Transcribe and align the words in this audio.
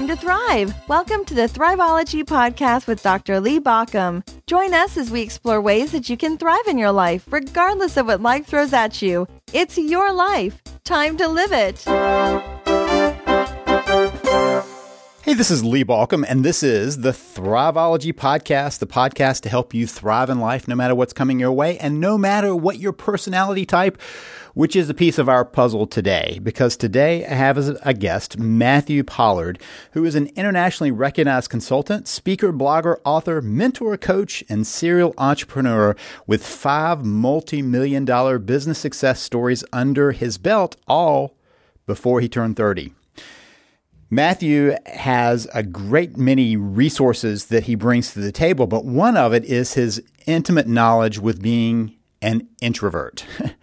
time 0.00 0.08
to 0.08 0.16
thrive. 0.16 0.74
Welcome 0.88 1.26
to 1.26 1.34
the 1.34 1.46
Thriveology 1.46 2.24
Podcast 2.24 2.86
with 2.86 3.02
Dr. 3.02 3.38
Lee 3.38 3.60
Baucom. 3.60 4.26
Join 4.46 4.72
us 4.72 4.96
as 4.96 5.10
we 5.10 5.20
explore 5.20 5.60
ways 5.60 5.92
that 5.92 6.08
you 6.08 6.16
can 6.16 6.38
thrive 6.38 6.66
in 6.68 6.78
your 6.78 6.90
life, 6.90 7.30
regardless 7.30 7.98
of 7.98 8.06
what 8.06 8.22
life 8.22 8.46
throws 8.46 8.72
at 8.72 9.02
you. 9.02 9.28
It's 9.52 9.76
your 9.76 10.10
life. 10.10 10.62
Time 10.84 11.18
to 11.18 11.28
live 11.28 11.52
it. 11.52 11.84
Hey, 15.22 15.34
this 15.34 15.50
is 15.50 15.62
Lee 15.62 15.84
Baucom, 15.84 16.24
and 16.26 16.46
this 16.46 16.62
is 16.62 17.02
the 17.02 17.12
Thriveology 17.12 18.14
Podcast, 18.14 18.78
the 18.78 18.86
podcast 18.86 19.42
to 19.42 19.50
help 19.50 19.74
you 19.74 19.86
thrive 19.86 20.30
in 20.30 20.40
life 20.40 20.66
no 20.66 20.74
matter 20.74 20.94
what's 20.94 21.12
coming 21.12 21.38
your 21.38 21.52
way 21.52 21.76
and 21.76 22.00
no 22.00 22.16
matter 22.16 22.56
what 22.56 22.78
your 22.78 22.92
personality 22.92 23.66
type 23.66 24.00
which 24.54 24.76
is 24.76 24.88
a 24.90 24.94
piece 24.94 25.18
of 25.18 25.28
our 25.28 25.44
puzzle 25.44 25.86
today. 25.86 26.40
Because 26.42 26.76
today 26.76 27.26
I 27.26 27.34
have 27.34 27.58
as 27.58 27.68
a 27.82 27.94
guest 27.94 28.38
Matthew 28.38 29.04
Pollard, 29.04 29.60
who 29.92 30.04
is 30.04 30.14
an 30.14 30.28
internationally 30.36 30.90
recognized 30.90 31.50
consultant, 31.50 32.08
speaker, 32.08 32.52
blogger, 32.52 32.96
author, 33.04 33.40
mentor, 33.42 33.96
coach, 33.96 34.44
and 34.48 34.66
serial 34.66 35.14
entrepreneur 35.18 35.96
with 36.26 36.46
five 36.46 37.04
multi 37.04 37.62
million 37.62 38.04
dollar 38.04 38.38
business 38.38 38.78
success 38.78 39.20
stories 39.20 39.64
under 39.72 40.12
his 40.12 40.38
belt, 40.38 40.76
all 40.86 41.36
before 41.86 42.20
he 42.20 42.28
turned 42.28 42.56
30. 42.56 42.92
Matthew 44.12 44.76
has 44.86 45.46
a 45.54 45.62
great 45.62 46.16
many 46.16 46.56
resources 46.56 47.46
that 47.46 47.64
he 47.64 47.76
brings 47.76 48.12
to 48.12 48.18
the 48.18 48.32
table, 48.32 48.66
but 48.66 48.84
one 48.84 49.16
of 49.16 49.32
it 49.32 49.44
is 49.44 49.74
his 49.74 50.02
intimate 50.26 50.66
knowledge 50.66 51.20
with 51.20 51.40
being 51.40 51.94
an 52.20 52.48
introvert. 52.60 53.24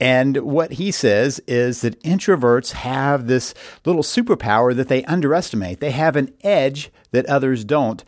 And 0.00 0.38
what 0.38 0.72
he 0.72 0.90
says 0.90 1.40
is 1.46 1.82
that 1.82 2.02
introverts 2.02 2.72
have 2.72 3.26
this 3.26 3.52
little 3.84 4.02
superpower 4.02 4.74
that 4.74 4.88
they 4.88 5.04
underestimate. 5.04 5.80
They 5.80 5.90
have 5.90 6.16
an 6.16 6.32
edge 6.42 6.90
that 7.10 7.26
others 7.26 7.64
don't, 7.64 8.02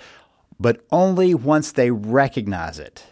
but 0.59 0.81
only 0.91 1.35
once 1.35 1.71
they 1.71 1.91
recognize 1.91 2.79
it. 2.79 3.05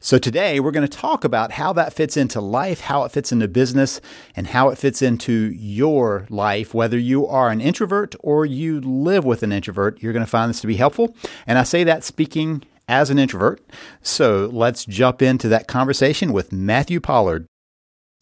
So 0.00 0.16
today 0.16 0.60
we're 0.60 0.70
going 0.70 0.88
to 0.88 0.98
talk 0.98 1.24
about 1.24 1.52
how 1.52 1.72
that 1.72 1.92
fits 1.92 2.16
into 2.16 2.40
life, 2.40 2.80
how 2.82 3.02
it 3.02 3.10
fits 3.10 3.32
into 3.32 3.48
business, 3.48 4.00
and 4.36 4.46
how 4.46 4.68
it 4.68 4.78
fits 4.78 5.02
into 5.02 5.52
your 5.52 6.24
life. 6.30 6.72
Whether 6.72 6.98
you 6.98 7.26
are 7.26 7.50
an 7.50 7.60
introvert 7.60 8.14
or 8.20 8.46
you 8.46 8.80
live 8.80 9.24
with 9.24 9.42
an 9.42 9.52
introvert, 9.52 10.00
you're 10.00 10.12
going 10.12 10.24
to 10.24 10.30
find 10.30 10.48
this 10.48 10.60
to 10.60 10.68
be 10.68 10.76
helpful. 10.76 11.14
And 11.48 11.58
I 11.58 11.64
say 11.64 11.82
that 11.84 12.04
speaking 12.04 12.62
as 12.86 13.10
an 13.10 13.18
introvert. 13.18 13.60
So 14.00 14.48
let's 14.52 14.84
jump 14.84 15.20
into 15.20 15.48
that 15.48 15.66
conversation 15.66 16.32
with 16.32 16.52
Matthew 16.52 17.00
Pollard. 17.00 17.46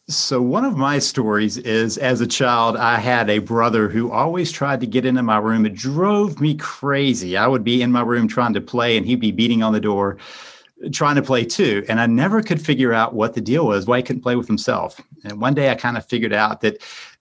So, 0.09 0.41
one 0.41 0.65
of 0.65 0.77
my 0.77 1.01
stories 1.01 1.57
is 1.59 1.99
as 1.99 2.21
a 2.21 2.29
child, 2.29 2.77
I 2.77 2.99
had 2.99 3.29
a 3.29 3.41
brother 3.41 3.89
who 3.89 4.13
always 4.13 4.53
tried 4.53 4.79
to 4.81 4.87
get 4.87 5.05
into 5.05 5.25
my 5.25 5.39
room. 5.39 5.67
It 5.67 5.75
drove 5.75 6.41
me 6.41 6.55
crazy. 6.55 7.37
I 7.37 7.49
would 7.49 7.65
be 7.65 7.83
in 7.83 7.91
my 7.91 8.03
room 8.03 8.29
trying 8.29 8.55
to 8.55 8.61
play, 8.61 8.97
and 8.97 9.05
he'd 9.05 9.19
be 9.19 9.33
beating 9.33 9.65
on 9.65 9.73
the 9.73 9.81
door 9.81 10.19
trying 10.93 11.17
to 11.17 11.23
play 11.23 11.45
too. 11.45 11.85
And 11.89 12.01
I 12.01 12.07
never 12.07 12.41
could 12.41 12.65
figure 12.65 12.93
out 12.93 13.15
what 13.15 13.35
the 13.35 13.41
deal 13.41 13.67
was, 13.67 13.87
why 13.87 13.97
he 13.97 14.03
couldn't 14.05 14.23
play 14.23 14.37
with 14.37 14.47
himself. 14.47 15.01
And 15.25 15.41
one 15.41 15.55
day 15.55 15.71
I 15.71 15.75
kind 15.75 15.97
of 15.97 16.07
figured 16.07 16.33
out 16.33 16.61
that 16.61 16.79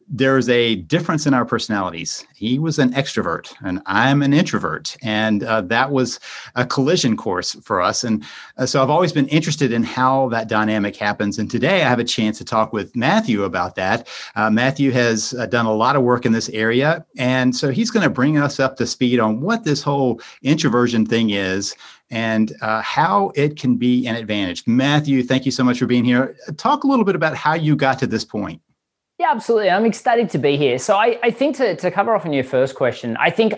there's 0.07 0.47
a 0.49 0.75
difference 0.75 1.25
in 1.25 1.33
our 1.33 1.45
personalities. 1.45 2.25
He 2.35 2.59
was 2.59 2.77
an 2.77 2.93
extrovert 2.93 3.53
and 3.63 3.81
I'm 3.87 4.21
an 4.21 4.33
introvert. 4.33 4.95
And 5.01 5.43
uh, 5.43 5.61
that 5.61 5.91
was 5.91 6.19
a 6.55 6.65
collision 6.65 7.17
course 7.17 7.55
for 7.63 7.81
us. 7.81 8.03
And 8.03 8.23
uh, 8.57 8.67
so 8.67 8.83
I've 8.83 8.89
always 8.89 9.11
been 9.11 9.27
interested 9.29 9.71
in 9.71 9.83
how 9.83 10.29
that 10.29 10.47
dynamic 10.47 10.95
happens. 10.95 11.39
And 11.39 11.49
today 11.49 11.83
I 11.83 11.89
have 11.89 11.99
a 11.99 12.03
chance 12.03 12.37
to 12.37 12.45
talk 12.45 12.71
with 12.71 12.95
Matthew 12.95 13.43
about 13.43 13.75
that. 13.75 14.07
Uh, 14.35 14.49
Matthew 14.49 14.91
has 14.91 15.33
uh, 15.33 15.47
done 15.47 15.65
a 15.65 15.73
lot 15.73 15.95
of 15.95 16.03
work 16.03 16.25
in 16.25 16.33
this 16.33 16.49
area. 16.49 17.03
And 17.17 17.55
so 17.55 17.71
he's 17.71 17.89
going 17.89 18.03
to 18.03 18.09
bring 18.09 18.37
us 18.37 18.59
up 18.59 18.77
to 18.77 18.85
speed 18.85 19.19
on 19.19 19.41
what 19.41 19.63
this 19.63 19.81
whole 19.81 20.21
introversion 20.43 21.05
thing 21.05 21.31
is 21.31 21.75
and 22.11 22.53
uh, 22.61 22.81
how 22.81 23.31
it 23.33 23.57
can 23.57 23.75
be 23.75 24.05
an 24.05 24.15
advantage. 24.15 24.67
Matthew, 24.67 25.23
thank 25.23 25.45
you 25.45 25.51
so 25.51 25.63
much 25.63 25.79
for 25.79 25.87
being 25.87 26.05
here. 26.05 26.37
Talk 26.57 26.83
a 26.83 26.87
little 26.87 27.05
bit 27.05 27.15
about 27.15 27.35
how 27.35 27.55
you 27.55 27.75
got 27.75 27.97
to 27.99 28.07
this 28.07 28.23
point. 28.23 28.61
Yeah, 29.17 29.31
absolutely. 29.31 29.69
I'm 29.69 29.85
ecstatic 29.85 30.29
to 30.31 30.37
be 30.37 30.57
here. 30.57 30.77
So 30.77 30.95
I, 30.95 31.17
I 31.23 31.31
think 31.31 31.55
to, 31.57 31.75
to 31.77 31.89
cover 31.89 32.13
off 32.13 32.25
on 32.25 32.33
your 32.33 32.43
first 32.43 32.75
question, 32.75 33.15
I 33.17 33.29
think 33.29 33.53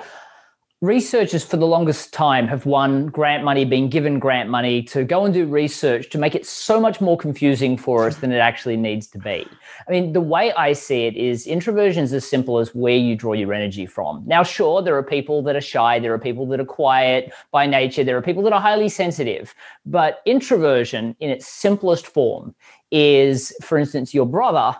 researchers 0.82 1.44
for 1.44 1.58
the 1.58 1.66
longest 1.66 2.14
time 2.14 2.48
have 2.48 2.68
won 2.68 3.08
grant 3.08 3.44
money, 3.44 3.66
been 3.66 3.90
given 3.90 4.20
grant 4.20 4.48
money 4.48 4.84
to 4.84 5.04
go 5.04 5.26
and 5.26 5.34
do 5.34 5.48
research 5.48 6.12
to 6.12 6.20
make 6.20 6.36
it 6.36 6.46
so 6.46 6.80
much 6.80 7.02
more 7.02 7.18
confusing 7.18 7.76
for 7.76 8.06
us 8.06 8.18
than 8.18 8.32
it 8.32 8.38
actually 8.38 8.78
needs 8.78 9.08
to 9.08 9.18
be. 9.18 9.48
I 9.88 9.92
mean, 9.92 10.14
the 10.14 10.22
way 10.22 10.54
I 10.54 10.74
see 10.74 11.08
it 11.08 11.16
is 11.16 11.48
introversion 11.48 12.04
is 12.04 12.14
as 12.14 12.30
simple 12.30 12.60
as 12.60 12.76
where 12.76 12.96
you 12.96 13.16
draw 13.16 13.34
your 13.34 13.52
energy 13.52 13.88
from. 13.88 14.24
Now, 14.28 14.44
sure, 14.44 14.84
there 14.84 14.96
are 14.96 15.02
people 15.02 15.42
that 15.42 15.56
are 15.56 15.62
shy, 15.62 15.98
there 15.98 16.14
are 16.14 16.20
people 16.20 16.46
that 16.50 16.60
are 16.60 16.66
quiet 16.66 17.34
by 17.50 17.66
nature, 17.66 18.04
there 18.04 18.16
are 18.16 18.22
people 18.22 18.44
that 18.44 18.54
are 18.54 18.62
highly 18.62 18.90
sensitive, 18.90 19.56
but 19.88 20.22
introversion 20.28 21.16
in 21.20 21.32
its 21.32 21.48
simplest 21.48 22.06
form 22.06 22.54
is, 22.92 23.52
for 23.64 23.80
instance, 23.80 24.14
your 24.14 24.28
brother 24.28 24.78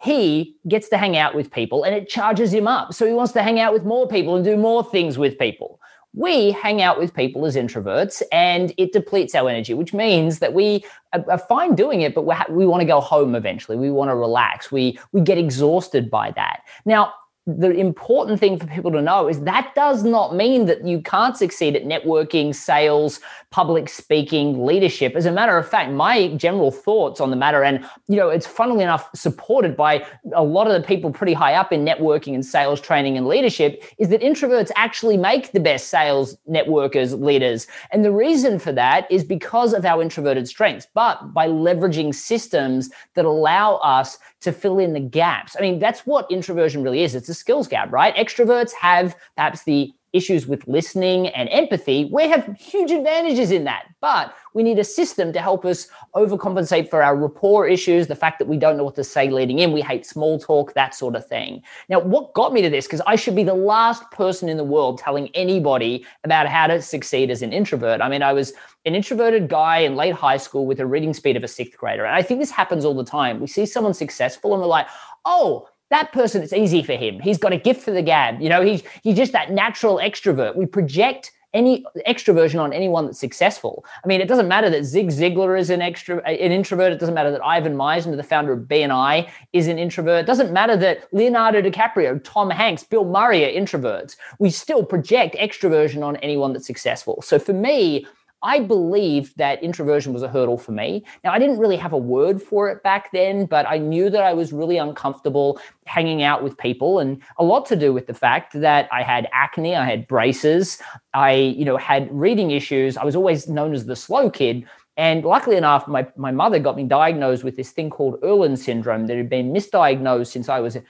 he 0.00 0.56
gets 0.68 0.88
to 0.90 0.96
hang 0.96 1.16
out 1.16 1.34
with 1.34 1.50
people 1.50 1.82
and 1.84 1.94
it 1.94 2.08
charges 2.08 2.52
him 2.52 2.68
up. 2.68 2.94
So 2.94 3.06
he 3.06 3.12
wants 3.12 3.32
to 3.32 3.42
hang 3.42 3.58
out 3.58 3.72
with 3.72 3.84
more 3.84 4.06
people 4.06 4.36
and 4.36 4.44
do 4.44 4.56
more 4.56 4.84
things 4.84 5.18
with 5.18 5.38
people. 5.38 5.80
We 6.14 6.52
hang 6.52 6.80
out 6.80 6.98
with 6.98 7.14
people 7.14 7.44
as 7.44 7.56
introverts 7.56 8.22
and 8.32 8.72
it 8.78 8.92
depletes 8.92 9.34
our 9.34 9.48
energy, 9.48 9.74
which 9.74 9.92
means 9.92 10.38
that 10.38 10.54
we 10.54 10.84
are 11.12 11.38
fine 11.38 11.74
doing 11.74 12.00
it, 12.02 12.14
but 12.14 12.22
we 12.50 12.66
want 12.66 12.80
to 12.80 12.86
go 12.86 13.00
home 13.00 13.34
eventually. 13.34 13.76
We 13.76 13.90
want 13.90 14.10
to 14.10 14.14
relax. 14.14 14.72
We, 14.72 14.98
we 15.12 15.20
get 15.20 15.36
exhausted 15.36 16.10
by 16.10 16.30
that. 16.32 16.62
Now, 16.84 17.12
the 17.48 17.70
important 17.70 18.38
thing 18.38 18.58
for 18.58 18.66
people 18.66 18.92
to 18.92 19.00
know 19.00 19.26
is 19.26 19.40
that 19.40 19.72
does 19.74 20.04
not 20.04 20.34
mean 20.34 20.66
that 20.66 20.86
you 20.86 21.00
can't 21.00 21.34
succeed 21.34 21.74
at 21.74 21.84
networking, 21.84 22.54
sales, 22.54 23.20
public 23.50 23.88
speaking, 23.88 24.66
leadership. 24.66 25.16
As 25.16 25.24
a 25.24 25.32
matter 25.32 25.56
of 25.56 25.66
fact, 25.66 25.90
my 25.90 26.28
general 26.34 26.70
thoughts 26.70 27.22
on 27.22 27.30
the 27.30 27.36
matter, 27.36 27.64
and 27.64 27.82
you 28.06 28.16
know, 28.16 28.28
it's 28.28 28.46
funnily 28.46 28.82
enough 28.82 29.08
supported 29.14 29.74
by 29.74 30.06
a 30.34 30.44
lot 30.44 30.66
of 30.66 30.74
the 30.74 30.86
people 30.86 31.10
pretty 31.10 31.32
high 31.32 31.54
up 31.54 31.72
in 31.72 31.86
networking 31.86 32.34
and 32.34 32.44
sales 32.44 32.82
training 32.82 33.16
and 33.16 33.26
leadership, 33.26 33.82
is 33.96 34.10
that 34.10 34.20
introverts 34.20 34.70
actually 34.76 35.16
make 35.16 35.52
the 35.52 35.60
best 35.60 35.88
sales 35.88 36.36
networkers, 36.50 37.18
leaders. 37.18 37.66
And 37.92 38.04
the 38.04 38.12
reason 38.12 38.58
for 38.58 38.72
that 38.72 39.10
is 39.10 39.24
because 39.24 39.72
of 39.72 39.86
our 39.86 40.02
introverted 40.02 40.46
strengths, 40.46 40.86
but 40.92 41.32
by 41.32 41.48
leveraging 41.48 42.14
systems 42.14 42.90
that 43.14 43.24
allow 43.24 43.76
us 43.76 44.18
to 44.40 44.52
fill 44.52 44.78
in 44.78 44.92
the 44.92 45.00
gaps. 45.00 45.56
I 45.58 45.62
mean, 45.62 45.78
that's 45.78 46.00
what 46.00 46.30
introversion 46.30 46.82
really 46.82 47.02
is. 47.02 47.14
It's 47.14 47.28
a 47.28 47.34
skills 47.34 47.68
gap, 47.68 47.92
right? 47.92 48.14
Extroverts 48.14 48.72
have 48.72 49.16
perhaps 49.36 49.64
the 49.64 49.92
issues 50.18 50.46
with 50.46 50.66
listening 50.68 51.28
and 51.28 51.48
empathy, 51.48 52.10
we 52.12 52.28
have 52.28 52.44
huge 52.58 52.90
advantages 52.90 53.50
in 53.50 53.64
that. 53.64 53.84
But 54.00 54.34
we 54.52 54.62
need 54.62 54.78
a 54.78 54.84
system 54.84 55.32
to 55.32 55.40
help 55.40 55.64
us 55.64 55.88
overcompensate 56.14 56.90
for 56.90 57.02
our 57.02 57.16
rapport 57.16 57.66
issues, 57.66 58.06
the 58.06 58.14
fact 58.14 58.38
that 58.38 58.48
we 58.48 58.56
don't 58.56 58.76
know 58.76 58.84
what 58.84 58.96
to 58.96 59.04
say 59.04 59.30
leading 59.30 59.60
in, 59.60 59.72
we 59.72 59.80
hate 59.80 60.04
small 60.04 60.38
talk, 60.38 60.74
that 60.74 60.94
sort 60.94 61.16
of 61.16 61.26
thing. 61.26 61.62
Now, 61.88 62.00
what 62.00 62.34
got 62.34 62.52
me 62.52 62.60
to 62.62 62.70
this, 62.70 62.86
because 62.86 63.02
I 63.06 63.16
should 63.16 63.34
be 63.34 63.44
the 63.44 63.54
last 63.54 64.08
person 64.10 64.48
in 64.48 64.56
the 64.56 64.64
world 64.64 64.98
telling 64.98 65.30
anybody 65.34 66.04
about 66.24 66.46
how 66.48 66.66
to 66.66 66.82
succeed 66.82 67.30
as 67.30 67.42
an 67.42 67.52
introvert. 67.52 68.00
I 68.00 68.08
mean, 68.08 68.22
I 68.22 68.32
was 68.32 68.52
an 68.84 68.94
introverted 68.94 69.48
guy 69.48 69.78
in 69.78 69.96
late 69.96 70.14
high 70.14 70.36
school 70.36 70.66
with 70.66 70.80
a 70.80 70.86
reading 70.86 71.14
speed 71.14 71.36
of 71.36 71.44
a 71.44 71.48
sixth 71.48 71.78
grader. 71.78 72.04
And 72.04 72.14
I 72.14 72.22
think 72.22 72.40
this 72.40 72.50
happens 72.50 72.84
all 72.84 72.94
the 72.94 73.04
time. 73.04 73.40
We 73.40 73.46
see 73.46 73.66
someone 73.66 73.94
successful 73.94 74.52
and 74.52 74.62
we're 74.62 74.68
like, 74.68 74.88
oh, 75.24 75.68
that 75.90 76.12
person 76.12 76.42
it's 76.42 76.52
easy 76.52 76.82
for 76.82 76.94
him 76.94 77.20
he's 77.20 77.38
got 77.38 77.52
a 77.52 77.56
gift 77.56 77.82
for 77.82 77.90
the 77.90 78.02
gab 78.02 78.40
you 78.40 78.48
know 78.48 78.62
he's 78.62 78.82
he's 79.02 79.16
just 79.16 79.32
that 79.32 79.50
natural 79.50 79.96
extrovert 79.96 80.56
we 80.56 80.66
project 80.66 81.32
any 81.54 81.84
extroversion 82.06 82.60
on 82.60 82.72
anyone 82.72 83.06
that's 83.06 83.18
successful. 83.18 83.84
I 84.04 84.06
mean, 84.06 84.20
it 84.20 84.28
doesn't 84.28 84.48
matter 84.48 84.68
that 84.70 84.84
Zig 84.84 85.08
Ziglar 85.08 85.58
is 85.58 85.70
an 85.70 85.80
extra 85.80 86.18
an 86.18 86.52
introvert. 86.52 86.92
It 86.92 87.00
doesn't 87.00 87.14
matter 87.14 87.30
that 87.30 87.44
Ivan 87.44 87.74
Misner, 87.74 88.16
the 88.16 88.22
founder 88.22 88.52
of 88.52 88.60
BNI, 88.64 89.28
is 89.52 89.66
an 89.66 89.78
introvert. 89.78 90.20
It 90.20 90.26
doesn't 90.26 90.52
matter 90.52 90.76
that 90.76 91.08
Leonardo 91.12 91.62
DiCaprio, 91.62 92.22
Tom 92.22 92.50
Hanks, 92.50 92.82
Bill 92.82 93.04
Murray 93.04 93.44
are 93.44 93.60
introverts. 93.60 94.16
We 94.38 94.50
still 94.50 94.84
project 94.84 95.36
extroversion 95.36 96.04
on 96.04 96.16
anyone 96.16 96.52
that's 96.52 96.66
successful. 96.66 97.22
So 97.22 97.38
for 97.38 97.54
me, 97.54 98.06
I 98.42 98.60
believed 98.60 99.36
that 99.38 99.62
introversion 99.62 100.12
was 100.12 100.22
a 100.22 100.28
hurdle 100.28 100.58
for 100.58 100.72
me. 100.72 101.04
Now, 101.24 101.32
I 101.32 101.38
didn't 101.38 101.58
really 101.58 101.76
have 101.76 101.92
a 101.92 101.98
word 101.98 102.40
for 102.40 102.68
it 102.68 102.82
back 102.82 103.10
then, 103.12 103.46
but 103.46 103.66
I 103.68 103.78
knew 103.78 104.10
that 104.10 104.22
I 104.22 104.32
was 104.32 104.52
really 104.52 104.78
uncomfortable 104.78 105.60
hanging 105.86 106.22
out 106.22 106.42
with 106.42 106.56
people 106.56 107.00
and 107.00 107.20
a 107.38 107.44
lot 107.44 107.66
to 107.66 107.76
do 107.76 107.92
with 107.92 108.06
the 108.06 108.14
fact 108.14 108.52
that 108.60 108.88
I 108.92 109.02
had 109.02 109.28
acne, 109.32 109.74
I 109.74 109.84
had 109.84 110.06
braces, 110.06 110.78
I, 111.14 111.32
you 111.32 111.64
know, 111.64 111.76
had 111.76 112.08
reading 112.12 112.52
issues. 112.52 112.96
I 112.96 113.04
was 113.04 113.16
always 113.16 113.48
known 113.48 113.74
as 113.74 113.86
the 113.86 113.96
slow 113.96 114.30
kid. 114.30 114.64
And 114.98 115.24
luckily 115.24 115.56
enough, 115.56 115.86
my, 115.86 116.08
my 116.16 116.32
mother 116.32 116.58
got 116.58 116.76
me 116.76 116.82
diagnosed 116.82 117.44
with 117.44 117.54
this 117.54 117.70
thing 117.70 117.88
called 117.88 118.20
Irlen 118.20 118.58
syndrome 118.58 119.06
that 119.06 119.16
had 119.16 119.30
been 119.30 119.52
misdiagnosed 119.52 120.26
since 120.26 120.48
I 120.48 120.58
was 120.58 120.74
a, 120.74 120.82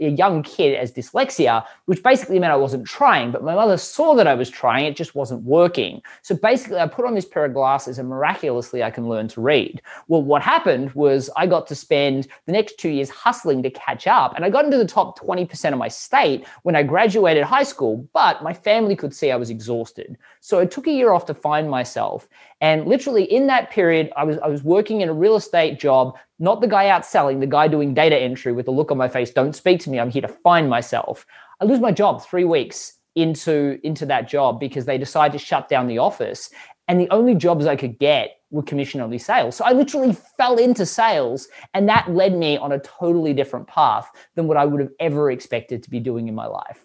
a, 0.00 0.08
young 0.08 0.42
kid 0.42 0.76
as 0.76 0.90
dyslexia, 0.90 1.66
which 1.84 2.02
basically 2.02 2.38
meant 2.38 2.54
I 2.54 2.56
wasn't 2.56 2.86
trying. 2.86 3.30
But 3.30 3.44
my 3.44 3.54
mother 3.54 3.76
saw 3.76 4.14
that 4.14 4.26
I 4.26 4.32
was 4.32 4.48
trying, 4.48 4.86
it 4.86 4.96
just 4.96 5.14
wasn't 5.14 5.42
working. 5.42 6.00
So 6.22 6.34
basically, 6.34 6.78
I 6.78 6.86
put 6.86 7.04
on 7.04 7.14
this 7.14 7.26
pair 7.26 7.44
of 7.44 7.52
glasses 7.52 7.98
and 7.98 8.08
miraculously 8.08 8.82
I 8.82 8.90
can 8.90 9.10
learn 9.10 9.28
to 9.28 9.42
read. 9.42 9.82
Well, 10.08 10.22
what 10.22 10.40
happened 10.40 10.94
was 10.94 11.28
I 11.36 11.46
got 11.46 11.66
to 11.66 11.74
spend 11.74 12.28
the 12.46 12.52
next 12.52 12.78
two 12.78 12.88
years 12.88 13.10
hustling 13.10 13.62
to 13.64 13.70
catch 13.70 14.06
up. 14.06 14.32
And 14.36 14.44
I 14.46 14.48
got 14.48 14.64
into 14.64 14.78
the 14.78 14.86
top 14.86 15.18
20% 15.18 15.70
of 15.70 15.78
my 15.78 15.88
state 15.88 16.46
when 16.62 16.76
I 16.76 16.82
graduated 16.82 17.44
high 17.44 17.64
school, 17.64 18.08
but 18.14 18.42
my 18.42 18.54
family 18.54 18.96
could 18.96 19.12
see 19.12 19.30
I 19.30 19.36
was 19.36 19.50
exhausted. 19.50 20.16
So 20.40 20.60
I 20.60 20.64
took 20.64 20.86
a 20.86 20.92
year 20.92 21.12
off 21.12 21.26
to 21.26 21.34
find 21.34 21.68
myself. 21.68 22.26
And 22.60 22.86
literally 22.86 23.24
in 23.24 23.46
that 23.46 23.70
period, 23.70 24.12
I 24.16 24.24
was 24.24 24.38
I 24.38 24.48
was 24.48 24.62
working 24.62 25.00
in 25.00 25.08
a 25.08 25.14
real 25.14 25.36
estate 25.36 25.78
job, 25.78 26.16
not 26.38 26.60
the 26.60 26.68
guy 26.68 26.88
out 26.88 27.06
selling, 27.06 27.40
the 27.40 27.46
guy 27.46 27.68
doing 27.68 27.94
data 27.94 28.16
entry 28.16 28.52
with 28.52 28.68
a 28.68 28.70
look 28.70 28.90
on 28.90 28.98
my 28.98 29.08
face, 29.08 29.30
don't 29.30 29.54
speak 29.54 29.80
to 29.80 29.90
me, 29.90 29.98
I'm 29.98 30.10
here 30.10 30.22
to 30.22 30.28
find 30.28 30.68
myself. 30.68 31.26
I 31.60 31.64
lose 31.64 31.80
my 31.80 31.92
job 31.92 32.22
three 32.22 32.44
weeks 32.44 32.98
into 33.14 33.78
into 33.82 34.06
that 34.06 34.28
job 34.28 34.60
because 34.60 34.84
they 34.84 34.98
decide 34.98 35.32
to 35.32 35.38
shut 35.38 35.68
down 35.68 35.86
the 35.86 35.98
office. 35.98 36.50
And 36.88 37.00
the 37.00 37.10
only 37.10 37.34
jobs 37.34 37.66
I 37.66 37.76
could 37.76 37.98
get 37.98 38.40
were 38.50 38.62
commission 38.62 39.00
only 39.00 39.18
sales. 39.18 39.56
So 39.56 39.64
I 39.64 39.72
literally 39.72 40.16
fell 40.36 40.56
into 40.56 40.84
sales, 40.84 41.48
and 41.72 41.88
that 41.88 42.10
led 42.10 42.36
me 42.36 42.56
on 42.56 42.72
a 42.72 42.80
totally 42.80 43.32
different 43.32 43.68
path 43.68 44.10
than 44.34 44.48
what 44.48 44.56
I 44.56 44.64
would 44.64 44.80
have 44.80 44.90
ever 44.98 45.30
expected 45.30 45.82
to 45.84 45.90
be 45.90 46.00
doing 46.00 46.26
in 46.26 46.34
my 46.34 46.46
life. 46.46 46.84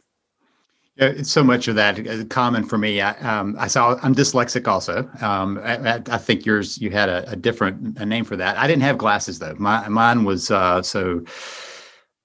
Yeah, 0.98 1.08
it's 1.08 1.32
so 1.32 1.44
much 1.44 1.68
of 1.68 1.76
that 1.76 2.08
uh, 2.08 2.24
common 2.26 2.64
for 2.64 2.78
me. 2.78 3.02
I, 3.02 3.12
um, 3.20 3.56
I 3.60 3.68
saw 3.68 4.00
I'm 4.02 4.16
dyslexic 4.16 4.66
also. 4.66 5.10
Um, 5.20 5.60
I, 5.62 6.02
I, 6.10 6.18
think 6.18 6.46
yours 6.46 6.78
you 6.78 6.90
had 6.90 7.10
a, 7.10 7.30
a, 7.32 7.36
different 7.36 7.98
a 8.00 8.06
name 8.06 8.24
for 8.24 8.38
that. 8.38 8.58
I 8.58 8.66
didn't 8.66 8.84
have 8.84 8.98
glasses 8.98 9.40
though. 9.40 9.56
My 9.58 9.90
mine 9.90 10.24
was 10.24 10.52
uh, 10.52 10.82
so 10.82 11.22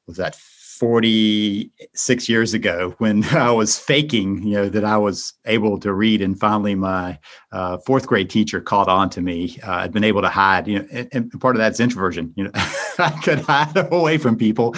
was 0.07 0.19
that 0.19 0.37
46 0.81 2.27
years 2.31 2.55
ago 2.55 2.95
when 2.99 3.23
I 3.35 3.51
was 3.51 3.79
faking, 3.79 4.43
you 4.43 4.55
know, 4.55 4.69
that 4.71 4.85
I 4.85 4.97
was 4.97 5.35
able 5.45 5.79
to 5.79 5.93
read. 5.93 6.23
And 6.23 6.41
finally, 6.41 6.75
my 6.75 7.19
uh, 7.53 7.77
fourth 7.85 8.07
grade 8.07 8.31
teacher 8.31 8.63
caught 8.63 8.89
on 8.89 9.11
to 9.11 9.21
me. 9.21 9.59
Uh, 9.63 9.73
I'd 9.73 9.93
been 9.93 10.05
able 10.05 10.23
to 10.23 10.31
hide, 10.31 10.67
you 10.67 10.79
know, 10.79 10.87
and, 10.91 11.09
and 11.13 11.41
part 11.41 11.55
of 11.55 11.59
that's 11.59 11.81
introversion. 11.81 12.33
You 12.35 12.45
know, 12.45 12.51
I 12.99 13.11
could 13.23 13.41
hide 13.41 13.77
away 13.93 14.17
from 14.17 14.37
people. 14.39 14.75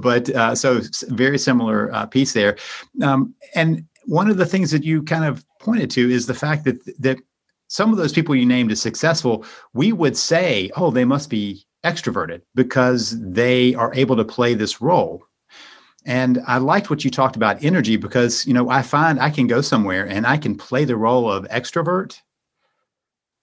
But 0.00 0.30
uh, 0.30 0.54
so 0.54 0.80
very 1.08 1.38
similar 1.38 1.92
uh, 1.92 2.06
piece 2.06 2.32
there. 2.32 2.56
Um, 3.02 3.34
and 3.54 3.84
one 4.06 4.30
of 4.30 4.36
the 4.36 4.46
things 4.46 4.70
that 4.70 4.84
you 4.84 5.02
kind 5.02 5.24
of 5.24 5.44
pointed 5.60 5.90
to 5.92 6.10
is 6.10 6.26
the 6.26 6.34
fact 6.34 6.64
that 6.64 6.84
that 7.00 7.18
some 7.68 7.92
of 7.92 7.98
those 7.98 8.12
people 8.12 8.34
you 8.34 8.46
named 8.46 8.72
as 8.72 8.80
successful, 8.80 9.44
we 9.74 9.92
would 9.92 10.16
say, 10.16 10.70
oh, 10.76 10.90
they 10.90 11.04
must 11.04 11.28
be 11.28 11.64
extroverted 11.84 12.40
because 12.54 13.20
they 13.20 13.74
are 13.74 13.94
able 13.94 14.16
to 14.16 14.24
play 14.24 14.54
this 14.54 14.80
role 14.80 15.22
and 16.08 16.42
I 16.46 16.56
liked 16.56 16.88
what 16.88 17.04
you 17.04 17.10
talked 17.10 17.36
about 17.36 17.62
energy 17.62 17.96
because, 17.96 18.46
you 18.46 18.54
know, 18.54 18.70
I 18.70 18.80
find 18.80 19.20
I 19.20 19.28
can 19.28 19.46
go 19.46 19.60
somewhere 19.60 20.08
and 20.08 20.26
I 20.26 20.38
can 20.38 20.56
play 20.56 20.86
the 20.86 20.96
role 20.96 21.30
of 21.30 21.46
extrovert, 21.48 22.18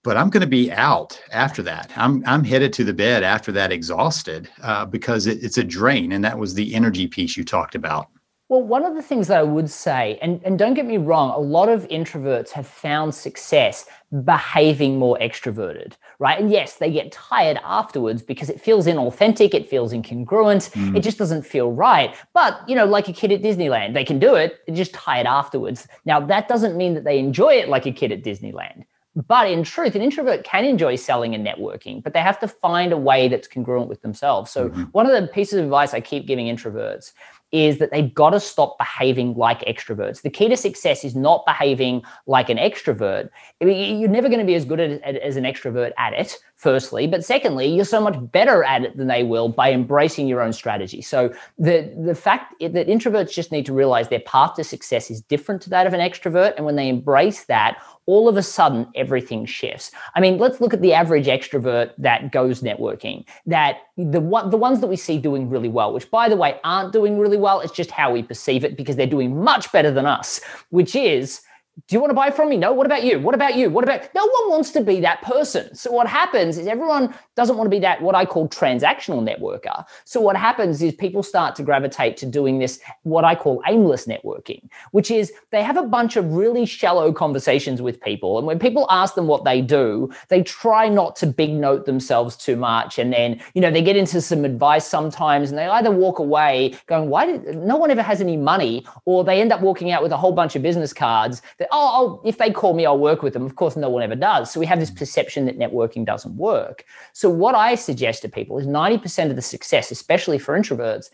but 0.05 0.17
I'm 0.17 0.29
going 0.29 0.41
to 0.41 0.47
be 0.47 0.71
out 0.71 1.19
after 1.31 1.63
that. 1.63 1.91
I'm, 1.95 2.23
I'm 2.27 2.43
headed 2.43 2.71
to 2.73 2.83
the 2.83 2.93
bed 2.93 3.23
after 3.23 3.51
that 3.53 3.71
exhausted 3.71 4.47
uh, 4.61 4.85
because 4.85 5.25
it, 5.25 5.43
it's 5.43 5.57
a 5.57 5.63
drain. 5.63 6.11
And 6.11 6.23
that 6.23 6.37
was 6.37 6.53
the 6.53 6.75
energy 6.75 7.07
piece 7.07 7.35
you 7.35 7.43
talked 7.43 7.73
about. 7.73 8.07
Well, 8.47 8.61
one 8.61 8.85
of 8.85 8.93
the 8.93 9.01
things 9.01 9.27
that 9.29 9.39
I 9.39 9.43
would 9.43 9.71
say, 9.71 10.19
and, 10.21 10.39
and 10.45 10.59
don't 10.59 10.75
get 10.75 10.85
me 10.85 10.97
wrong, 10.97 11.31
a 11.31 11.39
lot 11.39 11.67
of 11.69 11.87
introverts 11.87 12.51
have 12.51 12.67
found 12.67 13.15
success 13.15 13.87
behaving 14.23 14.99
more 14.99 15.17
extroverted, 15.19 15.93
right? 16.19 16.39
And 16.39 16.51
yes, 16.51 16.75
they 16.75 16.91
get 16.91 17.11
tired 17.11 17.57
afterwards 17.63 18.21
because 18.21 18.51
it 18.51 18.61
feels 18.61 18.85
inauthentic, 18.85 19.55
it 19.55 19.67
feels 19.67 19.91
incongruent, 19.91 20.69
mm. 20.73 20.95
it 20.95 20.99
just 20.99 21.17
doesn't 21.17 21.41
feel 21.41 21.71
right. 21.71 22.15
But, 22.35 22.61
you 22.69 22.75
know, 22.75 22.85
like 22.85 23.09
a 23.09 23.13
kid 23.13 23.31
at 23.31 23.41
Disneyland, 23.41 23.95
they 23.95 24.05
can 24.05 24.19
do 24.19 24.35
it, 24.35 24.59
they're 24.67 24.75
just 24.75 24.93
tired 24.93 25.25
afterwards. 25.25 25.87
Now, 26.05 26.19
that 26.19 26.47
doesn't 26.47 26.77
mean 26.77 26.93
that 26.93 27.03
they 27.03 27.17
enjoy 27.17 27.55
it 27.55 27.67
like 27.67 27.87
a 27.87 27.91
kid 27.91 28.11
at 28.11 28.21
Disneyland. 28.21 28.83
But 29.27 29.49
in 29.49 29.63
truth, 29.63 29.95
an 29.95 30.01
introvert 30.01 30.43
can 30.43 30.65
enjoy 30.65 30.95
selling 30.97 31.33
and 31.33 31.45
networking, 31.45 32.03
but 32.03 32.13
they 32.13 32.19
have 32.19 32.39
to 32.39 32.47
find 32.47 32.91
a 32.91 32.97
way 32.97 33.29
that's 33.29 33.47
congruent 33.47 33.87
with 33.87 34.01
themselves. 34.01 34.51
So, 34.51 34.69
mm-hmm. 34.69 34.83
one 34.91 35.05
of 35.05 35.13
the 35.13 35.27
pieces 35.27 35.59
of 35.59 35.65
advice 35.65 35.93
I 35.93 36.01
keep 36.01 36.27
giving 36.27 36.47
introverts 36.47 37.13
is 37.51 37.77
that 37.77 37.91
they've 37.91 38.13
got 38.13 38.31
to 38.31 38.39
stop 38.39 38.77
behaving 38.77 39.33
like 39.35 39.61
extroverts. 39.61 40.21
The 40.21 40.29
key 40.29 40.49
to 40.49 40.57
success 40.57 41.05
is 41.05 41.15
not 41.15 41.45
behaving 41.45 42.03
like 42.27 42.49
an 42.49 42.57
extrovert. 42.57 43.29
You're 43.61 44.09
never 44.09 44.27
going 44.27 44.39
to 44.39 44.45
be 44.45 44.55
as 44.55 44.65
good 44.65 44.81
at, 44.81 45.01
as 45.01 45.37
an 45.37 45.45
extrovert 45.45 45.93
at 45.97 46.11
it, 46.13 46.37
firstly. 46.57 47.07
But 47.07 47.23
secondly, 47.23 47.67
you're 47.67 47.85
so 47.85 48.01
much 48.01 48.17
better 48.31 48.65
at 48.65 48.83
it 48.83 48.97
than 48.97 49.07
they 49.07 49.23
will 49.23 49.47
by 49.47 49.71
embracing 49.71 50.27
your 50.27 50.41
own 50.41 50.51
strategy. 50.51 51.01
So 51.01 51.33
the, 51.57 51.93
the 52.05 52.15
fact 52.15 52.55
that 52.59 52.87
introverts 52.87 53.33
just 53.33 53.53
need 53.53 53.65
to 53.67 53.73
realize 53.73 54.09
their 54.09 54.19
path 54.21 54.55
to 54.55 54.63
success 54.65 55.09
is 55.09 55.21
different 55.21 55.61
to 55.61 55.69
that 55.69 55.87
of 55.87 55.93
an 55.93 56.01
extrovert. 56.01 56.55
And 56.57 56.65
when 56.65 56.75
they 56.75 56.89
embrace 56.89 57.45
that, 57.45 57.77
all 58.07 58.27
of 58.27 58.37
a 58.37 58.43
sudden 58.43 58.87
everything 58.95 59.45
shifts. 59.45 59.91
I 60.15 60.19
mean, 60.19 60.37
let's 60.37 60.61
look 60.61 60.73
at 60.73 60.81
the 60.81 60.93
average 60.93 61.25
extrovert 61.25 61.91
that 61.97 62.31
goes 62.31 62.61
networking. 62.61 63.25
That 63.45 63.77
the 63.97 64.19
one, 64.19 64.49
the 64.49 64.57
ones 64.57 64.79
that 64.81 64.87
we 64.87 64.95
see 64.95 65.17
doing 65.17 65.49
really 65.49 65.69
well, 65.69 65.93
which 65.93 66.09
by 66.11 66.29
the 66.29 66.35
way 66.35 66.59
aren't 66.63 66.93
doing 66.93 67.17
really 67.17 67.37
well, 67.37 67.59
it's 67.61 67.73
just 67.73 67.91
how 67.91 68.11
we 68.11 68.23
perceive 68.23 68.63
it 68.63 68.77
because 68.77 68.95
they're 68.95 69.07
doing 69.07 69.43
much 69.43 69.71
better 69.71 69.91
than 69.91 70.05
us, 70.05 70.41
which 70.69 70.95
is 70.95 71.41
do 71.87 71.95
you 71.95 71.99
want 71.99 72.09
to 72.09 72.15
buy 72.15 72.31
from 72.31 72.49
me? 72.49 72.57
No. 72.57 72.71
What 72.71 72.85
about 72.85 73.03
you? 73.03 73.19
What 73.19 73.35
about 73.35 73.55
you? 73.55 73.69
What 73.69 73.83
about 73.83 74.07
no 74.15 74.23
one 74.23 74.49
wants 74.49 74.71
to 74.71 74.81
be 74.81 75.01
that 75.01 75.21
person. 75.21 75.75
So 75.75 75.91
what 75.91 76.07
happens 76.07 76.57
is 76.57 76.67
everyone 76.67 77.13
doesn't 77.35 77.57
want 77.57 77.65
to 77.65 77.69
be 77.69 77.79
that 77.79 78.01
what 78.01 78.15
I 78.15 78.25
call 78.25 78.47
transactional 78.47 79.21
networker. 79.21 79.83
So 80.05 80.21
what 80.21 80.37
happens 80.37 80.81
is 80.81 80.93
people 80.93 81.21
start 81.21 81.53
to 81.57 81.63
gravitate 81.63 82.15
to 82.17 82.25
doing 82.25 82.59
this 82.59 82.79
what 83.03 83.25
I 83.25 83.35
call 83.35 83.61
aimless 83.67 84.07
networking, 84.07 84.61
which 84.91 85.11
is 85.11 85.33
they 85.51 85.63
have 85.63 85.75
a 85.75 85.83
bunch 85.83 86.15
of 86.15 86.33
really 86.33 86.65
shallow 86.65 87.11
conversations 87.11 87.81
with 87.81 87.99
people 87.99 88.37
and 88.37 88.47
when 88.47 88.57
people 88.57 88.87
ask 88.89 89.15
them 89.15 89.27
what 89.27 89.43
they 89.43 89.61
do, 89.61 90.09
they 90.29 90.43
try 90.43 90.87
not 90.87 91.17
to 91.17 91.27
big 91.27 91.51
note 91.51 91.85
themselves 91.85 92.37
too 92.37 92.55
much 92.55 92.97
and 92.97 93.11
then, 93.11 93.41
you 93.53 93.61
know, 93.61 93.69
they 93.69 93.81
get 93.81 93.97
into 93.97 94.21
some 94.21 94.45
advice 94.45 94.87
sometimes 94.87 95.49
and 95.49 95.59
they 95.59 95.67
either 95.67 95.91
walk 95.91 96.19
away 96.19 96.73
going, 96.87 97.09
"Why 97.09 97.25
did 97.25 97.57
no 97.57 97.75
one 97.75 97.91
ever 97.91 98.01
has 98.01 98.21
any 98.21 98.37
money?" 98.37 98.85
or 99.03 99.25
they 99.25 99.41
end 99.41 99.51
up 99.51 99.61
walking 99.61 99.91
out 99.91 100.01
with 100.01 100.13
a 100.13 100.17
whole 100.17 100.31
bunch 100.31 100.55
of 100.55 100.61
business 100.61 100.93
cards 100.93 101.41
that, 101.65 101.75
oh, 101.75 101.87
I'll, 101.87 102.21
if 102.23 102.37
they 102.37 102.51
call 102.51 102.73
me, 102.73 102.85
I'll 102.85 102.99
work 102.99 103.21
with 103.21 103.33
them. 103.33 103.45
Of 103.45 103.55
course, 103.55 103.75
no 103.75 103.89
one 103.89 104.03
ever 104.03 104.15
does. 104.15 104.51
So 104.51 104.59
we 104.59 104.65
have 104.65 104.79
this 104.79 104.91
mm. 104.91 104.97
perception 104.97 105.45
that 105.45 105.57
networking 105.57 106.05
doesn't 106.05 106.35
work. 106.37 106.85
So 107.13 107.29
what 107.29 107.55
I 107.55 107.75
suggest 107.75 108.21
to 108.21 108.29
people 108.29 108.57
is 108.57 108.67
90% 108.67 109.29
of 109.29 109.35
the 109.35 109.41
success, 109.41 109.91
especially 109.91 110.37
for 110.37 110.57
introverts, 110.57 111.09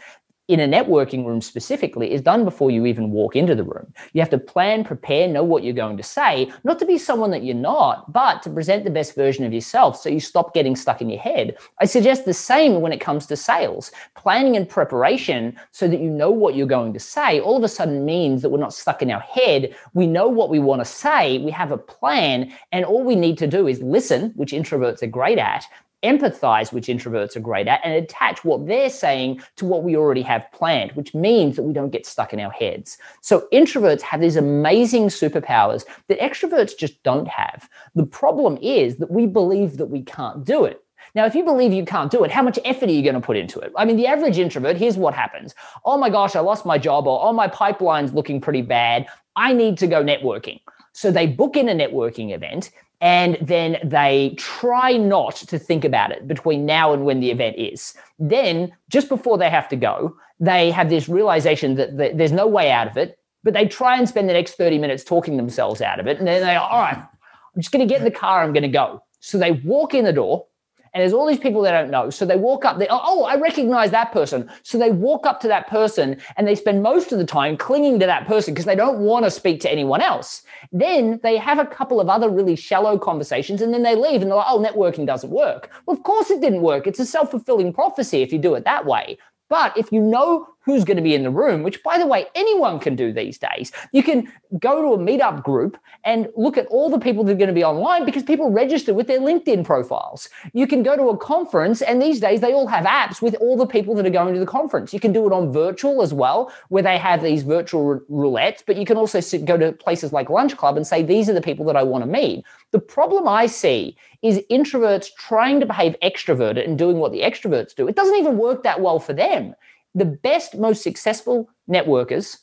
in 0.52 0.60
a 0.60 0.68
networking 0.68 1.26
room 1.26 1.40
specifically 1.40 2.12
is 2.12 2.22
done 2.22 2.44
before 2.44 2.70
you 2.70 2.86
even 2.86 3.12
walk 3.12 3.38
into 3.38 3.56
the 3.56 3.64
room. 3.64 3.94
You 4.12 4.20
have 4.20 4.30
to 4.32 4.38
plan, 4.38 4.84
prepare, 4.84 5.30
know 5.30 5.46
what 5.46 5.64
you're 5.64 5.74
going 5.74 5.96
to 5.96 6.04
say, 6.04 6.52
not 6.66 6.78
to 6.80 6.86
be 6.86 6.98
someone 6.98 7.32
that 7.32 7.46
you're 7.46 7.56
not, 7.56 8.12
but 8.12 8.44
to 8.44 8.50
present 8.50 8.84
the 8.84 8.90
best 8.90 9.16
version 9.16 9.46
of 9.46 9.54
yourself 9.54 9.98
so 9.98 10.10
you 10.10 10.20
stop 10.20 10.54
getting 10.54 10.76
stuck 10.76 11.02
in 11.02 11.10
your 11.10 11.22
head. 11.22 11.56
I 11.80 11.86
suggest 11.86 12.26
the 12.26 12.34
same 12.34 12.82
when 12.82 12.92
it 12.92 13.00
comes 13.00 13.26
to 13.28 13.38
sales. 13.38 13.92
Planning 14.16 14.58
and 14.58 14.68
preparation 14.68 15.58
so 15.72 15.88
that 15.88 16.02
you 16.02 16.10
know 16.10 16.32
what 16.32 16.56
you're 16.56 16.68
going 16.68 16.92
to 16.94 17.00
say 17.00 17.40
all 17.40 17.56
of 17.56 17.64
a 17.64 17.70
sudden 17.70 18.04
means 18.04 18.42
that 18.42 18.50
we're 18.50 18.60
not 18.60 18.74
stuck 18.74 19.02
in 19.02 19.10
our 19.10 19.22
head. 19.22 19.74
We 19.94 20.06
know 20.06 20.28
what 20.28 20.50
we 20.50 20.60
want 20.60 20.82
to 20.82 20.86
say, 20.86 21.38
we 21.38 21.52
have 21.52 21.72
a 21.72 21.78
plan, 21.78 22.52
and 22.74 22.84
all 22.84 23.06
we 23.06 23.16
need 23.16 23.38
to 23.38 23.48
do 23.48 23.68
is 23.68 23.82
listen, 23.82 24.34
which 24.36 24.52
introverts 24.52 25.02
are 25.02 25.08
great 25.08 25.38
at, 25.38 25.66
empathize, 26.04 26.74
which 26.74 26.88
introverts 26.88 27.36
are 27.36 27.42
great 27.42 27.68
at, 27.68 27.82
and 27.84 27.94
attach 27.94 28.44
what 28.44 28.66
they're 28.68 28.90
saying 28.90 29.42
to 29.58 29.66
what 29.66 29.84
we 29.84 29.96
already 29.96 30.22
have 30.22 30.46
planned, 30.52 30.92
which 30.94 31.14
means 31.14 31.56
that 31.56 31.64
we 31.64 31.74
don't 31.74 31.92
get 31.92 32.06
stuck 32.06 32.34
in 32.34 32.40
our 32.40 32.52
heads. 32.52 32.98
So 33.22 33.48
introverts 33.54 34.02
have 34.02 34.22
these 34.22 34.36
amazing 34.36 35.08
superpowers 35.08 35.86
that 36.08 36.20
extroverts 36.20 36.78
just 36.78 37.02
don't 37.04 37.28
have. 37.28 37.70
The 37.96 38.06
problem 38.06 38.58
is 38.62 38.98
that 38.98 39.12
we 39.12 39.26
believe 39.26 39.78
that 39.78 39.88
we 39.88 40.02
can't 40.04 40.44
do 40.44 40.66
it. 40.66 40.84
Now, 41.14 41.26
if 41.26 41.36
you 41.36 41.44
believe 41.44 41.74
you 41.74 41.84
can't 41.84 42.12
do 42.12 42.24
it, 42.24 42.32
how 42.32 42.42
much 42.42 42.58
effort 42.64 42.90
are 42.90 42.94
you 42.94 43.04
going 43.04 43.16
to 43.16 43.22
put 43.22 43.36
into 43.36 43.60
it? 43.60 43.74
I 43.76 43.84
mean, 43.84 43.98
the 43.98 44.08
average 44.08 44.38
introvert, 44.38 44.78
here's 44.78 44.98
what 44.98 45.14
happens. 45.14 45.54
Oh 45.84 45.98
my 45.98 46.10
gosh, 46.10 46.36
I 46.36 46.40
lost 46.40 46.66
my 46.66 46.78
job, 46.78 47.06
or 47.06 47.20
oh, 47.22 47.34
my 47.34 47.48
pipeline's 47.48 48.14
looking 48.14 48.40
pretty 48.40 48.62
bad. 48.62 49.08
I 49.36 49.52
need 49.54 49.78
to 49.80 49.88
go 49.88 50.04
networking. 50.04 50.62
So 50.94 51.12
they 51.12 51.28
book 51.28 51.58
in 51.58 51.70
a 51.70 51.74
networking 51.74 52.34
event 52.34 52.72
and 53.02 53.38
then 53.42 53.78
they 53.84 54.36
try 54.38 54.96
not 54.96 55.36
to 55.36 55.58
think 55.58 55.84
about 55.84 56.12
it 56.12 56.28
between 56.28 56.66
now 56.66 56.94
and 56.94 57.04
when 57.04 57.20
the 57.20 57.32
event 57.32 57.58
is. 57.58 57.96
Then, 58.20 58.72
just 58.90 59.10
before 59.10 59.40
they 59.40 59.50
have 59.50 59.68
to 59.70 59.76
go, 59.76 60.16
they 60.40 60.70
have 60.70 60.90
this 60.90 61.10
realization 61.10 61.76
that 61.76 61.98
there's 61.98 62.32
no 62.32 62.48
way 62.48 62.72
out 62.72 62.88
of 62.88 62.98
it, 62.98 63.18
but 63.44 63.56
they 63.56 63.68
try 63.68 63.98
and 63.98 64.08
spend 64.08 64.30
the 64.30 64.34
next 64.34 64.54
30 64.54 64.78
minutes 64.78 65.04
talking 65.04 65.38
themselves 65.38 65.82
out 65.82 66.00
of 66.00 66.06
it. 66.06 66.20
And 66.20 66.28
then 66.28 66.42
they 66.42 66.56
are, 66.56 66.70
all 66.70 66.80
right, 66.80 66.98
I'm 66.98 67.62
just 67.62 67.72
going 67.72 67.86
to 67.86 67.92
get 67.92 68.00
in 68.00 68.06
the 68.06 68.12
car, 68.12 68.44
I'm 68.44 68.54
going 68.54 68.64
to 68.64 68.70
go. 68.70 69.04
So 69.20 69.38
they 69.38 69.52
walk 69.52 69.96
in 69.96 70.06
the 70.06 70.14
door 70.14 70.46
and 70.94 71.02
there's 71.02 71.14
all 71.14 71.26
these 71.26 71.40
people 71.40 71.62
they 71.62 71.72
don't 71.72 71.90
know. 71.90 72.10
So 72.10 72.26
they 72.26 72.36
walk 72.36 72.66
up, 72.66 72.78
they, 72.78 72.88
oh, 72.90 73.00
oh, 73.02 73.24
I 73.24 73.36
recognize 73.38 73.92
that 73.92 74.12
person. 74.12 74.50
So 74.64 74.78
they 74.78 74.92
walk 74.92 75.26
up 75.26 75.40
to 75.42 75.48
that 75.48 75.68
person 75.68 76.18
and 76.36 76.48
they 76.48 76.56
spend 76.56 76.84
most 76.84 77.12
of 77.12 77.20
the 77.20 77.26
time 77.26 77.56
clinging 77.56 78.00
to 78.00 78.06
that 78.06 78.28
person 78.28 78.54
because 78.54 78.66
they 78.66 78.76
don't 78.76 79.00
want 79.00 79.24
to 79.26 79.32
speak 79.32 79.62
to 79.62 79.72
anyone 79.72 80.02
else. 80.02 80.44
Then 80.72 81.20
they 81.24 81.38
have 81.38 81.60
a 81.60 81.66
couple 81.66 82.02
of 82.02 82.10
other 82.10 82.30
really 82.30 82.56
shallow 82.56 82.98
conversations 82.98 83.62
and 83.62 83.74
then 83.74 83.84
they 83.84 83.96
leave 83.96 84.22
and 84.22 84.30
they're 84.30 84.38
like, 84.38 84.48
oh, 84.50 84.60
networking 84.60 85.06
doesn't 85.06 85.32
work. 85.32 85.70
Well, 85.86 85.96
of 85.96 86.04
course 86.04 86.30
it 86.30 86.42
didn't 86.42 86.62
work. 86.62 86.88
It's 86.88 87.00
a 87.00 87.06
self 87.06 87.32
fulfilling 87.32 87.72
prophecy 87.72 88.22
if 88.22 88.34
you 88.34 88.40
do 88.40 88.56
it 88.56 88.66
that 88.66 88.86
way. 88.86 89.18
But 89.50 89.78
if 89.78 89.92
you 89.92 90.02
know 90.02 90.48
who's 90.64 90.84
going 90.84 90.98
to 90.98 91.04
be 91.04 91.16
in 91.16 91.24
the 91.24 91.30
room, 91.30 91.64
which 91.64 91.82
by 91.84 91.98
the 91.98 92.06
way, 92.06 92.26
anyone 92.36 92.80
can 92.80 92.96
do 92.96 93.12
these 93.12 93.38
days, 93.38 93.72
you 93.92 94.04
can 94.04 94.32
go 94.60 94.82
to 94.82 94.94
a 94.94 94.98
meetup 94.98 95.44
group 95.44 95.78
and 96.04 96.28
look 96.36 96.58
at 96.58 96.68
all 96.68 96.90
the 96.90 97.00
people 97.00 97.24
that 97.24 97.32
are 97.32 97.38
going 97.38 97.48
to 97.48 97.54
be 97.54 97.64
online 97.64 98.06
because 98.06 98.24
people 98.24 98.52
register 98.52 98.94
with 98.94 99.08
their 99.08 99.20
LinkedIn 99.20 99.66
profiles. 99.66 100.30
You 100.54 100.68
can 100.68 100.84
go 100.84 100.96
to 100.96 101.10
a 101.10 101.18
conference, 101.18 101.82
and 101.82 102.02
these 102.02 102.20
days 102.20 102.42
they 102.42 102.54
all 102.54 102.68
have 102.68 102.86
apps 102.86 103.22
with 103.22 103.36
all 103.36 103.58
the 103.58 103.66
people 103.66 103.96
that 103.96 104.06
are 104.06 104.12
going 104.12 104.34
to 104.34 104.40
the 104.40 104.46
conference. 104.46 104.94
You 104.94 105.00
can 105.00 105.14
do 105.14 105.26
it 105.26 105.34
on 105.34 105.52
virtual 105.52 106.02
as 106.02 106.14
well, 106.14 106.52
where 106.70 106.84
they 106.84 106.98
have 106.98 107.24
these 107.24 107.44
virtual 107.44 108.00
roulettes, 108.10 108.64
but 108.66 108.78
you 108.78 108.86
can 108.86 108.98
also 108.98 109.20
sit, 109.20 109.46
go 109.46 109.58
to 109.58 109.72
places 109.72 110.14
like 110.14 110.30
Lunch 110.30 110.56
Club 110.58 110.78
and 110.78 110.86
say, 110.86 111.02
These 111.02 111.30
are 111.30 111.34
the 111.34 111.42
people 111.42 111.66
that 111.66 111.76
I 111.76 111.84
want 111.84 112.04
to 112.04 112.10
meet. 112.10 112.44
The 112.72 112.80
problem 112.80 113.28
I 113.28 113.48
see 113.48 113.98
is 114.22 114.42
introverts 114.52 115.14
trying 115.18 115.60
to 115.60 115.66
behave 115.66 115.96
extroverted 116.04 116.64
and 116.66 116.78
doing 116.78 116.98
what 116.98 117.12
the 117.12 117.22
extroverts 117.22 117.76
do. 117.76 117.88
It 117.88 117.96
doesn't 117.96 118.16
even 118.16 118.38
work 118.38 118.64
that 118.64 118.82
well 118.82 119.00
for 119.00 119.14
them. 119.14 119.56
The 119.96 120.06
best, 120.06 120.58
most 120.58 120.84
successful 120.84 121.50
networkers 121.70 122.38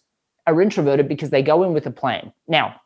are 0.46 0.60
introverted 0.60 1.08
because 1.08 1.30
they 1.30 1.42
go 1.42 1.62
in 1.62 1.72
with 1.72 1.86
a 1.86 1.90
plan. 1.90 2.32
Now, 2.46 2.80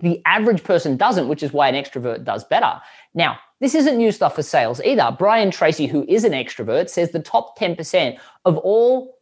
the 0.00 0.20
average 0.26 0.64
person 0.64 0.96
doesn't, 0.96 1.28
which 1.28 1.42
is 1.42 1.52
why 1.52 1.68
an 1.68 1.82
extrovert 1.82 2.24
does 2.24 2.44
better. 2.44 2.80
Now, 3.14 3.38
this 3.60 3.74
isn't 3.74 3.96
new 3.96 4.10
stuff 4.10 4.34
for 4.34 4.42
sales 4.42 4.80
either. 4.84 5.14
Brian 5.18 5.50
Tracy, 5.50 5.86
who 5.86 6.04
is 6.08 6.24
an 6.24 6.32
extrovert, 6.32 6.88
says 6.88 7.10
the 7.10 7.20
top 7.20 7.58
10% 7.58 8.18
of 8.44 8.56
all 8.58 9.18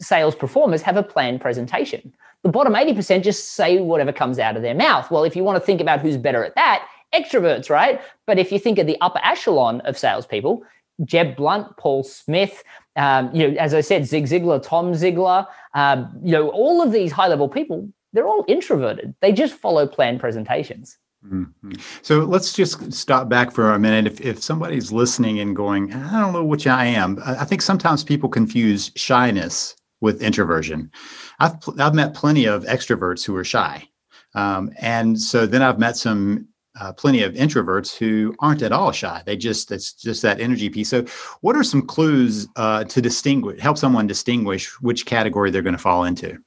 sales 0.00 0.34
performers 0.34 0.82
have 0.82 0.96
a 0.96 1.02
planned 1.02 1.40
presentation. 1.40 2.14
The 2.42 2.48
bottom 2.48 2.74
80% 2.74 3.22
just 3.22 3.52
say 3.54 3.80
whatever 3.80 4.12
comes 4.12 4.38
out 4.38 4.56
of 4.56 4.62
their 4.62 4.74
mouth. 4.74 5.10
Well, 5.10 5.24
if 5.24 5.36
you 5.36 5.44
want 5.44 5.60
to 5.60 5.66
think 5.66 5.80
about 5.80 6.00
who's 6.00 6.16
better 6.16 6.44
at 6.44 6.54
that, 6.56 6.86
extroverts, 7.14 7.70
right? 7.70 8.00
But 8.26 8.38
if 8.38 8.50
you 8.50 8.58
think 8.58 8.78
of 8.78 8.86
the 8.86 9.00
upper 9.00 9.20
echelon 9.22 9.80
of 9.82 9.98
salespeople, 9.98 10.64
Jeb 11.04 11.36
Blount, 11.36 11.76
Paul 11.76 12.02
Smith, 12.02 12.62
um, 12.96 13.34
you 13.34 13.48
know, 13.48 13.56
as 13.58 13.74
I 13.74 13.80
said, 13.80 14.06
Zig 14.06 14.24
Ziglar, 14.24 14.62
Tom 14.62 14.92
Ziglar, 14.92 15.46
um, 15.74 16.14
you 16.22 16.32
know, 16.32 16.48
all 16.50 16.82
of 16.82 16.92
these 16.92 17.12
high 17.12 17.28
level 17.28 17.48
people, 17.48 17.88
they're 18.12 18.26
all 18.26 18.44
introverted. 18.48 19.14
They 19.20 19.32
just 19.32 19.54
follow 19.54 19.86
planned 19.86 20.20
presentations. 20.20 20.98
Mm-hmm. 21.26 21.72
So 22.02 22.20
let's 22.20 22.52
just 22.52 22.92
stop 22.92 23.28
back 23.28 23.52
for 23.52 23.72
a 23.72 23.78
minute. 23.78 24.12
If, 24.12 24.20
if 24.20 24.42
somebody's 24.42 24.90
listening 24.90 25.38
and 25.38 25.54
going, 25.54 25.92
I 25.94 26.20
don't 26.20 26.32
know 26.32 26.44
which 26.44 26.66
I 26.66 26.84
am, 26.86 27.20
I 27.24 27.44
think 27.44 27.62
sometimes 27.62 28.02
people 28.02 28.28
confuse 28.28 28.90
shyness 28.96 29.76
with 30.00 30.20
introversion. 30.20 30.90
I've, 31.38 31.54
I've 31.78 31.94
met 31.94 32.14
plenty 32.14 32.44
of 32.44 32.64
extroverts 32.64 33.24
who 33.24 33.36
are 33.36 33.44
shy. 33.44 33.88
Um, 34.34 34.72
and 34.80 35.20
so 35.20 35.46
then 35.46 35.62
I've 35.62 35.78
met 35.78 35.96
some 35.96 36.48
uh, 36.80 36.92
plenty 36.92 37.22
of 37.22 37.34
introverts 37.34 37.96
who 37.96 38.34
aren't 38.38 38.62
at 38.62 38.72
all 38.72 38.92
shy. 38.92 39.22
They 39.24 39.36
just 39.36 39.70
it's 39.70 39.92
just 39.92 40.22
that 40.22 40.40
energy 40.40 40.68
piece. 40.68 40.88
So, 40.88 41.04
what 41.40 41.56
are 41.56 41.64
some 41.64 41.82
clues 41.82 42.48
uh, 42.56 42.84
to 42.84 43.02
distinguish, 43.02 43.60
help 43.60 43.78
someone 43.78 44.06
distinguish 44.06 44.80
which 44.80 45.06
category 45.06 45.50
they're 45.50 45.62
going 45.62 45.76
to 45.76 45.82
fall 45.82 46.04
into? 46.04 46.38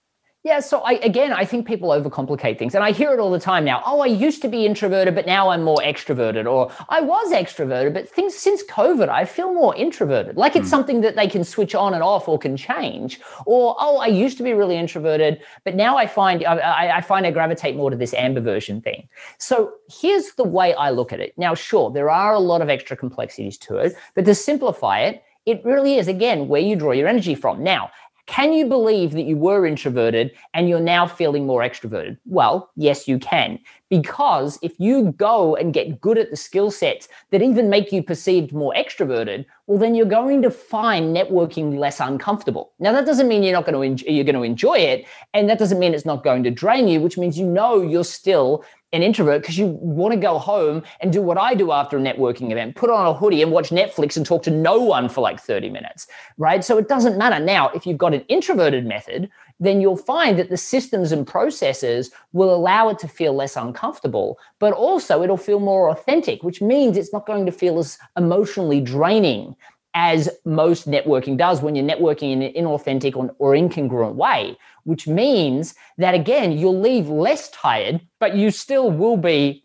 Yeah, 0.45 0.59
so 0.59 0.81
I 0.81 0.91
again, 1.01 1.33
I 1.33 1.43
think 1.43 1.65
people 1.65 1.89
overcomplicate 1.89 2.59
things, 2.59 2.75
and 2.75 2.83
I 2.83 2.91
hear 2.91 3.11
it 3.11 3.19
all 3.19 3.31
the 3.31 3.39
time 3.39 3.65
now. 3.65 3.81
Oh, 3.83 4.01
I 4.01 4.05
used 4.05 4.43
to 4.43 4.47
be 4.47 4.63
introverted, 4.63 5.15
but 5.15 5.25
now 5.25 5.49
I'm 5.49 5.63
more 5.63 5.81
extroverted, 5.83 6.45
or 6.45 6.71
I 6.87 7.01
was 7.01 7.31
extroverted, 7.31 7.95
but 7.95 8.07
things 8.07 8.35
since 8.35 8.63
COVID, 8.65 9.09
I 9.09 9.25
feel 9.25 9.51
more 9.51 9.75
introverted. 9.75 10.37
Like 10.37 10.55
it's 10.55 10.67
mm. 10.67 10.69
something 10.69 11.01
that 11.01 11.15
they 11.15 11.27
can 11.27 11.43
switch 11.43 11.73
on 11.73 11.95
and 11.95 12.03
off, 12.03 12.27
or 12.27 12.37
can 12.37 12.55
change. 12.55 13.19
Or 13.47 13.75
oh, 13.79 13.97
I 13.97 14.05
used 14.05 14.37
to 14.37 14.43
be 14.43 14.53
really 14.53 14.77
introverted, 14.77 15.41
but 15.63 15.73
now 15.73 15.97
I 15.97 16.05
find 16.05 16.45
I, 16.45 16.97
I 16.97 17.01
find 17.01 17.25
I 17.25 17.31
gravitate 17.31 17.75
more 17.75 17.89
to 17.89 17.97
this 17.97 18.13
ambiversion 18.13 18.83
thing. 18.83 19.09
So 19.39 19.73
here's 19.89 20.33
the 20.33 20.43
way 20.43 20.75
I 20.75 20.91
look 20.91 21.11
at 21.11 21.19
it. 21.19 21.33
Now, 21.37 21.55
sure, 21.55 21.89
there 21.89 22.11
are 22.11 22.35
a 22.35 22.39
lot 22.39 22.61
of 22.61 22.69
extra 22.69 22.95
complexities 22.95 23.57
to 23.65 23.77
it, 23.77 23.95
but 24.13 24.25
to 24.25 24.35
simplify 24.35 24.99
it, 24.99 25.23
it 25.45 25.63
really 25.63 25.97
is 25.97 26.07
again 26.07 26.47
where 26.47 26.61
you 26.61 26.75
draw 26.75 26.91
your 26.91 27.07
energy 27.07 27.35
from. 27.35 27.63
Now, 27.63 27.91
can 28.27 28.53
you 28.53 28.65
believe 28.65 29.11
that 29.11 29.23
you 29.23 29.37
were 29.37 29.67
introverted 29.67 30.31
and 30.53 30.67
you're 30.67 30.79
now 30.79 31.05
feeling 31.05 31.45
more 31.45 31.61
extroverted? 31.61 32.17
Well, 32.25 32.71
yes, 32.75 33.07
you 33.07 33.19
can. 33.19 33.59
Because 33.89 34.57
if 34.63 34.73
you 34.79 35.11
go 35.11 35.55
and 35.55 35.73
get 35.73 36.01
good 36.01 36.17
at 36.17 36.31
the 36.31 36.35
skill 36.35 36.71
sets 36.71 37.07
that 37.29 37.43
even 37.43 37.69
make 37.69 37.91
you 37.91 38.01
perceived 38.01 38.51
more 38.51 38.73
extroverted, 38.75 39.45
well, 39.67 39.77
then 39.77 39.93
you're 39.93 40.07
going 40.07 40.41
to 40.41 40.49
find 40.49 41.15
networking 41.15 41.77
less 41.77 41.99
uncomfortable. 41.99 42.73
Now, 42.79 42.91
that 42.93 43.05
doesn't 43.05 43.27
mean 43.27 43.43
you're 43.43 43.53
not 43.53 43.65
going 43.65 43.75
to 43.75 43.81
enjoy, 43.81 44.07
you're 44.09 44.23
going 44.23 44.35
to 44.35 44.43
enjoy 44.43 44.79
it, 44.79 45.05
and 45.35 45.47
that 45.47 45.59
doesn't 45.59 45.79
mean 45.79 45.93
it's 45.93 46.05
not 46.05 46.23
going 46.23 46.43
to 46.43 46.51
drain 46.51 46.87
you, 46.87 47.01
which 47.01 47.19
means 47.19 47.37
you 47.37 47.45
know 47.45 47.81
you're 47.81 48.03
still 48.03 48.65
an 48.95 49.03
introvert 49.03 49.41
because 49.41 49.57
you 49.57 49.67
want 49.67 50.13
to 50.13 50.19
go 50.19 50.39
home 50.39 50.83
and 51.01 51.11
do 51.11 51.21
what 51.21 51.37
I 51.37 51.53
do 51.53 51.71
after 51.71 51.97
a 51.97 52.01
networking 52.01 52.51
event 52.51 52.75
put 52.75 52.89
on 52.89 53.05
a 53.05 53.13
hoodie 53.13 53.41
and 53.41 53.51
watch 53.51 53.69
Netflix 53.69 54.17
and 54.17 54.25
talk 54.25 54.43
to 54.43 54.51
no 54.51 54.79
one 54.79 55.09
for 55.09 55.21
like 55.21 55.39
30 55.39 55.69
minutes, 55.69 56.07
right? 56.37 56.63
So 56.63 56.77
it 56.77 56.87
doesn't 56.87 57.17
matter. 57.17 57.43
Now, 57.43 57.69
if 57.69 57.85
you've 57.85 57.97
got 57.97 58.13
an 58.13 58.21
introverted 58.21 58.85
method, 58.85 59.29
then 59.59 59.79
you'll 59.79 59.97
find 59.97 60.37
that 60.37 60.49
the 60.49 60.57
systems 60.57 61.11
and 61.11 61.25
processes 61.25 62.11
will 62.33 62.53
allow 62.53 62.89
it 62.89 62.99
to 62.99 63.07
feel 63.07 63.33
less 63.33 63.55
uncomfortable, 63.55 64.37
but 64.59 64.73
also 64.73 65.23
it'll 65.23 65.37
feel 65.37 65.59
more 65.59 65.89
authentic, 65.89 66.43
which 66.43 66.61
means 66.61 66.97
it's 66.97 67.13
not 67.13 67.25
going 67.25 67.45
to 67.45 67.51
feel 67.51 67.79
as 67.79 67.97
emotionally 68.17 68.81
draining 68.81 69.55
as 69.95 70.29
most 70.43 70.87
networking 70.89 71.37
does 71.37 71.61
when 71.61 71.73
you're 71.73 71.85
networking 71.85 72.33
in 72.33 72.41
an 72.41 72.53
inauthentic 72.53 73.15
or, 73.15 73.53
incongruent 73.53 74.15
way, 74.15 74.57
which 74.83 75.07
means 75.07 75.73
that 75.97 76.13
again, 76.13 76.51
you'll 76.51 76.79
leave 76.79 77.07
less 77.07 77.49
tired, 77.51 78.01
but 78.19 78.35
you 78.35 78.51
still 78.51 78.91
will 78.91 79.15
be 79.15 79.63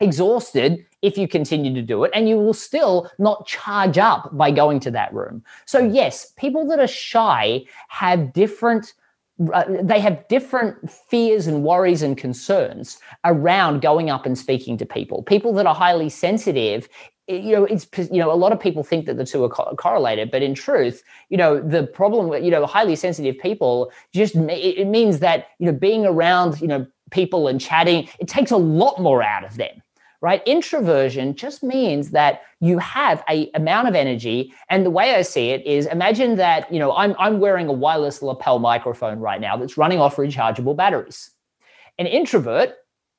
exhausted 0.00 0.84
if 1.00 1.16
you 1.16 1.26
continue 1.26 1.72
to 1.72 1.80
do 1.80 2.04
it 2.04 2.10
and 2.14 2.28
you 2.28 2.36
will 2.36 2.54
still 2.54 3.10
not 3.18 3.46
charge 3.46 3.96
up 3.96 4.36
by 4.36 4.50
going 4.50 4.80
to 4.80 4.90
that 4.90 5.12
room. 5.14 5.42
So 5.64 5.78
yes, 5.78 6.32
people 6.36 6.66
that 6.68 6.78
are 6.78 6.86
shy 6.86 7.64
have 7.88 8.32
different 8.32 8.92
uh, 9.52 9.64
they 9.82 9.98
have 9.98 10.28
different 10.28 10.88
fears 10.88 11.48
and 11.48 11.64
worries 11.64 12.02
and 12.02 12.16
concerns 12.16 13.00
around 13.24 13.82
going 13.82 14.08
up 14.08 14.26
and 14.26 14.38
speaking 14.38 14.78
to 14.78 14.86
people. 14.86 15.24
People 15.24 15.52
that 15.54 15.66
are 15.66 15.74
highly 15.74 16.08
sensitive, 16.08 16.88
you 17.26 17.52
know, 17.52 17.64
it's 17.64 17.86
you 18.10 18.18
know, 18.18 18.30
a 18.30 18.34
lot 18.34 18.52
of 18.52 18.60
people 18.60 18.82
think 18.82 19.06
that 19.06 19.16
the 19.16 19.24
two 19.24 19.44
are 19.44 19.48
co- 19.48 19.74
correlated, 19.76 20.30
but 20.30 20.42
in 20.42 20.54
truth, 20.54 21.02
you 21.30 21.36
know, 21.36 21.60
the 21.60 21.86
problem 21.86 22.28
with 22.28 22.44
you 22.44 22.50
know 22.50 22.66
highly 22.66 22.96
sensitive 22.96 23.38
people 23.38 23.90
just 24.12 24.34
it 24.36 24.86
means 24.86 25.20
that 25.20 25.48
you 25.58 25.66
know 25.66 25.72
being 25.72 26.04
around 26.04 26.60
you 26.60 26.68
know 26.68 26.86
people 27.10 27.48
and 27.48 27.60
chatting 27.60 28.08
it 28.18 28.28
takes 28.28 28.50
a 28.50 28.56
lot 28.56 29.00
more 29.00 29.22
out 29.22 29.44
of 29.44 29.56
them 29.56 29.82
right? 30.24 30.42
Introversion 30.46 31.34
just 31.34 31.62
means 31.62 32.12
that 32.12 32.40
you 32.60 32.78
have 32.78 33.22
a 33.28 33.50
amount 33.52 33.88
of 33.88 33.94
energy. 33.94 34.54
And 34.70 34.86
the 34.86 34.88
way 34.90 35.14
I 35.14 35.20
see 35.20 35.50
it 35.50 35.66
is 35.66 35.84
imagine 35.84 36.36
that, 36.36 36.72
you 36.72 36.78
know, 36.78 36.96
I'm, 36.96 37.14
I'm 37.18 37.40
wearing 37.40 37.68
a 37.68 37.74
wireless 37.74 38.22
lapel 38.22 38.58
microphone 38.58 39.18
right 39.18 39.38
now 39.38 39.58
that's 39.58 39.76
running 39.76 40.00
off 40.00 40.16
rechargeable 40.16 40.74
batteries. 40.74 41.30
An 41.98 42.06
introvert 42.06 42.70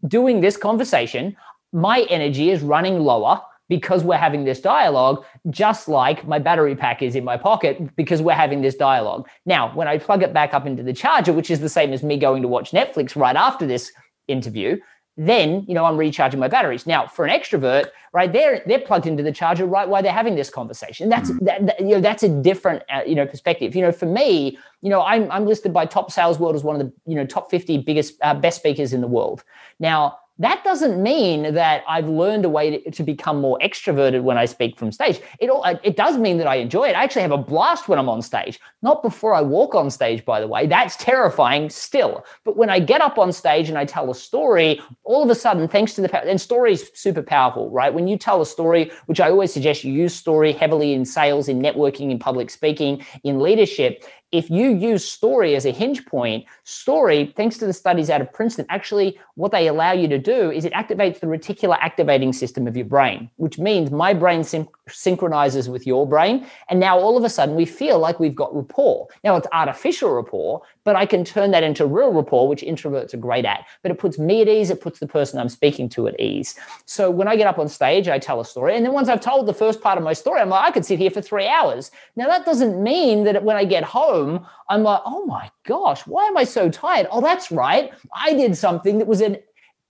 doing 0.08 0.42
this 0.42 0.58
conversation, 0.58 1.38
my 1.72 2.08
energy 2.10 2.50
is 2.50 2.64
running 2.64 3.00
lower 3.00 3.40
because 3.68 4.04
we're 4.04 4.18
having 4.18 4.46
this 4.46 4.60
dialogue, 4.62 5.26
just 5.50 5.88
like 5.88 6.28
my 6.28 6.40
battery 6.40 6.76
pack 6.76 7.02
is 7.02 7.16
in 7.16 7.24
my 7.24 7.38
pocket 7.38 7.96
because 7.96 8.22
we're 8.22 8.34
having 8.34 8.62
this 8.62 8.76
dialogue. 8.76 9.28
Now, 9.46 9.74
when 9.76 9.88
I 9.88 9.98
plug 9.98 10.24
it 10.24 10.34
back 10.34 10.54
up 10.54 10.66
into 10.66 10.84
the 10.84 10.94
charger, 10.94 11.34
which 11.34 11.50
is 11.50 11.60
the 11.60 11.70
same 11.70 11.94
as 11.94 12.04
me 12.04 12.18
going 12.18 12.42
to 12.42 12.48
watch 12.48 12.72
Netflix 12.72 13.16
right 13.16 13.36
after 13.36 13.66
this 13.66 13.92
interview, 14.28 14.78
then 15.18 15.64
you 15.68 15.74
know 15.74 15.86
i'm 15.86 15.96
recharging 15.96 16.40
my 16.40 16.48
batteries 16.48 16.86
now 16.86 17.08
for 17.08 17.26
an 17.26 17.32
extrovert 17.32 17.88
right 18.12 18.34
they're 18.34 18.62
they're 18.66 18.80
plugged 18.80 19.08
into 19.08 19.24
the 19.24 19.32
charger 19.32 19.66
right 19.66 19.88
while 19.88 20.04
they're 20.04 20.12
having 20.12 20.36
this 20.36 20.50
conversation 20.50 21.08
that's 21.08 21.32
mm. 21.32 21.40
that, 21.40 21.66
that, 21.66 21.80
you 21.80 21.96
know 21.96 22.02
that's 22.02 22.24
a 22.24 22.30
different 22.42 22.84
uh, 22.94 23.02
you 23.06 23.16
know 23.16 23.26
perspective 23.26 23.76
you 23.76 23.82
know 23.82 23.94
for 23.94 24.08
me 24.08 24.58
you 24.82 24.90
know 24.90 25.02
i'm, 25.04 25.32
I'm 25.32 25.46
listed 25.46 25.72
by 25.72 25.86
top 25.86 26.12
sales 26.12 26.38
world 26.38 26.56
as 26.56 26.64
one 26.64 26.80
of 26.80 26.86
the 26.86 26.94
you 27.10 27.16
know 27.16 27.26
top 27.26 27.50
50 27.50 27.78
biggest 27.80 28.16
uh, 28.22 28.34
best 28.34 28.60
speakers 28.60 28.92
in 28.92 29.00
the 29.00 29.08
world 29.08 29.44
now 29.80 30.18
that 30.40 30.64
doesn't 30.66 31.02
mean 31.02 31.54
that 31.54 31.84
I've 31.88 32.10
learned 32.10 32.44
a 32.44 32.50
way 32.50 32.78
to, 32.78 32.92
to, 32.92 33.04
become 33.04 33.40
more 33.40 33.58
extroverted 33.64 34.24
when 34.24 34.38
I 34.38 34.46
speak 34.46 34.78
from 34.78 34.92
stage. 34.92 35.22
It 35.40 35.50
all, 35.50 35.64
it 35.64 35.96
does 35.96 36.18
mean 36.18 36.38
that 36.40 36.48
I 36.48 36.56
enjoy 36.56 36.90
it. 36.90 36.96
I 36.96 37.04
actually 37.04 37.22
have 37.22 37.32
a 37.32 37.38
blast 37.38 37.88
when 37.88 37.98
I'm 37.98 38.10
on 38.10 38.22
stage. 38.22 38.60
Not 38.82 39.02
before 39.02 39.34
I 39.34 39.42
walk 39.42 39.76
on 39.76 39.90
stage, 39.90 40.26
by 40.26 40.42
the 40.42 40.48
way. 40.48 40.68
That's 40.68 40.98
terrifying 40.98 41.70
still. 41.70 42.26
But 42.44 42.58
when 42.58 42.70
I 42.70 42.80
get 42.80 43.00
up 43.00 43.18
on 43.18 43.32
stage 43.32 43.70
and 43.70 43.78
I 43.78 43.86
tell 43.86 44.12
a 44.12 44.16
story, 44.16 44.82
all 45.04 45.24
of 45.24 45.30
a 45.30 45.36
sudden, 45.36 45.68
thanks 45.68 45.94
to 45.94 46.02
the 46.02 46.10
power, 46.10 46.24
and 46.26 46.42
stories 46.42 46.90
super 46.94 47.24
powerful, 47.24 47.70
right? 47.70 47.94
When 47.94 48.08
you 48.08 48.18
tell 48.18 48.42
a 48.42 48.46
story, 48.46 48.92
which 49.06 49.22
I 49.22 49.30
always 49.30 49.54
suggest 49.54 49.86
you 49.86 49.94
use 49.94 50.14
story 50.14 50.52
heavily 50.52 50.94
in 50.94 51.06
sales, 51.06 51.48
in 51.48 51.62
networking, 51.62 52.12
in 52.12 52.20
public 52.20 52.50
speaking, 52.50 53.06
in 53.24 53.40
leadership, 53.40 54.04
if 54.36 54.50
you 54.50 54.76
use 54.76 55.10
story 55.10 55.56
as 55.56 55.66
a 55.66 55.72
hinge 55.72 56.06
point, 56.06 56.46
story, 56.64 57.34
thanks 57.38 57.58
to 57.58 57.66
the 57.66 57.72
studies 57.72 58.10
out 58.10 58.20
of 58.20 58.32
Princeton, 58.34 58.66
actually 58.70 59.18
what 59.36 59.52
they 59.52 59.68
allow 59.68 59.94
you 59.94 60.10
to 60.10 60.18
do 60.18 60.52
is 60.52 60.66
it 60.66 60.74
activates 60.74 61.22
the 61.22 61.28
reticular 61.28 61.78
activating 61.80 62.34
system 62.34 62.68
of 62.68 62.76
your 62.76 62.86
brain, 62.86 63.30
which 63.38 63.58
means 63.58 63.92
my 63.92 64.14
brain 64.14 64.44
sim- 64.44 64.68
synchronizes 64.90 65.70
with 65.70 65.88
your 65.88 66.08
brain. 66.08 66.46
And 66.70 66.80
now 66.80 66.98
all 67.00 67.18
of 67.18 67.24
a 67.24 67.30
sudden 67.30 67.56
we 67.56 67.66
feel 67.66 68.00
like 68.00 68.20
we've 68.20 68.36
got 68.36 68.56
rapport. 68.56 69.08
Now 69.24 69.36
it's 69.36 69.48
artificial 69.52 70.12
rapport, 70.12 70.62
but 70.84 70.96
I 70.96 71.06
can 71.06 71.24
turn 71.24 71.52
that 71.52 71.64
into 71.64 71.86
real 71.86 72.14
rapport, 72.14 72.48
which 72.48 72.62
introverts 72.62 73.14
are 73.14 73.18
great 73.18 73.46
at. 73.46 73.66
But 73.82 73.92
it 73.92 73.98
puts 73.98 74.20
me 74.20 74.42
at 74.42 74.48
ease, 74.48 74.70
it 74.70 74.82
puts 74.82 75.00
the 75.00 75.08
person 75.08 75.40
I'm 75.40 75.50
speaking 75.50 75.90
to 75.90 76.08
at 76.08 76.20
ease. 76.20 76.56
So 76.86 77.10
when 77.10 77.28
I 77.28 77.36
get 77.36 77.48
up 77.48 77.60
on 77.60 77.68
stage, 77.68 78.08
I 78.08 78.20
tell 78.20 78.40
a 78.40 78.46
story. 78.46 78.76
And 78.76 78.86
then 78.86 78.94
once 78.94 79.10
I've 79.10 79.22
told 79.22 79.48
the 79.48 79.54
first 79.54 79.82
part 79.82 79.98
of 79.98 80.04
my 80.04 80.14
story, 80.14 80.42
I'm 80.42 80.50
like, 80.50 80.68
I 80.68 80.72
could 80.72 80.86
sit 80.86 81.00
here 81.00 81.12
for 81.12 81.22
three 81.22 81.48
hours. 81.48 81.92
Now 82.16 82.28
that 82.28 82.46
doesn't 82.46 82.82
mean 82.82 83.24
that 83.24 83.44
when 83.44 83.56
I 83.56 83.66
get 83.66 83.84
home, 83.84 84.46
I'm 84.70 84.84
like, 84.84 85.02
oh 85.06 85.26
my 85.26 85.50
gosh, 85.66 86.06
why 86.08 86.26
am 86.26 86.38
I 86.38 86.44
so 86.44 86.70
tired? 86.70 87.08
Oh, 87.12 87.22
that's 87.22 87.52
right. 87.52 87.92
I 88.14 88.34
did 88.34 88.58
something 88.58 89.00
that 89.00 89.08
was 89.08 89.22
an 89.22 89.38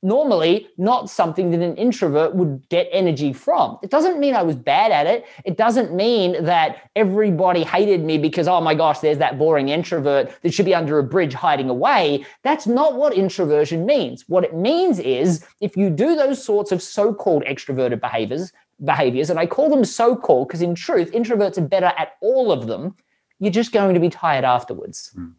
normally 0.06 0.68
not 0.78 1.10
something 1.10 1.50
that 1.50 1.62
an 1.62 1.76
introvert 1.76 2.36
would 2.36 2.70
get 2.70 2.88
energy 2.92 3.34
from. 3.34 3.80
It 3.82 3.90
doesn't 3.90 4.20
mean 4.20 4.36
I 4.36 4.44
was 4.44 4.56
bad 4.56 4.92
at 4.92 5.08
it. 5.08 5.26
It 5.44 5.58
doesn't 5.58 5.94
mean 5.94 6.46
that 6.46 6.90
everybody 6.96 7.64
hated 7.64 8.04
me 8.06 8.20
because, 8.20 8.48
oh 8.48 8.62
my 8.62 8.76
gosh, 8.76 9.00
there's 9.00 9.18
that 9.18 9.40
boring 9.40 9.70
introvert 9.70 10.32
that 10.44 10.54
should 10.54 10.66
be 10.66 10.76
under 10.76 11.00
a 11.00 11.04
bridge 11.04 11.34
hiding 11.34 11.70
away. 11.70 12.24
That's 12.44 12.68
not 12.68 12.96
what 12.96 13.14
introversion 13.14 13.86
means. 13.86 14.24
What 14.28 14.44
it 14.44 14.56
means 14.56 15.00
is 15.00 15.44
if 15.60 15.76
you 15.76 15.90
do 15.90 16.16
those 16.16 16.42
sorts 16.44 16.72
of 16.72 16.84
so 16.84 17.12
called 17.12 17.44
extroverted 17.44 18.00
behaviors, 18.00 18.54
behaviors, 18.84 19.32
and 19.32 19.40
I 19.40 19.48
call 19.48 19.70
them 19.72 19.84
so 19.84 20.16
called 20.16 20.48
because 20.48 20.62
in 20.62 20.76
truth, 20.76 21.12
introverts 21.14 21.58
are 21.58 21.62
better 21.62 21.92
at 21.98 22.14
all 22.22 22.52
of 22.52 22.68
them, 22.68 22.96
you're 23.40 23.52
just 23.52 23.72
going 23.72 23.96
to 23.96 24.00
be 24.00 24.10
tired 24.10 24.46
afterwards. 24.46 25.12
Mm. 25.18 25.34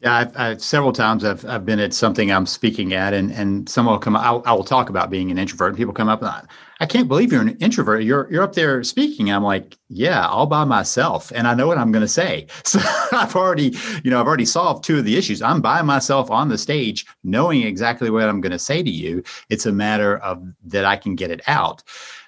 Yeah, 0.00 0.14
I've, 0.14 0.36
I've, 0.36 0.62
several 0.62 0.94
times 0.94 1.24
I've, 1.24 1.44
I've 1.44 1.66
been 1.66 1.78
at 1.78 1.92
something 1.92 2.32
I'm 2.32 2.46
speaking 2.46 2.94
at, 2.94 3.12
and 3.12 3.30
and 3.32 3.68
someone 3.68 3.94
will 3.94 4.00
come. 4.00 4.16
I'll, 4.16 4.42
I 4.46 4.54
will 4.54 4.64
talk 4.64 4.88
about 4.88 5.10
being 5.10 5.30
an 5.30 5.36
introvert, 5.36 5.68
and 5.68 5.76
people 5.76 5.92
come 5.92 6.08
up 6.08 6.20
and 6.20 6.30
I, 6.30 6.42
I 6.80 6.86
can't 6.86 7.06
believe 7.06 7.30
you're 7.30 7.42
an 7.42 7.58
introvert. 7.58 8.02
You're 8.02 8.26
you're 8.32 8.42
up 8.42 8.54
there 8.54 8.82
speaking. 8.82 9.30
I'm 9.30 9.42
like, 9.44 9.76
yeah, 9.90 10.26
all 10.26 10.46
by 10.46 10.64
myself, 10.64 11.30
and 11.34 11.46
I 11.46 11.52
know 11.52 11.66
what 11.66 11.76
I'm 11.76 11.92
going 11.92 12.04
to 12.04 12.08
say. 12.08 12.46
So 12.64 12.78
I've 13.12 13.34
already, 13.36 13.76
you 14.02 14.10
know, 14.10 14.20
I've 14.20 14.26
already 14.26 14.46
solved 14.46 14.84
two 14.84 14.98
of 14.98 15.04
the 15.04 15.16
issues. 15.18 15.42
I'm 15.42 15.60
by 15.60 15.82
myself 15.82 16.30
on 16.30 16.48
the 16.48 16.56
stage, 16.56 17.04
knowing 17.24 17.62
exactly 17.62 18.08
what 18.08 18.28
I'm 18.28 18.40
going 18.40 18.52
to 18.52 18.58
say 18.58 18.82
to 18.82 18.90
you. 18.90 19.22
It's 19.50 19.66
a 19.66 19.72
matter 19.72 20.18
of 20.18 20.42
that 20.64 20.84
I 20.86 20.96
can 20.96 21.14
get 21.14 21.30
it 21.30 21.42
out. 21.46 21.82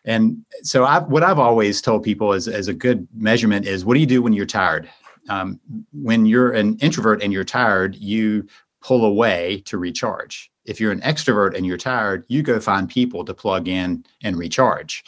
And 0.05 0.45
so 0.63 0.85
I, 0.85 0.99
what 0.99 1.23
I've 1.23 1.39
always 1.39 1.81
told 1.81 2.03
people 2.03 2.33
as, 2.33 2.49
as 2.49 2.67
a 2.67 2.75
good 2.75 3.07
measurement 3.15 3.67
is 3.67 3.85
what 3.85 3.95
do 3.95 4.01
you 4.01 4.07
do 4.07 4.21
when 4.21 4.33
you're 4.33 4.47
tired? 4.47 4.91
Um, 5.29 5.61
when 5.93 6.27
you're 6.27 6.53
an 6.53 6.77
introvert 6.79 7.23
and 7.23 7.33
you're 7.33 7.45
tired, 7.45 7.95
you 7.97 8.47
pull 8.81 9.05
away 9.05 9.63
to 9.67 9.79
recharge. 9.79 10.51
If 10.65 10.81
you're 10.81 10.93
an 10.93 11.01
extrovert 11.01 11.57
and 11.57 11.67
you're 11.67 11.77
tired, 11.77 12.25
you 12.29 12.43
go 12.43 12.61
find 12.61 12.89
people 12.89 13.25
to 13.25 13.35
plug 13.35 13.69
in 13.69 14.05
and 14.23 14.37
recharge. 14.37 15.05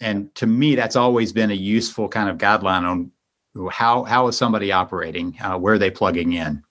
And 0.00 0.34
to 0.36 0.46
me, 0.46 0.74
that's 0.74 0.96
always 0.96 1.32
been 1.32 1.50
a 1.50 1.54
useful 1.54 2.08
kind 2.08 2.28
of 2.28 2.38
guideline 2.38 2.84
on 2.84 3.10
how 3.70 4.04
how 4.04 4.28
is 4.28 4.36
somebody 4.36 4.70
operating, 4.70 5.36
uh, 5.40 5.58
where 5.58 5.74
are 5.74 5.78
they 5.78 5.90
plugging 5.90 6.34
in. 6.34 6.62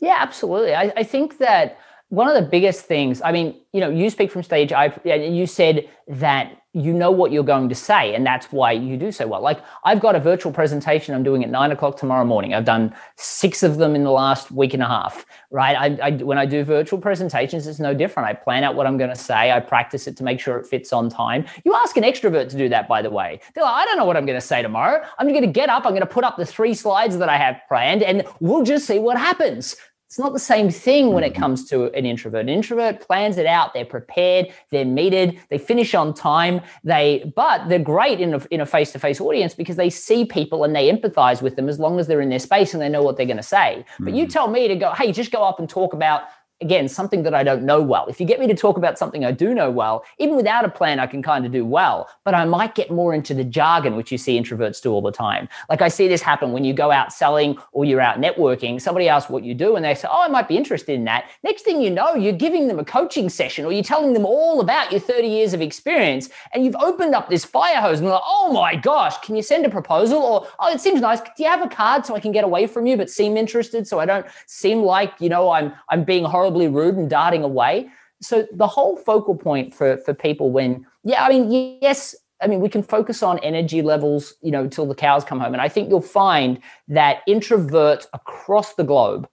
Yeah, 0.00 0.16
absolutely. 0.18 0.74
I, 0.74 0.92
I 0.96 1.04
think 1.04 1.38
that 1.38 1.78
one 2.08 2.28
of 2.28 2.34
the 2.34 2.42
biggest 2.42 2.84
things, 2.84 3.22
I 3.22 3.30
mean, 3.30 3.54
you 3.72 3.80
know, 3.80 3.88
you 3.88 4.10
speak 4.10 4.30
from 4.30 4.42
stage. 4.42 4.72
I 4.72 4.92
you 5.04 5.46
said 5.46 5.88
that 6.08 6.61
you 6.74 6.92
know 6.92 7.10
what 7.10 7.32
you're 7.32 7.44
going 7.44 7.68
to 7.68 7.74
say, 7.74 8.14
and 8.14 8.24
that's 8.24 8.46
why 8.46 8.72
you 8.72 8.96
do 8.96 9.12
so 9.12 9.26
well. 9.26 9.42
Like 9.42 9.60
I've 9.84 10.00
got 10.00 10.16
a 10.16 10.20
virtual 10.20 10.52
presentation 10.52 11.14
I'm 11.14 11.22
doing 11.22 11.44
at 11.44 11.50
nine 11.50 11.70
o'clock 11.70 11.98
tomorrow 11.98 12.24
morning. 12.24 12.54
I've 12.54 12.64
done 12.64 12.94
six 13.16 13.62
of 13.62 13.76
them 13.76 13.94
in 13.94 14.04
the 14.04 14.10
last 14.10 14.50
week 14.50 14.72
and 14.72 14.82
a 14.82 14.86
half. 14.86 15.26
Right? 15.50 15.76
I, 15.76 16.08
I 16.08 16.10
when 16.12 16.38
I 16.38 16.46
do 16.46 16.64
virtual 16.64 16.98
presentations, 16.98 17.66
it's 17.66 17.78
no 17.78 17.92
different. 17.92 18.28
I 18.28 18.32
plan 18.32 18.64
out 18.64 18.74
what 18.74 18.86
I'm 18.86 18.96
going 18.96 19.10
to 19.10 19.16
say. 19.16 19.50
I 19.50 19.60
practice 19.60 20.06
it 20.06 20.16
to 20.16 20.24
make 20.24 20.40
sure 20.40 20.56
it 20.56 20.66
fits 20.66 20.92
on 20.92 21.10
time. 21.10 21.44
You 21.64 21.74
ask 21.74 21.96
an 21.96 22.04
extrovert 22.04 22.48
to 22.50 22.56
do 22.56 22.68
that, 22.70 22.88
by 22.88 23.02
the 23.02 23.10
way. 23.10 23.40
They're 23.54 23.64
like, 23.64 23.74
I 23.74 23.84
don't 23.84 23.98
know 23.98 24.06
what 24.06 24.16
I'm 24.16 24.24
going 24.24 24.40
to 24.40 24.46
say 24.46 24.62
tomorrow. 24.62 25.04
I'm 25.18 25.28
going 25.28 25.42
to 25.42 25.46
get 25.46 25.68
up. 25.68 25.84
I'm 25.84 25.92
going 25.92 26.00
to 26.00 26.06
put 26.06 26.24
up 26.24 26.36
the 26.38 26.46
three 26.46 26.74
slides 26.74 27.18
that 27.18 27.28
I 27.28 27.36
have 27.36 27.60
planned, 27.68 28.02
and 28.02 28.24
we'll 28.40 28.64
just 28.64 28.86
see 28.86 28.98
what 28.98 29.18
happens. 29.18 29.76
It's 30.12 30.18
not 30.18 30.34
the 30.34 30.38
same 30.38 30.68
thing 30.68 31.14
when 31.14 31.24
it 31.24 31.32
mm-hmm. 31.32 31.40
comes 31.40 31.64
to 31.70 31.90
an 31.94 32.04
introvert. 32.04 32.42
An 32.42 32.50
introvert 32.50 33.00
plans 33.00 33.38
it 33.38 33.46
out. 33.46 33.72
They're 33.72 33.86
prepared. 33.86 34.52
They're 34.68 34.84
meted. 34.84 35.40
They 35.48 35.56
finish 35.56 35.94
on 35.94 36.12
time. 36.12 36.60
They, 36.84 37.32
but 37.34 37.66
they're 37.70 37.78
great 37.78 38.20
in 38.20 38.34
a, 38.34 38.46
in 38.50 38.60
a 38.60 38.66
face-to-face 38.66 39.22
audience 39.22 39.54
because 39.54 39.76
they 39.76 39.88
see 39.88 40.26
people 40.26 40.64
and 40.64 40.76
they 40.76 40.92
empathize 40.92 41.40
with 41.40 41.56
them 41.56 41.66
as 41.66 41.78
long 41.78 41.98
as 41.98 42.08
they're 42.08 42.20
in 42.20 42.28
their 42.28 42.40
space 42.40 42.74
and 42.74 42.82
they 42.82 42.90
know 42.90 43.02
what 43.02 43.16
they're 43.16 43.24
going 43.24 43.38
to 43.38 43.42
say. 43.42 43.86
But 44.00 44.08
mm-hmm. 44.08 44.16
you 44.16 44.26
tell 44.26 44.48
me 44.48 44.68
to 44.68 44.76
go, 44.76 44.92
hey, 44.92 45.12
just 45.12 45.32
go 45.32 45.44
up 45.44 45.58
and 45.58 45.66
talk 45.66 45.94
about 45.94 46.24
again, 46.62 46.88
something 46.88 47.22
that 47.24 47.34
I 47.34 47.42
don't 47.42 47.64
know 47.64 47.82
well. 47.82 48.06
If 48.06 48.20
you 48.20 48.26
get 48.26 48.40
me 48.40 48.46
to 48.46 48.54
talk 48.54 48.76
about 48.78 48.96
something 48.96 49.24
I 49.24 49.32
do 49.32 49.52
know 49.52 49.70
well, 49.70 50.04
even 50.18 50.36
without 50.36 50.64
a 50.64 50.68
plan, 50.68 51.00
I 51.00 51.06
can 51.06 51.22
kind 51.22 51.44
of 51.44 51.52
do 51.52 51.66
well, 51.66 52.08
but 52.24 52.34
I 52.34 52.44
might 52.44 52.74
get 52.74 52.90
more 52.90 53.12
into 53.12 53.34
the 53.34 53.44
jargon, 53.44 53.96
which 53.96 54.10
you 54.12 54.18
see 54.18 54.40
introverts 54.40 54.80
do 54.80 54.92
all 54.92 55.02
the 55.02 55.12
time. 55.12 55.48
Like 55.68 55.82
I 55.82 55.88
see 55.88 56.08
this 56.08 56.22
happen 56.22 56.52
when 56.52 56.64
you 56.64 56.72
go 56.72 56.90
out 56.90 57.12
selling 57.12 57.58
or 57.72 57.84
you're 57.84 58.00
out 58.00 58.18
networking, 58.18 58.80
somebody 58.80 59.08
asks 59.08 59.28
what 59.28 59.44
you 59.44 59.54
do 59.54 59.76
and 59.76 59.84
they 59.84 59.94
say, 59.94 60.08
Oh, 60.10 60.22
I 60.22 60.28
might 60.28 60.48
be 60.48 60.56
interested 60.56 60.94
in 60.94 61.04
that. 61.04 61.28
Next 61.42 61.62
thing 61.62 61.80
you 61.80 61.90
know, 61.90 62.14
you're 62.14 62.32
giving 62.32 62.68
them 62.68 62.78
a 62.78 62.84
coaching 62.84 63.28
session 63.28 63.64
or 63.64 63.72
you're 63.72 63.82
telling 63.82 64.12
them 64.12 64.24
all 64.24 64.60
about 64.60 64.92
your 64.92 65.00
30 65.00 65.26
years 65.26 65.52
of 65.52 65.60
experience 65.60 66.28
and 66.54 66.64
you've 66.64 66.76
opened 66.76 67.14
up 67.14 67.28
this 67.28 67.44
fire 67.44 67.80
hose 67.80 67.98
and 67.98 68.06
they're 68.06 68.14
like, 68.14 68.22
Oh 68.24 68.52
my 68.52 68.76
gosh, 68.76 69.18
can 69.18 69.34
you 69.34 69.42
send 69.42 69.66
a 69.66 69.70
proposal? 69.70 70.18
Or, 70.22 70.46
Oh, 70.60 70.72
it 70.72 70.80
seems 70.80 71.00
nice. 71.00 71.20
Do 71.20 71.42
you 71.42 71.48
have 71.48 71.62
a 71.62 71.68
card 71.68 72.06
so 72.06 72.14
I 72.14 72.20
can 72.20 72.32
get 72.32 72.44
away 72.44 72.66
from 72.66 72.86
you, 72.86 72.96
but 72.96 73.10
seem 73.10 73.36
interested 73.36 73.86
so 73.86 73.98
I 73.98 74.06
don't 74.06 74.26
seem 74.46 74.82
like, 74.82 75.12
you 75.18 75.28
know, 75.28 75.50
I'm, 75.50 75.72
I'm 75.88 76.04
being 76.04 76.24
horrible 76.24 76.51
rude 76.68 76.96
and 76.96 77.08
darting 77.08 77.42
away. 77.42 77.88
So 78.20 78.46
the 78.52 78.66
whole 78.66 78.96
focal 78.96 79.36
point 79.36 79.74
for 79.74 79.96
for 79.98 80.14
people 80.14 80.50
when 80.50 80.86
yeah, 81.04 81.24
I 81.24 81.28
mean 81.28 81.78
yes, 81.80 82.14
I 82.40 82.46
mean 82.46 82.60
we 82.60 82.68
can 82.68 82.82
focus 82.82 83.22
on 83.22 83.38
energy 83.40 83.82
levels, 83.82 84.34
you 84.42 84.50
know, 84.50 84.68
till 84.68 84.86
the 84.86 84.94
cows 84.94 85.24
come 85.24 85.40
home, 85.40 85.52
and 85.52 85.62
I 85.62 85.68
think 85.68 85.88
you'll 85.88 86.00
find 86.00 86.60
that 86.88 87.22
introverts 87.28 88.06
across 88.12 88.74
the 88.74 88.84
globe, 88.84 89.28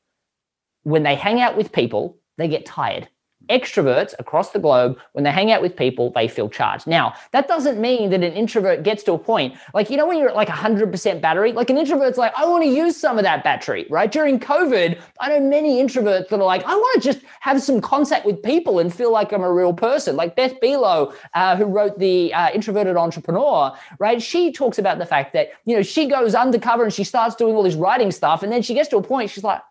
when 0.83 1.03
they 1.03 1.15
hang 1.15 1.39
out 1.41 1.55
with 1.55 1.71
people, 1.71 2.17
they 2.37 2.47
get 2.47 2.65
tired 2.65 3.07
extroverts 3.49 4.13
across 4.19 4.51
the 4.51 4.59
globe, 4.59 4.97
when 5.13 5.23
they 5.23 5.31
hang 5.31 5.51
out 5.51 5.61
with 5.61 5.75
people, 5.75 6.11
they 6.11 6.27
feel 6.27 6.49
charged. 6.49 6.87
Now, 6.87 7.13
that 7.31 7.47
doesn't 7.47 7.79
mean 7.79 8.09
that 8.11 8.23
an 8.23 8.33
introvert 8.33 8.83
gets 8.83 9.03
to 9.03 9.13
a 9.13 9.19
point, 9.19 9.55
like, 9.73 9.89
you 9.89 9.97
know, 9.97 10.07
when 10.07 10.17
you're 10.17 10.29
at 10.29 10.35
like 10.35 10.47
100% 10.47 11.21
battery, 11.21 11.51
like 11.51 11.69
an 11.69 11.77
introvert's 11.77 12.17
like, 12.17 12.33
I 12.37 12.45
want 12.45 12.63
to 12.63 12.69
use 12.69 12.95
some 12.95 13.17
of 13.17 13.23
that 13.23 13.43
battery, 13.43 13.85
right? 13.89 14.11
During 14.11 14.39
COVID, 14.39 14.99
I 15.19 15.29
know 15.29 15.39
many 15.39 15.81
introverts 15.81 16.29
that 16.29 16.33
are 16.33 16.43
like, 16.43 16.63
I 16.65 16.75
want 16.75 17.01
to 17.01 17.13
just 17.13 17.25
have 17.39 17.61
some 17.61 17.81
contact 17.81 18.25
with 18.25 18.41
people 18.43 18.79
and 18.79 18.93
feel 18.93 19.11
like 19.11 19.31
I'm 19.31 19.43
a 19.43 19.51
real 19.51 19.73
person. 19.73 20.15
Like 20.15 20.35
Beth 20.35 20.59
Buelow, 20.61 21.13
uh, 21.33 21.55
who 21.55 21.65
wrote 21.65 21.99
The 21.99 22.33
uh, 22.33 22.51
Introverted 22.51 22.97
Entrepreneur, 22.97 23.75
right? 23.99 24.21
She 24.21 24.51
talks 24.51 24.77
about 24.77 24.97
the 24.99 25.05
fact 25.05 25.33
that, 25.33 25.49
you 25.65 25.75
know, 25.75 25.81
she 25.81 26.07
goes 26.07 26.35
undercover 26.35 26.83
and 26.83 26.93
she 26.93 27.03
starts 27.03 27.35
doing 27.35 27.55
all 27.55 27.63
this 27.63 27.75
writing 27.75 28.11
stuff. 28.11 28.43
And 28.43 28.51
then 28.51 28.61
she 28.61 28.73
gets 28.73 28.89
to 28.89 28.97
a 28.97 29.03
point, 29.03 29.29
she's 29.29 29.43
like, 29.43 29.61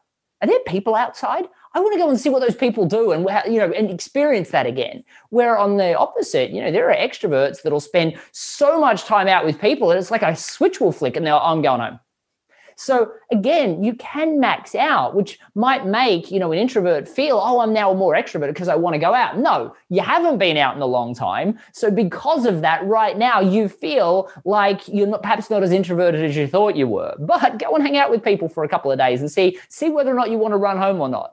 are 0.41 0.47
there 0.47 0.61
people 0.67 0.95
outside? 0.95 1.47
I 1.75 1.81
want 1.81 1.93
to 1.93 1.99
go 1.99 2.09
and 2.09 2.19
see 2.19 2.29
what 2.29 2.41
those 2.41 2.57
people 2.57 2.87
do 2.87 3.13
and 3.13 3.29
you 3.53 3.59
know 3.59 3.71
and 3.73 3.91
experience 3.91 4.51
that 4.51 4.67
again. 4.67 5.05
Where 5.31 5.59
on 5.59 5.77
the 5.77 5.97
opposite, 5.97 6.51
you 6.51 6.63
know, 6.63 6.73
there 6.73 6.91
are 6.91 6.97
extroverts 6.97 7.63
that'll 7.63 7.81
spend 7.81 8.19
so 8.33 8.81
much 8.81 9.05
time 9.05 9.29
out 9.29 9.45
with 9.45 9.61
people 9.61 9.91
and 9.91 9.99
it's 9.99 10.11
like 10.11 10.23
a 10.23 10.35
switch 10.37 10.81
will 10.81 10.93
flick 10.93 11.17
and 11.17 11.27
they're 11.27 11.35
I'm 11.35 11.63
going 11.63 11.81
home. 11.81 12.01
So 12.81 13.11
again, 13.33 13.83
you 13.83 13.93
can 13.95 14.39
max 14.39 14.77
out, 14.77 15.17
which 15.17 15.41
might 15.57 15.85
make, 15.85 16.31
you 16.31 16.39
know, 16.39 16.53
an 16.53 16.61
introvert 16.61 17.09
feel, 17.09 17.37
oh, 17.43 17.59
I'm 17.59 17.73
now 17.73 17.93
more 17.93 18.15
extrovert 18.15 18.47
because 18.47 18.69
I 18.69 18.77
want 18.77 18.95
to 18.95 19.01
go 19.01 19.15
out. 19.15 19.37
No, 19.37 19.75
you 19.89 20.01
haven't 20.01 20.39
been 20.39 20.57
out 20.57 20.77
in 20.77 20.81
a 20.81 20.87
long 20.87 21.13
time. 21.13 21.59
So 21.73 21.91
because 21.91 22.47
of 22.47 22.61
that, 22.61 22.87
right 22.87 23.19
now 23.19 23.41
you 23.41 23.69
feel 23.69 24.31
like 24.45 24.87
you're 24.87 25.09
not 25.09 25.23
perhaps 25.23 25.51
not 25.51 25.65
as 25.65 25.73
introverted 25.73 26.25
as 26.25 26.37
you 26.37 26.47
thought 26.47 26.77
you 26.77 26.87
were. 26.87 27.17
But 27.19 27.59
go 27.59 27.75
and 27.75 27.85
hang 27.85 27.97
out 27.97 28.13
with 28.13 28.23
people 28.23 28.49
for 28.49 28.63
a 28.63 28.69
couple 28.69 28.93
of 28.93 28.99
days 28.99 29.21
and 29.21 29.31
see 29.31 29.59
see 29.69 29.91
whether 29.91 30.13
or 30.13 30.15
not 30.15 30.31
you 30.31 30.39
want 30.39 30.53
to 30.53 30.59
run 30.59 30.79
home 30.79 31.01
or 31.01 31.09
not. 31.09 31.33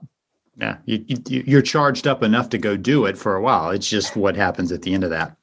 Yeah, 0.58 0.78
you, 0.86 1.04
you, 1.08 1.44
you're 1.46 1.62
charged 1.62 2.08
up 2.08 2.24
enough 2.24 2.50
to 2.50 2.58
go 2.58 2.78
do 2.78 3.06
it 3.06 3.18
for 3.18 3.36
a 3.36 3.42
while. 3.42 3.72
It's 3.72 3.90
just 3.90 4.16
what 4.16 4.36
happens 4.36 4.72
at 4.72 4.84
the 4.84 4.94
end 4.94 5.04
of 5.04 5.10
that. 5.10 5.36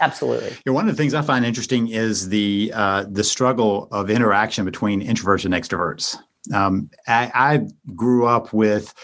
Absolutely. 0.00 0.56
Yeah, 0.64 0.72
one 0.72 0.88
of 0.88 0.96
the 0.96 1.00
things 1.00 1.14
I 1.14 1.22
find 1.22 1.44
interesting 1.44 1.88
is 1.88 2.28
the 2.28 2.72
uh, 2.74 3.04
the 3.08 3.24
struggle 3.24 3.88
of 3.92 4.10
interaction 4.10 4.64
between 4.64 5.06
introverts 5.06 5.44
and 5.44 5.54
extroverts. 5.54 6.16
Um, 6.54 6.90
I, 7.08 7.30
I, 7.34 7.60
grew 7.96 8.26
up 8.26 8.52
with 8.52 8.94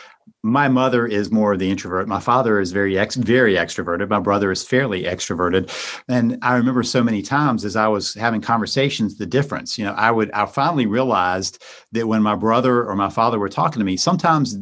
my 0.44 0.68
mother 0.68 1.06
is 1.06 1.30
more 1.30 1.52
of 1.52 1.58
the 1.58 1.70
introvert. 1.70 2.08
My 2.08 2.20
father 2.20 2.60
is 2.60 2.72
very 2.72 2.98
ex, 2.98 3.14
very 3.14 3.54
extroverted. 3.54 4.08
My 4.08 4.20
brother 4.20 4.50
is 4.50 4.66
fairly 4.66 5.04
extroverted, 5.04 5.70
and 6.08 6.38
I 6.42 6.56
remember 6.56 6.82
so 6.82 7.02
many 7.02 7.22
times 7.22 7.64
as 7.64 7.76
I 7.76 7.88
was 7.88 8.14
having 8.14 8.40
conversations, 8.40 9.18
the 9.18 9.26
difference. 9.26 9.78
You 9.78 9.84
know, 9.84 9.92
I 9.92 10.10
would 10.10 10.30
I 10.32 10.46
finally 10.46 10.86
realized 10.86 11.62
that 11.92 12.06
when 12.08 12.22
my 12.22 12.34
brother 12.34 12.84
or 12.84 12.96
my 12.96 13.10
father 13.10 13.38
were 13.38 13.48
talking 13.48 13.78
to 13.80 13.84
me, 13.84 13.96
sometimes 13.96 14.56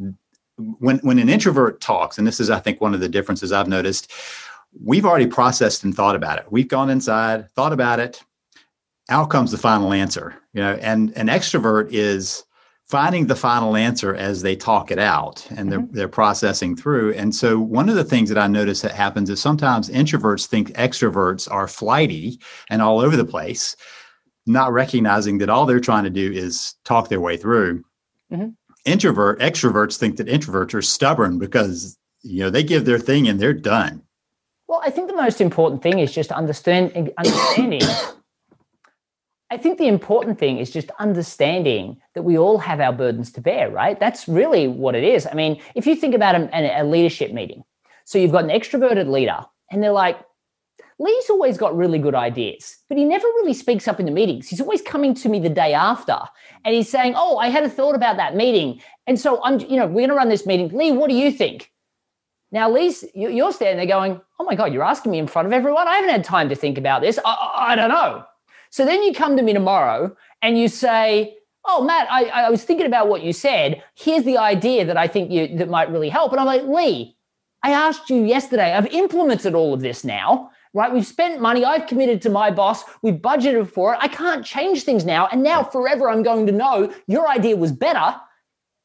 when 0.78 0.98
when 0.98 1.18
an 1.18 1.28
introvert 1.28 1.80
talks, 1.80 2.18
and 2.18 2.26
this 2.26 2.40
is 2.40 2.50
I 2.50 2.60
think 2.60 2.80
one 2.80 2.94
of 2.94 3.00
the 3.00 3.08
differences 3.08 3.52
I've 3.52 3.68
noticed, 3.68 4.12
we've 4.84 5.06
already 5.06 5.26
processed 5.26 5.84
and 5.84 5.94
thought 5.94 6.16
about 6.16 6.38
it. 6.38 6.46
We've 6.50 6.68
gone 6.68 6.90
inside, 6.90 7.50
thought 7.50 7.72
about 7.72 8.00
it. 8.00 8.22
Out 9.08 9.30
comes 9.30 9.50
the 9.50 9.58
final 9.58 9.92
answer. 9.92 10.34
You 10.52 10.62
know, 10.62 10.78
and 10.80 11.16
an 11.16 11.26
extrovert 11.26 11.88
is 11.90 12.44
finding 12.90 13.28
the 13.28 13.36
final 13.36 13.76
answer 13.76 14.16
as 14.16 14.42
they 14.42 14.56
talk 14.56 14.90
it 14.90 14.98
out 14.98 15.46
and 15.50 15.70
they're, 15.70 15.78
mm-hmm. 15.78 15.94
they're 15.94 16.08
processing 16.08 16.74
through. 16.74 17.14
And 17.14 17.32
so 17.32 17.56
one 17.56 17.88
of 17.88 17.94
the 17.94 18.02
things 18.02 18.28
that 18.30 18.38
I 18.38 18.48
notice 18.48 18.80
that 18.80 18.90
happens 18.90 19.30
is 19.30 19.40
sometimes 19.40 19.88
introverts 19.90 20.46
think 20.46 20.72
extroverts 20.72 21.48
are 21.48 21.68
flighty 21.68 22.40
and 22.68 22.82
all 22.82 22.98
over 22.98 23.16
the 23.16 23.24
place, 23.24 23.76
not 24.44 24.72
recognizing 24.72 25.38
that 25.38 25.48
all 25.48 25.66
they're 25.66 25.78
trying 25.78 26.02
to 26.02 26.10
do 26.10 26.32
is 26.32 26.74
talk 26.84 27.08
their 27.08 27.20
way 27.20 27.36
through. 27.36 27.84
Mm-hmm. 28.32 28.48
Introvert 28.84 29.40
extroverts 29.40 29.96
think 29.96 30.16
that 30.16 30.26
introverts 30.26 30.74
are 30.74 30.82
stubborn 30.82 31.38
because 31.38 31.98
you 32.22 32.40
know 32.40 32.50
they 32.50 32.62
give 32.62 32.84
their 32.84 32.98
thing 32.98 33.28
and 33.28 33.38
they're 33.38 33.52
done. 33.52 34.02
Well, 34.68 34.80
I 34.84 34.90
think 34.90 35.08
the 35.08 35.16
most 35.16 35.40
important 35.40 35.82
thing 35.82 35.98
is 35.98 36.12
just 36.12 36.30
understand 36.32 37.12
understanding 37.18 37.82
I 39.52 39.56
think 39.56 39.78
the 39.78 39.88
important 39.88 40.38
thing 40.38 40.58
is 40.58 40.70
just 40.70 40.90
understanding 41.00 42.00
that 42.14 42.22
we 42.22 42.38
all 42.38 42.58
have 42.58 42.80
our 42.80 42.92
burdens 42.92 43.32
to 43.32 43.40
bear, 43.40 43.68
right? 43.68 43.98
That's 43.98 44.28
really 44.28 44.68
what 44.68 44.94
it 44.94 45.02
is. 45.02 45.26
I 45.26 45.34
mean, 45.34 45.60
if 45.74 45.86
you 45.86 45.96
think 45.96 46.14
about 46.14 46.36
a, 46.36 46.80
a 46.80 46.84
leadership 46.84 47.32
meeting, 47.32 47.64
so 48.04 48.18
you've 48.18 48.30
got 48.30 48.44
an 48.44 48.50
extroverted 48.50 49.08
leader, 49.08 49.44
and 49.72 49.82
they're 49.82 49.90
like, 49.90 50.20
Lee's 51.00 51.30
always 51.30 51.56
got 51.56 51.74
really 51.74 51.98
good 51.98 52.14
ideas, 52.14 52.76
but 52.90 52.98
he 52.98 53.06
never 53.06 53.26
really 53.26 53.54
speaks 53.54 53.88
up 53.88 54.00
in 54.00 54.04
the 54.04 54.12
meetings. 54.12 54.48
He's 54.48 54.60
always 54.60 54.82
coming 54.82 55.14
to 55.14 55.30
me 55.30 55.40
the 55.40 55.48
day 55.48 55.72
after 55.72 56.18
and 56.62 56.74
he's 56.74 56.90
saying, 56.90 57.14
Oh, 57.16 57.38
I 57.38 57.48
had 57.48 57.64
a 57.64 57.70
thought 57.70 57.94
about 57.94 58.18
that 58.18 58.36
meeting. 58.36 58.82
And 59.06 59.18
so 59.18 59.42
I'm, 59.42 59.60
you 59.60 59.76
know, 59.76 59.86
we're 59.86 60.06
going 60.06 60.10
to 60.10 60.14
run 60.14 60.28
this 60.28 60.44
meeting. 60.44 60.68
Lee, 60.76 60.92
what 60.92 61.08
do 61.08 61.16
you 61.16 61.32
think? 61.32 61.72
Now, 62.52 62.70
Lee's, 62.70 63.02
you're 63.14 63.50
standing 63.50 63.78
there 63.78 63.86
going, 63.86 64.20
Oh 64.38 64.44
my 64.44 64.54
God, 64.54 64.74
you're 64.74 64.82
asking 64.82 65.12
me 65.12 65.18
in 65.18 65.26
front 65.26 65.46
of 65.46 65.54
everyone. 65.54 65.88
I 65.88 65.96
haven't 65.96 66.10
had 66.10 66.22
time 66.22 66.50
to 66.50 66.54
think 66.54 66.76
about 66.76 67.00
this. 67.00 67.18
I, 67.24 67.52
I 67.54 67.76
don't 67.76 67.88
know. 67.88 68.24
So 68.68 68.84
then 68.84 69.02
you 69.02 69.14
come 69.14 69.38
to 69.38 69.42
me 69.42 69.54
tomorrow 69.54 70.14
and 70.42 70.58
you 70.58 70.68
say, 70.68 71.34
Oh, 71.64 71.82
Matt, 71.82 72.08
I, 72.10 72.24
I 72.24 72.50
was 72.50 72.64
thinking 72.64 72.86
about 72.86 73.08
what 73.08 73.22
you 73.22 73.32
said. 73.32 73.82
Here's 73.94 74.24
the 74.24 74.36
idea 74.36 74.84
that 74.84 74.98
I 74.98 75.08
think 75.08 75.30
you 75.30 75.56
that 75.56 75.70
might 75.70 75.90
really 75.90 76.10
help. 76.10 76.32
And 76.32 76.40
I'm 76.40 76.46
like, 76.46 76.64
Lee, 76.64 77.16
I 77.62 77.70
asked 77.70 78.10
you 78.10 78.22
yesterday. 78.22 78.74
I've 78.74 78.86
implemented 78.88 79.54
all 79.54 79.72
of 79.72 79.80
this 79.80 80.04
now, 80.04 80.50
right? 80.72 80.92
We've 80.92 81.06
spent 81.06 81.40
money. 81.40 81.64
I've 81.64 81.86
committed 81.86 82.22
to 82.22 82.30
my 82.30 82.50
boss. 82.50 82.84
We've 83.02 83.14
budgeted 83.14 83.70
for 83.70 83.94
it. 83.94 83.98
I 84.00 84.08
can't 84.08 84.44
change 84.44 84.84
things 84.84 85.04
now. 85.04 85.28
And 85.32 85.42
now 85.42 85.62
forever 85.62 86.08
I'm 86.08 86.22
going 86.22 86.46
to 86.46 86.52
know 86.52 86.92
your 87.06 87.28
idea 87.28 87.56
was 87.56 87.72
better, 87.72 88.16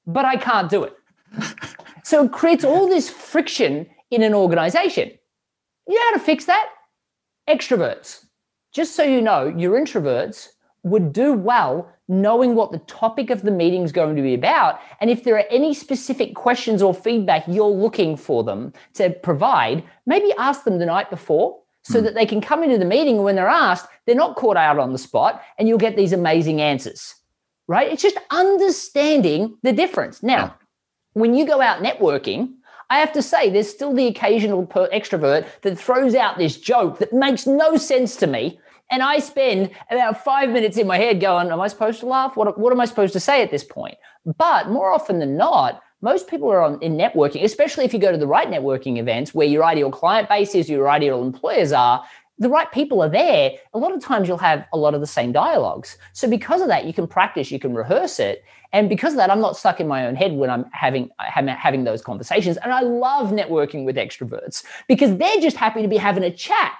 but 0.06 0.26
I 0.26 0.36
can't 0.36 0.69
do 0.69 0.84
it. 0.84 0.95
so 2.04 2.26
it 2.26 2.32
creates 2.32 2.63
all 2.63 2.88
this 2.88 3.10
friction 3.10 3.88
in 4.12 4.24
an 4.24 4.34
organization. 4.34 5.12
You 5.88 5.95
know 5.95 6.06
how 6.12 6.17
to 6.17 6.19
fix 6.19 6.45
that? 6.45 6.69
Extroverts 7.48 8.26
just 8.76 8.93
so 8.93 9.04
you 9.04 9.21
know, 9.21 9.48
your 9.48 9.80
introverts 9.80 10.50
would 10.84 11.13
do 11.13 11.32
well 11.32 11.89
knowing 12.10 12.54
what 12.54 12.71
the 12.74 12.78
topic 12.80 13.30
of 13.30 13.41
the 13.41 13.50
meeting 13.50 13.84
is 13.84 13.91
going 13.93 14.17
to 14.17 14.21
be 14.21 14.34
about. 14.34 14.80
And 15.00 15.10
if 15.10 15.24
there 15.24 15.36
are 15.38 15.45
any 15.50 15.74
specific 15.74 16.36
questions 16.36 16.84
or 16.84 16.93
feedback 16.93 17.45
you're 17.48 17.65
looking 17.65 18.17
for 18.17 18.43
them 18.43 18.74
to 18.95 19.12
provide, 19.12 19.82
maybe 20.06 20.32
ask 20.38 20.65
them 20.65 20.78
the 20.78 20.86
night 20.86 21.10
before 21.10 21.58
so 21.86 22.00
hmm. 22.00 22.06
that 22.06 22.15
they 22.15 22.26
can 22.26 22.41
come 22.41 22.63
into 22.63 22.78
the 22.78 22.86
meeting 22.86 23.24
when 23.24 23.36
they're 23.36 23.48
asked, 23.48 23.88
they're 24.06 24.15
not 24.15 24.36
caught 24.36 24.58
out 24.58 24.78
on 24.80 24.91
the 24.91 24.98
spot 24.98 25.41
and 25.58 25.67
you'll 25.67 25.78
get 25.78 25.95
these 25.95 26.12
amazing 26.12 26.62
answers, 26.62 27.15
right? 27.67 27.91
It's 27.91 28.02
just 28.02 28.17
understanding 28.32 29.58
the 29.63 29.71
difference. 29.71 30.21
Now, 30.21 30.45
yeah. 30.45 30.52
when 31.13 31.34
you 31.34 31.45
go 31.45 31.62
out 31.62 31.84
networking, 31.84 32.54
I 32.89 33.00
have 33.00 33.13
to 33.13 33.21
say, 33.21 33.50
there's 33.50 33.69
still 33.69 33.93
the 33.93 34.08
occasional 34.08 34.65
per- 34.65 34.89
extrovert 34.89 35.48
that 35.62 35.80
throws 35.80 36.13
out 36.13 36.38
this 36.38 36.58
joke 36.58 37.00
that 37.00 37.13
makes 37.13 37.48
no 37.48 37.78
sense 37.78 38.15
to 38.17 38.28
me 38.28 38.60
and 38.91 39.02
I 39.02 39.19
spend 39.19 39.71
about 39.89 40.24
five 40.24 40.50
minutes 40.50 40.78
in 40.78 40.88
my 40.88 40.98
head 40.98 41.19
going, 41.19 41.50
Am 41.50 41.60
I 41.60 41.67
supposed 41.67 42.00
to 42.02 42.06
laugh? 42.06 42.36
What, 42.36 42.58
what 42.60 42.71
am 42.71 42.80
I 42.80 42.86
supposed 42.86 43.13
to 43.13 43.19
say 43.19 43.41
at 43.41 43.52
this 43.52 43.63
point? 43.63 43.95
But 44.38 44.69
more 44.69 44.91
often 44.91 45.19
than 45.19 45.38
not, 45.38 45.82
most 46.01 46.27
people 46.27 46.49
are 46.51 46.62
on 46.62 46.81
in 46.81 46.97
networking, 46.97 47.43
especially 47.43 47.86
if 47.86 47.93
you 47.93 47.99
go 47.99 48.12
to 48.12 48.17
the 48.17 48.27
right 48.27 48.47
networking 48.47 48.97
events 48.97 49.34
where 49.34 49.47
your 49.47 49.63
ideal 49.63 49.91
client 49.91 50.29
base 50.29 50.55
is, 50.55 50.69
your 50.69 50.89
ideal 50.89 51.23
employers 51.23 51.71
are, 51.71 52.03
the 52.38 52.49
right 52.49 52.69
people 52.71 53.01
are 53.01 53.10
there. 53.10 53.51
A 53.73 53.79
lot 53.79 53.93
of 53.93 54.03
times 54.03 54.27
you'll 54.27 54.38
have 54.38 54.65
a 54.73 54.77
lot 54.77 54.93
of 54.93 54.99
the 54.99 55.08
same 55.08 55.31
dialogues. 55.31 55.97
So 56.13 56.29
because 56.29 56.62
of 56.62 56.67
that, 56.67 56.86
you 56.86 56.93
can 56.93 57.08
practice, 57.08 57.49
you 57.49 57.60
can 57.60 57.73
rehearse 57.73 58.19
it. 58.19 58.43
And 58.73 58.89
because 58.89 59.13
of 59.13 59.17
that, 59.17 59.31
I'm 59.31 59.39
not 59.39 59.55
stuck 59.55 59.79
in 59.79 59.88
my 59.88 60.05
own 60.05 60.15
head 60.15 60.34
when 60.34 60.49
I'm 60.49 60.65
having 60.71 61.10
having 61.17 61.86
those 61.86 62.01
conversations. 62.01 62.58
And 62.58 62.73
I 62.73 62.81
love 62.81 63.29
networking 63.31 63.86
with 63.86 63.95
extroverts 63.95 64.65
because 64.89 65.15
they're 65.17 65.39
just 65.39 65.55
happy 65.55 65.81
to 65.81 65.88
be 65.88 65.97
having 65.97 66.23
a 66.23 66.31
chat 66.31 66.73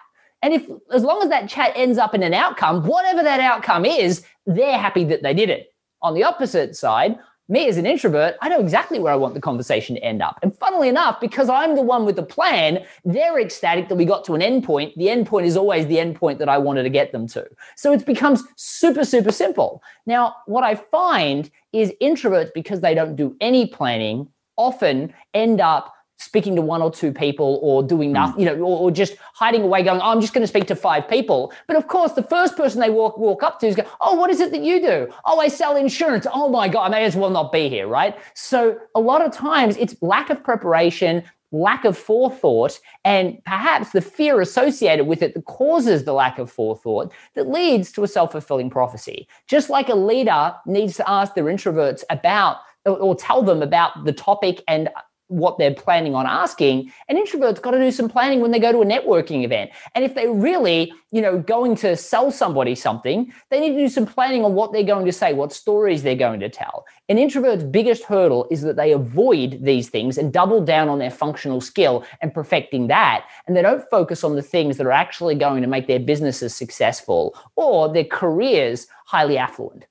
and 0.46 0.54
if 0.54 0.70
as 0.94 1.04
long 1.04 1.24
as 1.24 1.30
that 1.30 1.50
chat 1.50 1.74
ends 1.76 1.98
up 1.98 2.14
in 2.14 2.22
an 2.22 2.36
outcome, 2.36 2.86
whatever 2.86 3.24
that 3.24 3.40
outcome 3.40 3.84
is, 3.84 4.24
they're 4.46 4.78
happy 4.78 5.04
that 5.06 5.24
they 5.24 5.34
did 5.34 5.50
it. 5.50 5.74
On 6.04 6.14
the 6.14 6.24
opposite 6.24 6.76
side, 6.76 7.18
me 7.48 7.68
as 7.68 7.78
an 7.78 7.86
introvert, 7.86 8.36
I 8.42 8.50
know 8.50 8.60
exactly 8.60 9.00
where 9.00 9.14
I 9.14 9.16
want 9.16 9.34
the 9.34 9.42
conversation 9.42 9.96
to 9.96 10.04
end 10.04 10.22
up. 10.22 10.40
And 10.42 10.58
funnily 10.58 10.90
enough, 10.90 11.20
because 11.20 11.50
I'm 11.50 11.76
the 11.76 11.82
one 11.82 12.06
with 12.06 12.16
the 12.16 12.24
plan, 12.24 12.86
they're 13.04 13.40
ecstatic 13.40 13.88
that 13.90 13.96
we 13.96 14.06
got 14.06 14.26
to 14.26 14.34
an 14.34 14.42
endpoint. 14.42 14.96
The 14.96 15.08
endpoint 15.08 15.46
is 15.46 15.56
always 15.56 15.88
the 15.88 15.98
endpoint 15.98 16.40
that 16.40 16.50
I 16.50 16.58
wanted 16.58 16.84
to 16.84 16.90
get 16.90 17.12
them 17.12 17.28
to. 17.30 17.48
So 17.76 17.94
it 17.94 18.06
becomes 18.06 18.44
super, 18.56 19.06
super 19.06 19.32
simple. 19.32 19.84
Now, 20.06 20.36
what 20.46 20.64
I 20.64 20.76
find 20.76 21.50
is 21.72 21.94
introverts, 22.02 22.52
because 22.54 22.82
they 22.82 22.96
don't 22.96 23.16
do 23.16 23.36
any 23.42 23.68
planning, 23.68 24.28
often 24.58 25.14
end 25.34 25.62
up 25.62 25.94
speaking 26.18 26.56
to 26.56 26.62
one 26.62 26.82
or 26.82 26.92
two 26.92 27.12
people 27.12 27.60
or 27.62 27.84
doing 27.84 28.10
hmm. 28.10 28.14
nothing, 28.14 28.40
you 28.40 28.46
know, 28.46 28.56
or, 28.56 28.80
or, 28.80 28.92
just 28.92 29.16
hiding 29.34 29.64
away, 29.64 29.84
going, 29.84 30.00
oh, 30.00 30.12
I'm 30.12 30.22
just 30.22 30.34
going 30.34 30.44
to 30.44 30.48
speak 30.48 30.68
to 30.68 30.76
five 30.76 31.08
people. 31.10 31.54
But 31.68 31.76
of 31.76 31.88
course, 31.88 32.14
the 32.14 32.24
first 32.24 32.56
person 32.56 32.80
they 32.80 32.90
walk 32.90 33.18
walk 33.18 33.44
up 33.44 33.60
to 33.60 33.68
is 33.68 33.76
go, 33.76 33.86
oh, 34.02 34.16
what 34.16 34.30
is 34.30 34.40
it 34.40 34.52
that 34.52 34.62
you 34.62 34.80
do? 34.80 35.12
Oh, 35.26 35.40
I 35.40 35.48
sell 35.48 35.76
insurance. 35.76 36.26
Oh 36.32 36.50
my 36.50 36.68
God, 36.68 36.86
I 36.86 36.90
may 36.90 37.04
as 37.04 37.16
well 37.16 37.30
not 37.30 37.52
be 37.52 37.70
here, 37.70 37.88
right? 37.88 38.18
So 38.34 38.80
a 38.96 39.00
lot 39.00 39.22
of 39.22 39.32
times 39.32 39.76
it's 39.78 39.96
lack 40.02 40.30
of 40.30 40.44
preparation, 40.44 41.24
lack 41.52 41.84
of 41.84 41.98
forethought, 41.98 42.80
and 43.04 43.44
perhaps 43.44 43.92
the 43.92 44.02
fear 44.02 44.40
associated 44.42 45.06
with 45.06 45.22
it 45.22 45.34
that 45.34 45.46
causes 45.46 46.06
the 46.06 46.14
lack 46.14 46.40
of 46.40 46.52
forethought 46.52 47.12
that 47.34 47.50
leads 47.50 47.92
to 47.92 48.04
a 48.04 48.08
self-fulfilling 48.08 48.70
prophecy. 48.70 49.28
Just 49.48 49.70
like 49.70 49.90
a 49.90 49.96
leader 49.96 50.54
needs 50.66 50.96
to 50.98 51.10
ask 51.10 51.34
their 51.36 51.46
introverts 51.46 52.04
about 52.10 52.58
or 52.86 53.16
tell 53.16 53.42
them 53.42 53.62
about 53.62 54.06
the 54.06 54.14
topic 54.14 54.64
and 54.68 54.90
what 55.28 55.58
they're 55.58 55.74
planning 55.74 56.14
on 56.14 56.26
asking 56.26 56.92
an 57.10 57.18
introvert's 57.18 57.60
got 57.60 57.72
to 57.72 57.80
do 57.80 57.92
some 57.92 58.08
planning 58.08 58.42
when 58.42 58.52
they 58.52 58.60
go 58.60 58.72
to 58.72 58.82
a 58.82 58.86
networking 58.86 59.44
event. 59.44 59.72
And 59.96 60.06
if 60.06 60.14
they're 60.14 60.32
really 60.32 60.94
you 61.16 61.22
know 61.22 61.40
going 61.40 61.76
to 61.78 61.96
sell 61.96 62.30
somebody 62.30 62.76
something 62.76 63.32
they 63.50 63.62
need 63.62 63.72
to 63.72 63.78
do 63.78 63.88
some 63.88 64.06
planning 64.06 64.44
on 64.44 64.54
what 64.54 64.74
they're 64.74 64.84
going 64.84 65.06
to 65.06 65.14
say 65.14 65.32
what 65.32 65.54
stories 65.54 66.04
they're 66.04 66.14
going 66.14 66.42
to 66.42 66.50
tell. 66.50 66.86
An 67.08 67.18
introvert's 67.18 67.64
biggest 67.64 68.04
hurdle 68.04 68.48
is 68.52 68.62
that 68.64 68.76
they 68.76 68.92
avoid 68.92 69.64
these 69.64 69.88
things 69.88 70.18
and 70.18 70.34
double 70.34 70.64
down 70.64 70.90
on 70.90 71.00
their 71.00 71.10
functional 71.10 71.62
skill 71.62 72.04
and 72.22 72.34
perfecting 72.34 72.88
that 72.88 73.26
and 73.48 73.56
they 73.56 73.62
don't 73.62 73.90
focus 73.90 74.26
on 74.26 74.36
the 74.36 74.42
things 74.42 74.76
that 74.78 74.86
are 74.86 74.92
actually 74.92 75.36
going 75.36 75.62
to 75.62 75.70
make 75.70 75.88
their 75.88 76.00
businesses 76.00 76.54
successful 76.54 77.34
or 77.56 77.92
their 77.92 78.04
careers 78.04 78.88
highly 79.06 79.38
affluent. 79.38 79.86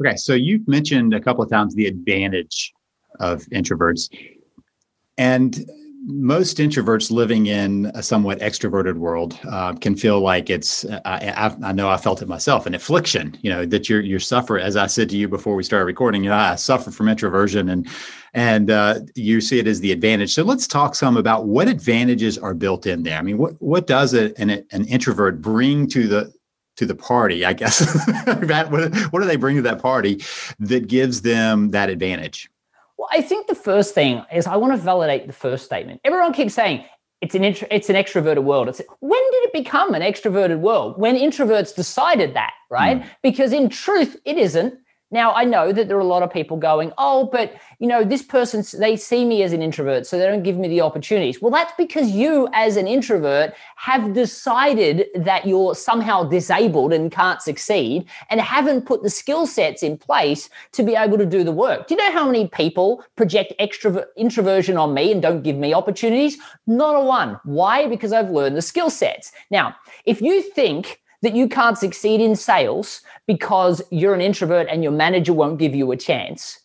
Okay 0.00 0.14
so 0.16 0.32
you've 0.32 0.68
mentioned 0.68 1.12
a 1.12 1.20
couple 1.20 1.42
of 1.42 1.50
times 1.50 1.74
the 1.74 1.86
advantage 1.86 2.72
of 3.18 3.42
introverts 3.46 4.08
and 5.18 5.64
most 6.08 6.58
introverts 6.58 7.10
living 7.10 7.46
in 7.46 7.90
a 7.94 8.02
somewhat 8.02 8.38
extroverted 8.38 8.94
world 8.94 9.36
uh, 9.48 9.72
can 9.72 9.96
feel 9.96 10.20
like 10.20 10.48
it's 10.48 10.84
I, 11.04 11.56
I, 11.64 11.72
know 11.72 11.88
i 11.88 11.96
felt 11.96 12.22
it 12.22 12.28
myself 12.28 12.64
an 12.64 12.74
affliction 12.74 13.36
you 13.42 13.50
know 13.50 13.66
that 13.66 13.88
you're 13.88 14.00
you're 14.00 14.20
suffering 14.20 14.64
as 14.64 14.76
i 14.76 14.86
said 14.86 15.08
to 15.10 15.16
you 15.16 15.26
before 15.26 15.56
we 15.56 15.64
started 15.64 15.84
recording 15.84 16.22
you 16.22 16.30
know 16.30 16.36
i 16.36 16.54
suffer 16.54 16.92
from 16.92 17.08
introversion 17.08 17.68
and 17.68 17.88
and 18.36 18.70
uh, 18.70 19.00
you 19.14 19.40
see 19.40 19.58
it 19.58 19.66
as 19.66 19.80
the 19.80 19.92
advantage. 19.92 20.34
So 20.34 20.42
let's 20.42 20.66
talk 20.66 20.94
some 20.94 21.16
about 21.16 21.46
what 21.46 21.68
advantages 21.68 22.36
are 22.36 22.52
built 22.52 22.84
in 22.86 23.02
there. 23.02 23.18
I 23.18 23.22
mean 23.22 23.38
what 23.38 23.60
what 23.62 23.86
does 23.86 24.12
a, 24.12 24.38
an, 24.38 24.50
an 24.70 24.84
introvert 24.84 25.40
bring 25.40 25.88
to 25.88 26.06
the 26.06 26.32
to 26.76 26.84
the 26.84 26.94
party 26.94 27.44
i 27.44 27.54
guess? 27.54 27.80
What, 28.26 28.94
what 29.10 29.20
do 29.20 29.24
they 29.24 29.36
bring 29.36 29.56
to 29.56 29.62
that 29.62 29.80
party 29.80 30.22
that 30.60 30.88
gives 30.88 31.22
them 31.22 31.70
that 31.70 31.88
advantage 31.88 32.50
well, 32.98 33.08
I 33.12 33.20
think 33.20 33.46
the 33.46 33.54
first 33.54 33.94
thing 33.94 34.24
is 34.32 34.46
I 34.46 34.56
want 34.56 34.72
to 34.72 34.76
validate 34.78 35.26
the 35.26 35.32
first 35.32 35.64
statement. 35.64 36.00
Everyone 36.04 36.32
keeps 36.32 36.54
saying 36.54 36.84
it's 37.20 37.34
an 37.34 37.44
intro, 37.44 37.68
it's 37.70 37.90
an 37.90 37.96
extroverted 37.96 38.44
world. 38.44 38.68
It's 38.68 38.80
when 39.00 39.22
did 39.32 39.44
it 39.44 39.52
become 39.52 39.94
an 39.94 40.02
extroverted 40.02 40.60
world? 40.60 40.98
When 40.98 41.16
introverts 41.16 41.74
decided 41.74 42.34
that, 42.34 42.52
right? 42.70 43.00
Mm. 43.00 43.06
Because 43.22 43.52
in 43.52 43.68
truth, 43.68 44.16
it 44.24 44.38
isn't. 44.38 44.74
Now, 45.12 45.32
I 45.34 45.44
know 45.44 45.72
that 45.72 45.86
there 45.86 45.96
are 45.96 46.00
a 46.00 46.04
lot 46.04 46.24
of 46.24 46.32
people 46.32 46.56
going, 46.56 46.92
oh, 46.98 47.28
but 47.30 47.54
you 47.78 47.86
know, 47.86 48.02
this 48.02 48.22
person, 48.22 48.64
they 48.80 48.96
see 48.96 49.24
me 49.24 49.44
as 49.44 49.52
an 49.52 49.62
introvert, 49.62 50.04
so 50.04 50.18
they 50.18 50.26
don't 50.26 50.42
give 50.42 50.56
me 50.56 50.66
the 50.66 50.80
opportunities. 50.80 51.40
Well, 51.40 51.52
that's 51.52 51.72
because 51.78 52.10
you, 52.10 52.48
as 52.52 52.76
an 52.76 52.88
introvert, 52.88 53.54
have 53.76 54.12
decided 54.14 55.06
that 55.14 55.46
you're 55.46 55.76
somehow 55.76 56.24
disabled 56.24 56.92
and 56.92 57.12
can't 57.12 57.40
succeed 57.40 58.06
and 58.30 58.40
haven't 58.40 58.86
put 58.86 59.04
the 59.04 59.10
skill 59.10 59.46
sets 59.46 59.84
in 59.84 59.96
place 59.96 60.50
to 60.72 60.82
be 60.82 60.96
able 60.96 61.18
to 61.18 61.26
do 61.26 61.44
the 61.44 61.52
work. 61.52 61.86
Do 61.86 61.94
you 61.94 61.98
know 61.98 62.12
how 62.12 62.26
many 62.26 62.48
people 62.48 63.04
project 63.14 63.54
extrovert 63.60 64.06
introversion 64.16 64.76
on 64.76 64.92
me 64.92 65.12
and 65.12 65.22
don't 65.22 65.42
give 65.42 65.56
me 65.56 65.72
opportunities? 65.72 66.36
Not 66.66 66.96
a 66.96 67.00
one. 67.00 67.38
Why? 67.44 67.86
Because 67.86 68.12
I've 68.12 68.30
learned 68.30 68.56
the 68.56 68.62
skill 68.62 68.90
sets. 68.90 69.30
Now, 69.52 69.76
if 70.04 70.20
you 70.20 70.42
think 70.42 71.00
that 71.26 71.34
you 71.34 71.48
can't 71.48 71.76
succeed 71.76 72.20
in 72.20 72.36
sales 72.36 73.00
because 73.26 73.82
you're 73.90 74.14
an 74.14 74.20
introvert 74.20 74.68
and 74.70 74.80
your 74.84 74.92
manager 74.92 75.32
won't 75.32 75.58
give 75.58 75.74
you 75.74 75.90
a 75.90 75.96
chance. 75.96 76.60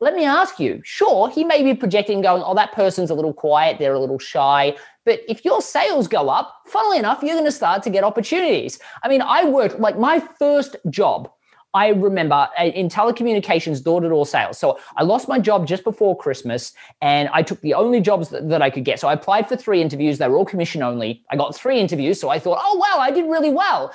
Let 0.00 0.14
me 0.14 0.24
ask 0.24 0.58
you, 0.58 0.80
sure, 0.82 1.28
he 1.28 1.44
may 1.44 1.62
be 1.62 1.74
projecting 1.74 2.22
going, 2.22 2.42
oh, 2.42 2.54
that 2.54 2.72
person's 2.72 3.10
a 3.10 3.14
little 3.14 3.34
quiet, 3.34 3.78
they're 3.78 3.92
a 3.92 4.00
little 4.00 4.18
shy. 4.18 4.74
But 5.04 5.20
if 5.28 5.44
your 5.44 5.60
sales 5.60 6.08
go 6.08 6.30
up, 6.30 6.54
funnily 6.66 6.96
enough, 6.96 7.22
you're 7.22 7.34
going 7.34 7.44
to 7.44 7.52
start 7.52 7.82
to 7.82 7.90
get 7.90 8.02
opportunities. 8.02 8.78
I 9.02 9.08
mean, 9.08 9.20
I 9.20 9.44
worked 9.44 9.78
like 9.78 9.98
my 9.98 10.26
first 10.38 10.76
job 10.88 11.30
I 11.74 11.88
remember 11.88 12.48
uh, 12.58 12.64
in 12.64 12.88
telecommunications, 12.88 13.82
door 13.82 14.00
to 14.00 14.08
door 14.08 14.26
sales. 14.26 14.58
So 14.58 14.78
I 14.96 15.02
lost 15.02 15.28
my 15.28 15.38
job 15.38 15.66
just 15.66 15.84
before 15.84 16.16
Christmas 16.16 16.72
and 17.02 17.28
I 17.32 17.42
took 17.42 17.60
the 17.60 17.74
only 17.74 18.00
jobs 18.00 18.30
that, 18.30 18.48
that, 18.48 18.62
I 18.62 18.70
could 18.70 18.84
get. 18.84 18.98
So 19.00 19.08
I 19.08 19.12
applied 19.12 19.48
for 19.48 19.56
three 19.56 19.82
interviews. 19.82 20.18
They 20.18 20.28
were 20.28 20.36
all 20.36 20.44
commission 20.44 20.82
only. 20.82 21.22
I 21.30 21.36
got 21.36 21.54
three 21.54 21.78
interviews. 21.78 22.20
So 22.20 22.30
I 22.30 22.38
thought, 22.38 22.58
oh, 22.60 22.78
wow, 22.78 23.00
I 23.00 23.10
did 23.10 23.26
really 23.26 23.50
well. 23.50 23.92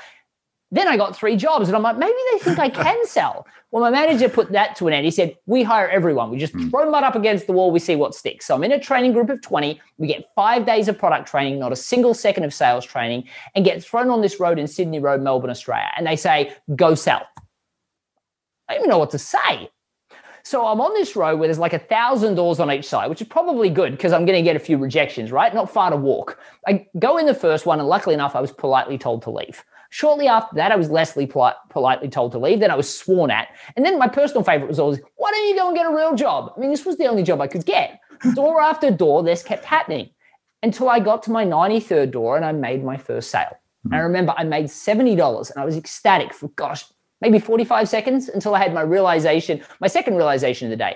Then 0.71 0.87
I 0.87 0.97
got 0.97 1.15
three 1.15 1.35
jobs 1.35 1.67
and 1.67 1.75
I'm 1.75 1.83
like, 1.83 1.97
maybe 1.97 2.17
they 2.31 2.39
think 2.39 2.59
I 2.59 2.69
can 2.69 3.05
sell. 3.05 3.45
Well, 3.69 3.81
my 3.81 3.89
manager 3.89 4.29
put 4.29 4.51
that 4.51 4.75
to 4.77 4.87
an 4.87 4.93
end. 4.93 5.05
He 5.05 5.11
said, 5.11 5.35
we 5.47 5.63
hire 5.63 5.89
everyone. 5.89 6.29
We 6.29 6.37
just 6.37 6.53
mm. 6.53 6.69
throw 6.69 6.89
mud 6.89 7.03
up 7.03 7.15
against 7.15 7.47
the 7.47 7.53
wall. 7.53 7.71
We 7.71 7.79
see 7.79 7.95
what 7.95 8.13
sticks. 8.13 8.45
So 8.45 8.55
I'm 8.55 8.63
in 8.63 8.71
a 8.71 8.79
training 8.79 9.13
group 9.13 9.29
of 9.29 9.41
20. 9.41 9.79
We 9.97 10.07
get 10.07 10.29
five 10.35 10.65
days 10.65 10.87
of 10.87 10.97
product 10.97 11.27
training, 11.27 11.59
not 11.59 11.71
a 11.71 11.75
single 11.75 12.13
second 12.13 12.43
of 12.43 12.53
sales 12.53 12.85
training, 12.85 13.27
and 13.55 13.65
get 13.65 13.83
thrown 13.83 14.09
on 14.09 14.21
this 14.21 14.39
road 14.39 14.59
in 14.59 14.67
Sydney 14.67 14.99
Road, 14.99 15.21
Melbourne, 15.21 15.49
Australia. 15.49 15.89
And 15.97 16.05
they 16.05 16.15
say, 16.15 16.55
go 16.75 16.93
sell. 16.93 17.23
I 18.67 18.73
don't 18.73 18.81
even 18.81 18.89
know 18.89 18.97
what 18.97 19.11
to 19.11 19.19
say. 19.19 19.69
So 20.45 20.65
I'm 20.67 20.81
on 20.81 20.93
this 20.93 21.15
road 21.15 21.39
where 21.39 21.47
there's 21.47 21.59
like 21.59 21.73
a 21.73 21.79
thousand 21.79 22.35
doors 22.35 22.59
on 22.59 22.69
each 22.69 22.85
side, 22.85 23.09
which 23.09 23.21
is 23.21 23.27
probably 23.27 23.69
good 23.69 23.93
because 23.93 24.11
I'm 24.11 24.25
going 24.25 24.37
to 24.37 24.43
get 24.43 24.57
a 24.57 24.59
few 24.59 24.77
rejections, 24.77 25.31
right? 25.31 25.53
Not 25.53 25.69
far 25.69 25.89
to 25.89 25.95
walk. 25.95 26.37
I 26.67 26.85
go 26.99 27.17
in 27.17 27.25
the 27.25 27.33
first 27.33 27.65
one, 27.65 27.79
and 27.79 27.87
luckily 27.87 28.13
enough, 28.13 28.35
I 28.35 28.41
was 28.41 28.51
politely 28.51 28.97
told 28.97 29.21
to 29.23 29.31
leave. 29.31 29.63
Shortly 29.89 30.27
after 30.27 30.55
that, 30.55 30.71
I 30.71 30.75
was 30.75 30.89
lessly 30.89 31.29
politely 31.69 32.09
told 32.09 32.31
to 32.33 32.39
leave. 32.39 32.59
Then 32.59 32.71
I 32.71 32.75
was 32.75 32.93
sworn 32.93 33.31
at. 33.31 33.49
And 33.77 33.85
then 33.85 33.99
my 33.99 34.07
personal 34.07 34.43
favorite 34.43 34.67
was 34.67 34.79
always, 34.79 34.99
why 35.15 35.31
don't 35.31 35.47
you 35.47 35.55
go 35.55 35.67
and 35.67 35.77
get 35.77 35.85
a 35.85 35.95
real 35.95 36.15
job? 36.15 36.51
I 36.57 36.59
mean, 36.59 36.71
this 36.71 36.83
was 36.83 36.97
the 36.97 37.05
only 37.05 37.23
job 37.23 37.39
I 37.39 37.47
could 37.47 37.65
get. 37.65 37.99
Door 38.33 38.59
after 38.59 38.91
door, 38.91 39.23
this 39.23 39.43
kept 39.43 39.63
happening 39.63 40.09
until 40.63 40.89
I 40.89 40.99
got 40.99 41.23
to 41.23 41.31
my 41.31 41.45
93rd 41.45 42.11
door 42.11 42.35
and 42.35 42.43
I 42.43 42.51
made 42.53 42.83
my 42.83 42.97
first 42.97 43.29
sale. 43.29 43.55
Mm-hmm. 43.85 43.93
I 43.93 43.99
remember 43.99 44.33
I 44.35 44.45
made 44.45 44.65
$70 44.65 45.51
and 45.51 45.61
I 45.61 45.65
was 45.65 45.77
ecstatic 45.77 46.33
for, 46.33 46.47
gosh, 46.49 46.85
maybe 47.23 47.39
45 47.39 47.87
seconds 47.87 48.27
until 48.27 48.53
I 48.53 48.59
had 48.59 48.73
my 48.73 48.81
realization, 48.81 49.61
my 49.79 49.87
second 49.87 50.17
realization 50.17 50.67
of 50.67 50.71
the 50.71 50.83
day. 50.83 50.95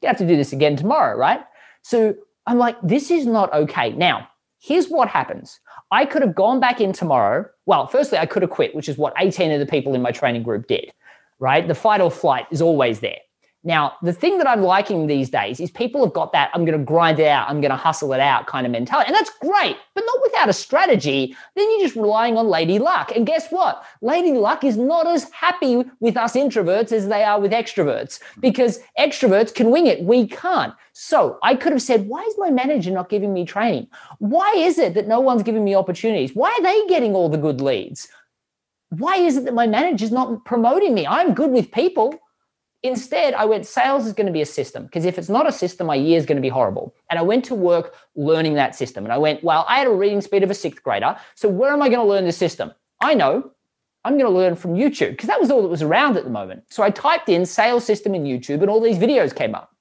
You 0.00 0.08
have 0.08 0.16
to 0.16 0.26
do 0.26 0.34
this 0.34 0.52
again 0.52 0.74
tomorrow, 0.74 1.16
right? 1.16 1.40
So 1.82 2.14
I'm 2.46 2.56
like, 2.56 2.76
this 2.82 3.10
is 3.10 3.26
not 3.26 3.52
okay. 3.52 3.90
Now, 3.90 4.26
here's 4.58 4.88
what 4.88 5.08
happens. 5.08 5.60
I 5.90 6.06
could 6.06 6.22
have 6.22 6.34
gone 6.34 6.60
back 6.60 6.80
in 6.80 6.94
tomorrow. 6.94 7.44
Well, 7.66 7.86
firstly, 7.86 8.16
I 8.16 8.24
could 8.24 8.40
have 8.42 8.50
quit, 8.50 8.74
which 8.74 8.88
is 8.88 8.96
what 8.96 9.12
18 9.18 9.52
of 9.52 9.60
the 9.60 9.66
people 9.66 9.94
in 9.94 10.00
my 10.00 10.12
training 10.12 10.42
group 10.42 10.66
did, 10.66 10.90
right? 11.38 11.68
The 11.68 11.74
fight 11.74 12.00
or 12.00 12.10
flight 12.10 12.46
is 12.50 12.62
always 12.62 13.00
there. 13.00 13.18
Now, 13.66 13.94
the 14.00 14.12
thing 14.12 14.38
that 14.38 14.46
I'm 14.46 14.62
liking 14.62 15.08
these 15.08 15.28
days 15.28 15.58
is 15.58 15.72
people 15.72 16.04
have 16.04 16.14
got 16.14 16.32
that 16.32 16.52
I'm 16.54 16.64
going 16.64 16.78
to 16.78 16.84
grind 16.84 17.18
it 17.18 17.26
out, 17.26 17.50
I'm 17.50 17.60
going 17.60 17.72
to 17.72 17.76
hustle 17.76 18.12
it 18.12 18.20
out 18.20 18.46
kind 18.46 18.64
of 18.64 18.70
mentality. 18.70 19.08
And 19.08 19.16
that's 19.16 19.36
great, 19.40 19.76
but 19.92 20.04
not 20.06 20.22
without 20.22 20.48
a 20.48 20.52
strategy. 20.52 21.36
Then 21.56 21.68
you're 21.72 21.80
just 21.88 21.96
relying 21.96 22.36
on 22.36 22.46
Lady 22.46 22.78
Luck. 22.78 23.10
And 23.10 23.26
guess 23.26 23.48
what? 23.50 23.84
Lady 24.02 24.30
Luck 24.30 24.62
is 24.62 24.76
not 24.76 25.08
as 25.08 25.28
happy 25.32 25.82
with 25.98 26.16
us 26.16 26.34
introverts 26.34 26.92
as 26.92 27.08
they 27.08 27.24
are 27.24 27.40
with 27.40 27.50
extroverts 27.50 28.20
because 28.38 28.78
extroverts 29.00 29.52
can 29.52 29.72
wing 29.72 29.88
it. 29.88 30.00
We 30.00 30.28
can't. 30.28 30.72
So 30.92 31.36
I 31.42 31.56
could 31.56 31.72
have 31.72 31.82
said, 31.82 32.06
why 32.06 32.22
is 32.22 32.36
my 32.38 32.50
manager 32.50 32.92
not 32.92 33.08
giving 33.08 33.34
me 33.34 33.44
training? 33.44 33.88
Why 34.20 34.54
is 34.56 34.78
it 34.78 34.94
that 34.94 35.08
no 35.08 35.18
one's 35.18 35.42
giving 35.42 35.64
me 35.64 35.74
opportunities? 35.74 36.30
Why 36.34 36.54
are 36.56 36.62
they 36.62 36.86
getting 36.86 37.16
all 37.16 37.28
the 37.28 37.36
good 37.36 37.60
leads? 37.60 38.06
Why 38.90 39.16
is 39.16 39.36
it 39.36 39.44
that 39.46 39.54
my 39.54 39.66
manager's 39.66 40.12
not 40.12 40.44
promoting 40.44 40.94
me? 40.94 41.04
I'm 41.04 41.34
good 41.34 41.50
with 41.50 41.72
people. 41.72 42.20
Instead, 42.82 43.34
I 43.34 43.44
went, 43.44 43.66
sales 43.66 44.06
is 44.06 44.12
going 44.12 44.26
to 44.26 44.32
be 44.32 44.42
a 44.42 44.46
system 44.46 44.84
because 44.84 45.04
if 45.04 45.18
it's 45.18 45.28
not 45.28 45.48
a 45.48 45.52
system, 45.52 45.86
my 45.86 45.94
year 45.94 46.18
is 46.18 46.26
going 46.26 46.36
to 46.36 46.42
be 46.42 46.48
horrible. 46.48 46.94
And 47.10 47.18
I 47.18 47.22
went 47.22 47.44
to 47.46 47.54
work 47.54 47.94
learning 48.14 48.54
that 48.54 48.74
system. 48.74 49.04
And 49.04 49.12
I 49.12 49.18
went, 49.18 49.42
well, 49.42 49.64
I 49.68 49.78
had 49.78 49.86
a 49.86 49.90
reading 49.92 50.20
speed 50.20 50.42
of 50.42 50.50
a 50.50 50.54
sixth 50.54 50.82
grader. 50.82 51.16
So 51.34 51.48
where 51.48 51.72
am 51.72 51.82
I 51.82 51.88
going 51.88 52.00
to 52.00 52.06
learn 52.06 52.24
this 52.24 52.36
system? 52.36 52.72
I 53.00 53.14
know 53.14 53.50
I'm 54.04 54.18
going 54.18 54.30
to 54.30 54.38
learn 54.38 54.54
from 54.54 54.74
YouTube 54.74 55.10
because 55.10 55.26
that 55.26 55.40
was 55.40 55.50
all 55.50 55.62
that 55.62 55.68
was 55.68 55.82
around 55.82 56.16
at 56.16 56.24
the 56.24 56.30
moment. 56.30 56.64
So 56.70 56.82
I 56.82 56.90
typed 56.90 57.28
in 57.28 57.44
sales 57.44 57.84
system 57.84 58.14
in 58.14 58.24
YouTube 58.24 58.60
and 58.60 58.70
all 58.70 58.80
these 58.80 58.98
videos 58.98 59.34
came 59.34 59.54
up. 59.54 59.74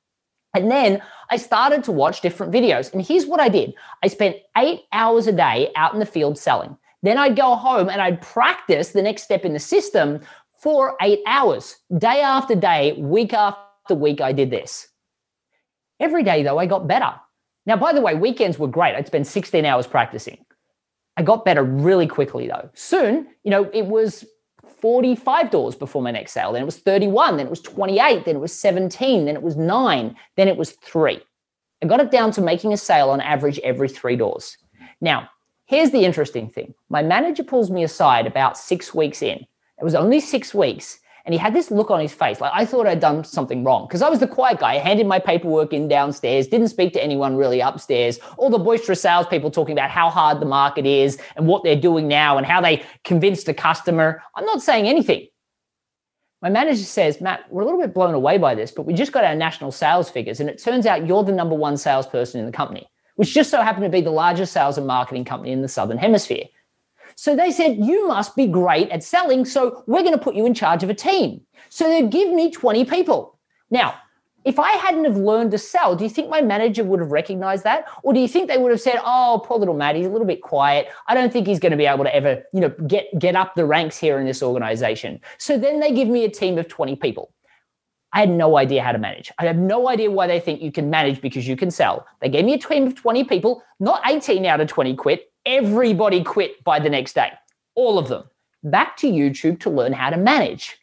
And 0.56 0.72
then 0.72 1.02
I 1.30 1.38
started 1.38 1.84
to 1.84 1.92
watch 1.92 2.22
different 2.22 2.54
videos. 2.54 2.92
And 2.92 3.06
here's 3.06 3.26
what 3.26 3.40
I 3.40 3.50
did 3.50 3.74
I 4.04 4.08
spent 4.08 4.38
eight 4.58 4.82
hours 4.94 5.28
a 5.28 5.32
day 5.32 5.72
out 5.76 5.94
in 5.94 6.00
the 6.00 6.06
field 6.06 6.38
selling. 6.38 6.78
Then 7.04 7.20
I'd 7.20 7.36
go 7.36 7.56
home 7.56 7.88
and 7.88 8.02
I'd 8.02 8.22
practice 8.22 8.90
the 8.90 9.02
next 9.04 9.24
step 9.24 9.46
in 9.46 9.54
the 9.54 9.60
system 9.60 10.22
for 10.66 10.98
eight 11.00 11.22
hours, 11.28 11.76
day 11.96 12.22
after 12.22 12.56
day, 12.56 12.94
week 12.94 13.34
after 13.34 13.94
week, 13.94 14.20
I 14.20 14.32
did 14.32 14.50
this. 14.50 14.88
Every 16.00 16.24
day, 16.24 16.42
though, 16.42 16.58
I 16.58 16.66
got 16.66 16.88
better. 16.88 17.14
Now, 17.68 17.78
by 17.78 17.94
the 17.94 18.02
way, 18.02 18.16
weekends 18.16 18.58
were 18.58 18.68
great. 18.68 18.96
I'd 18.96 19.06
spend 19.06 19.28
16 19.28 19.64
hours 19.64 19.86
practicing. 19.86 20.44
I 21.18 21.22
got 21.22 21.46
better 21.46 21.62
really 21.62 22.08
quickly, 22.08 22.48
though. 22.48 22.68
Soon, 22.74 23.28
you 23.44 23.52
know, 23.52 23.70
it 23.76 23.86
was 23.86 24.26
45 24.82 25.52
doors 25.52 25.76
before 25.76 26.02
my 26.02 26.10
next 26.10 26.32
sale. 26.32 26.52
Then 26.52 26.64
it 26.64 26.66
was 26.66 26.80
31. 26.80 27.38
Then 27.38 27.46
it 27.46 27.52
was 27.52 27.62
28. 27.62 28.26
Then 28.26 28.36
it 28.36 28.40
was 28.40 28.52
17. 28.52 29.26
Then 29.26 29.36
it 29.36 29.44
was 29.44 29.56
nine. 29.56 30.16
Then 30.36 30.48
it 30.48 30.58
was 30.58 30.72
three. 30.72 31.22
I 31.84 31.86
got 31.86 32.00
it 32.00 32.10
down 32.10 32.32
to 32.32 32.42
making 32.42 32.74
a 32.74 32.78
sale 32.78 33.12
on 33.12 33.22
average 33.22 33.60
every 33.60 33.88
three 33.88 34.16
doors. 34.16 34.58
Now, 35.00 35.30
here's 35.68 35.92
the 35.92 36.06
interesting 36.06 36.50
thing 36.50 36.74
my 36.90 37.04
manager 37.04 37.44
pulls 37.44 37.70
me 37.70 37.84
aside 37.84 38.26
about 38.26 38.58
six 38.58 38.96
weeks 38.96 39.22
in 39.22 39.46
it 39.80 39.84
was 39.84 39.96
only 39.96 40.20
six 40.20 40.54
weeks. 40.54 41.00
And 41.26 41.34
he 41.34 41.40
had 41.40 41.56
this 41.56 41.72
look 41.72 41.90
on 41.90 42.00
his 42.00 42.14
face, 42.14 42.40
like 42.40 42.52
I 42.54 42.66
thought 42.66 42.86
I'd 42.86 43.00
done 43.00 43.24
something 43.24 43.64
wrong. 43.64 43.88
Because 43.88 44.04
I 44.04 44.10
was 44.10 44.20
the 44.20 44.28
quiet 44.28 44.60
guy. 44.60 44.74
I 44.74 44.78
handed 44.78 45.08
my 45.08 45.18
paperwork 45.18 45.74
in 45.74 45.88
downstairs, 45.88 46.46
didn't 46.46 46.68
speak 46.68 46.94
to 46.94 47.04
anyone 47.04 47.36
really 47.36 47.62
upstairs. 47.62 48.20
All 48.38 48.52
the 48.52 48.60
boisterous 48.60 49.02
salespeople 49.02 49.50
talking 49.50 49.74
about 49.74 49.90
how 49.90 50.12
hard 50.12 50.40
the 50.40 50.46
market 50.46 50.86
is 50.86 51.20
and 51.36 51.48
what 51.48 51.64
they're 51.64 51.80
doing 51.80 52.08
now 52.08 52.38
and 52.38 52.46
how 52.46 52.62
they 52.62 52.84
convinced 53.06 53.48
a 53.50 53.56
customer. 53.56 54.22
I'm 54.36 54.46
not 54.46 54.62
saying 54.62 54.88
anything. 54.88 55.28
My 56.44 56.50
manager 56.50 56.84
says, 56.84 57.20
Matt, 57.22 57.52
we're 57.52 57.64
a 57.64 57.66
little 57.66 57.82
bit 57.82 57.96
blown 57.96 58.14
away 58.14 58.38
by 58.38 58.54
this, 58.54 58.70
but 58.70 58.86
we 58.86 58.94
just 58.94 59.12
got 59.12 59.24
our 59.24 59.34
national 59.34 59.72
sales 59.72 60.12
figures. 60.12 60.40
And 60.40 60.48
it 60.48 60.62
turns 60.62 60.86
out 60.86 61.08
you're 61.08 61.24
the 61.24 61.32
number 61.32 61.56
one 61.56 61.76
salesperson 61.76 62.40
in 62.40 62.46
the 62.46 62.52
company, 62.52 62.88
which 63.16 63.34
just 63.34 63.50
so 63.50 63.64
happened 63.64 63.86
to 63.86 63.90
be 63.90 64.02
the 64.02 64.12
largest 64.12 64.54
sales 64.54 64.78
and 64.78 64.86
marketing 64.86 65.26
company 65.26 65.52
in 65.52 65.64
the 65.64 65.68
Southern 65.68 65.98
Hemisphere. 65.98 66.44
So 67.16 67.36
they 67.36 67.52
said, 67.52 67.78
You 67.78 68.08
must 68.08 68.36
be 68.36 68.48
great 68.48 68.90
at 68.90 69.04
selling. 69.04 69.46
So 69.46 69.84
we're 69.88 70.04
going 70.04 70.14
to 70.14 70.24
put 70.24 70.36
you 70.36 70.46
in 70.46 70.54
charge 70.54 70.84
of 70.84 70.90
a 70.90 70.94
team. 70.94 71.42
So 71.70 71.90
they'd 71.90 72.12
give 72.12 72.32
me 72.32 72.52
20 72.52 72.86
people. 72.86 73.40
Now, 73.72 73.96
if 74.46 74.60
I 74.60 74.70
hadn't 74.74 75.06
have 75.06 75.18
learned 75.18 75.52
to 75.52 75.58
sell, 75.58 75.96
do 75.96 76.04
you 76.04 76.10
think 76.10 76.30
my 76.30 76.40
manager 76.40 76.84
would 76.84 77.00
have 77.00 77.12
recognized 77.12 77.64
that? 77.64 77.86
Or 78.04 78.14
do 78.14 78.20
you 78.20 78.28
think 78.28 78.48
they 78.48 78.60
would 78.60 78.70
have 78.70 78.80
said, 78.80 79.02
oh, 79.04 79.42
poor 79.44 79.58
little 79.58 79.74
Matt, 79.74 79.96
he's 79.96 80.06
a 80.06 80.10
little 80.10 80.28
bit 80.28 80.44
quiet. 80.44 80.88
I 81.08 81.16
don't 81.16 81.34
think 81.34 81.48
he's 81.48 81.60
going 81.60 81.72
to 81.72 81.78
be 81.78 81.88
able 81.88 82.04
to 82.04 82.16
ever, 82.16 82.44
you 82.54 82.62
know, 82.62 82.70
get, 82.86 83.08
get 83.18 83.36
up 83.36 83.56
the 83.56 83.66
ranks 83.66 83.98
here 83.98 84.20
in 84.20 84.26
this 84.28 84.44
organization. 84.44 85.20
So 85.40 85.58
then 85.58 85.80
they 85.80 85.92
give 85.92 86.08
me 86.08 86.26
a 86.26 86.30
team 86.30 86.60
of 86.60 86.68
20 86.68 86.96
people. 86.98 87.34
I 88.14 88.20
had 88.20 88.30
no 88.30 88.56
idea 88.58 88.84
how 88.84 88.92
to 88.92 89.00
manage. 89.00 89.32
I 89.40 89.46
have 89.46 89.58
no 89.58 89.90
idea 89.90 90.12
why 90.12 90.28
they 90.28 90.40
think 90.40 90.62
you 90.62 90.72
can 90.72 90.92
manage 90.92 91.22
because 91.22 91.48
you 91.48 91.58
can 91.58 91.72
sell. 91.72 92.06
They 92.22 92.30
gave 92.30 92.46
me 92.46 92.54
a 92.54 92.58
team 92.60 92.86
of 92.86 92.96
20 92.96 93.24
people, 93.24 93.64
not 93.80 94.02
18 94.06 94.46
out 94.46 94.62
of 94.62 94.68
20 94.68 94.96
quit. 94.96 95.34
Everybody 95.46 96.24
quit 96.24 96.64
by 96.64 96.80
the 96.80 96.90
next 96.90 97.14
day, 97.14 97.32
all 97.76 98.00
of 98.00 98.08
them. 98.08 98.24
Back 98.64 98.98
to 98.98 99.08
YouTube 99.08 99.60
to 99.60 99.70
learn 99.70 99.94
how 99.94 100.10
to 100.10 100.18
manage. 100.18 100.78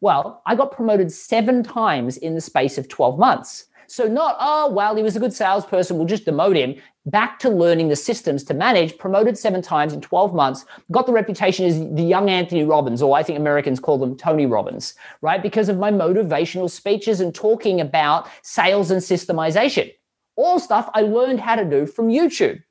Well, 0.00 0.42
I 0.46 0.54
got 0.54 0.72
promoted 0.72 1.12
seven 1.12 1.62
times 1.62 2.16
in 2.16 2.34
the 2.34 2.40
space 2.40 2.78
of 2.78 2.88
12 2.88 3.18
months. 3.18 3.66
So, 3.86 4.06
not, 4.06 4.36
oh, 4.40 4.70
well, 4.70 4.96
he 4.96 5.02
was 5.02 5.16
a 5.16 5.20
good 5.20 5.34
salesperson, 5.34 5.98
we'll 5.98 6.06
just 6.06 6.24
demote 6.24 6.56
him. 6.56 6.76
Back 7.04 7.38
to 7.40 7.50
learning 7.50 7.88
the 7.88 7.96
systems 7.96 8.42
to 8.44 8.54
manage, 8.54 8.96
promoted 8.96 9.36
seven 9.36 9.60
times 9.60 9.92
in 9.92 10.00
12 10.00 10.34
months, 10.34 10.64
got 10.90 11.04
the 11.04 11.12
reputation 11.12 11.66
as 11.66 11.78
the 11.78 12.02
young 12.02 12.30
Anthony 12.30 12.64
Robbins, 12.64 13.02
or 13.02 13.16
I 13.16 13.22
think 13.22 13.38
Americans 13.38 13.80
call 13.80 13.98
them 13.98 14.16
Tony 14.16 14.46
Robbins, 14.46 14.94
right? 15.20 15.42
Because 15.42 15.68
of 15.68 15.78
my 15.78 15.90
motivational 15.90 16.70
speeches 16.70 17.20
and 17.20 17.34
talking 17.34 17.82
about 17.82 18.28
sales 18.42 18.90
and 18.90 19.02
systemization. 19.02 19.92
All 20.36 20.58
stuff 20.58 20.88
I 20.94 21.02
learned 21.02 21.40
how 21.40 21.56
to 21.56 21.64
do 21.64 21.86
from 21.86 22.08
YouTube 22.08 22.62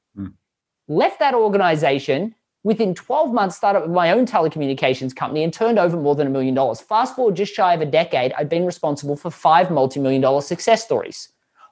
left 0.87 1.19
that 1.19 1.33
organization 1.33 2.33
within 2.63 2.93
12 2.93 3.33
months 3.33 3.55
started 3.55 3.87
my 3.89 4.11
own 4.11 4.25
telecommunications 4.25 5.15
company 5.15 5.43
and 5.43 5.53
turned 5.53 5.79
over 5.79 5.95
more 5.97 6.15
than 6.15 6.27
a 6.27 6.29
million 6.29 6.53
dollars. 6.53 6.81
Fast 6.81 7.15
forward 7.15 7.35
just 7.35 7.53
shy 7.53 7.73
of 7.73 7.81
a 7.81 7.85
decade 7.85 8.33
i've 8.33 8.49
been 8.49 8.65
responsible 8.65 9.15
for 9.15 9.31
five 9.31 9.71
multi-million 9.71 10.21
dollar 10.21 10.41
success 10.41 10.83
stories. 10.83 11.29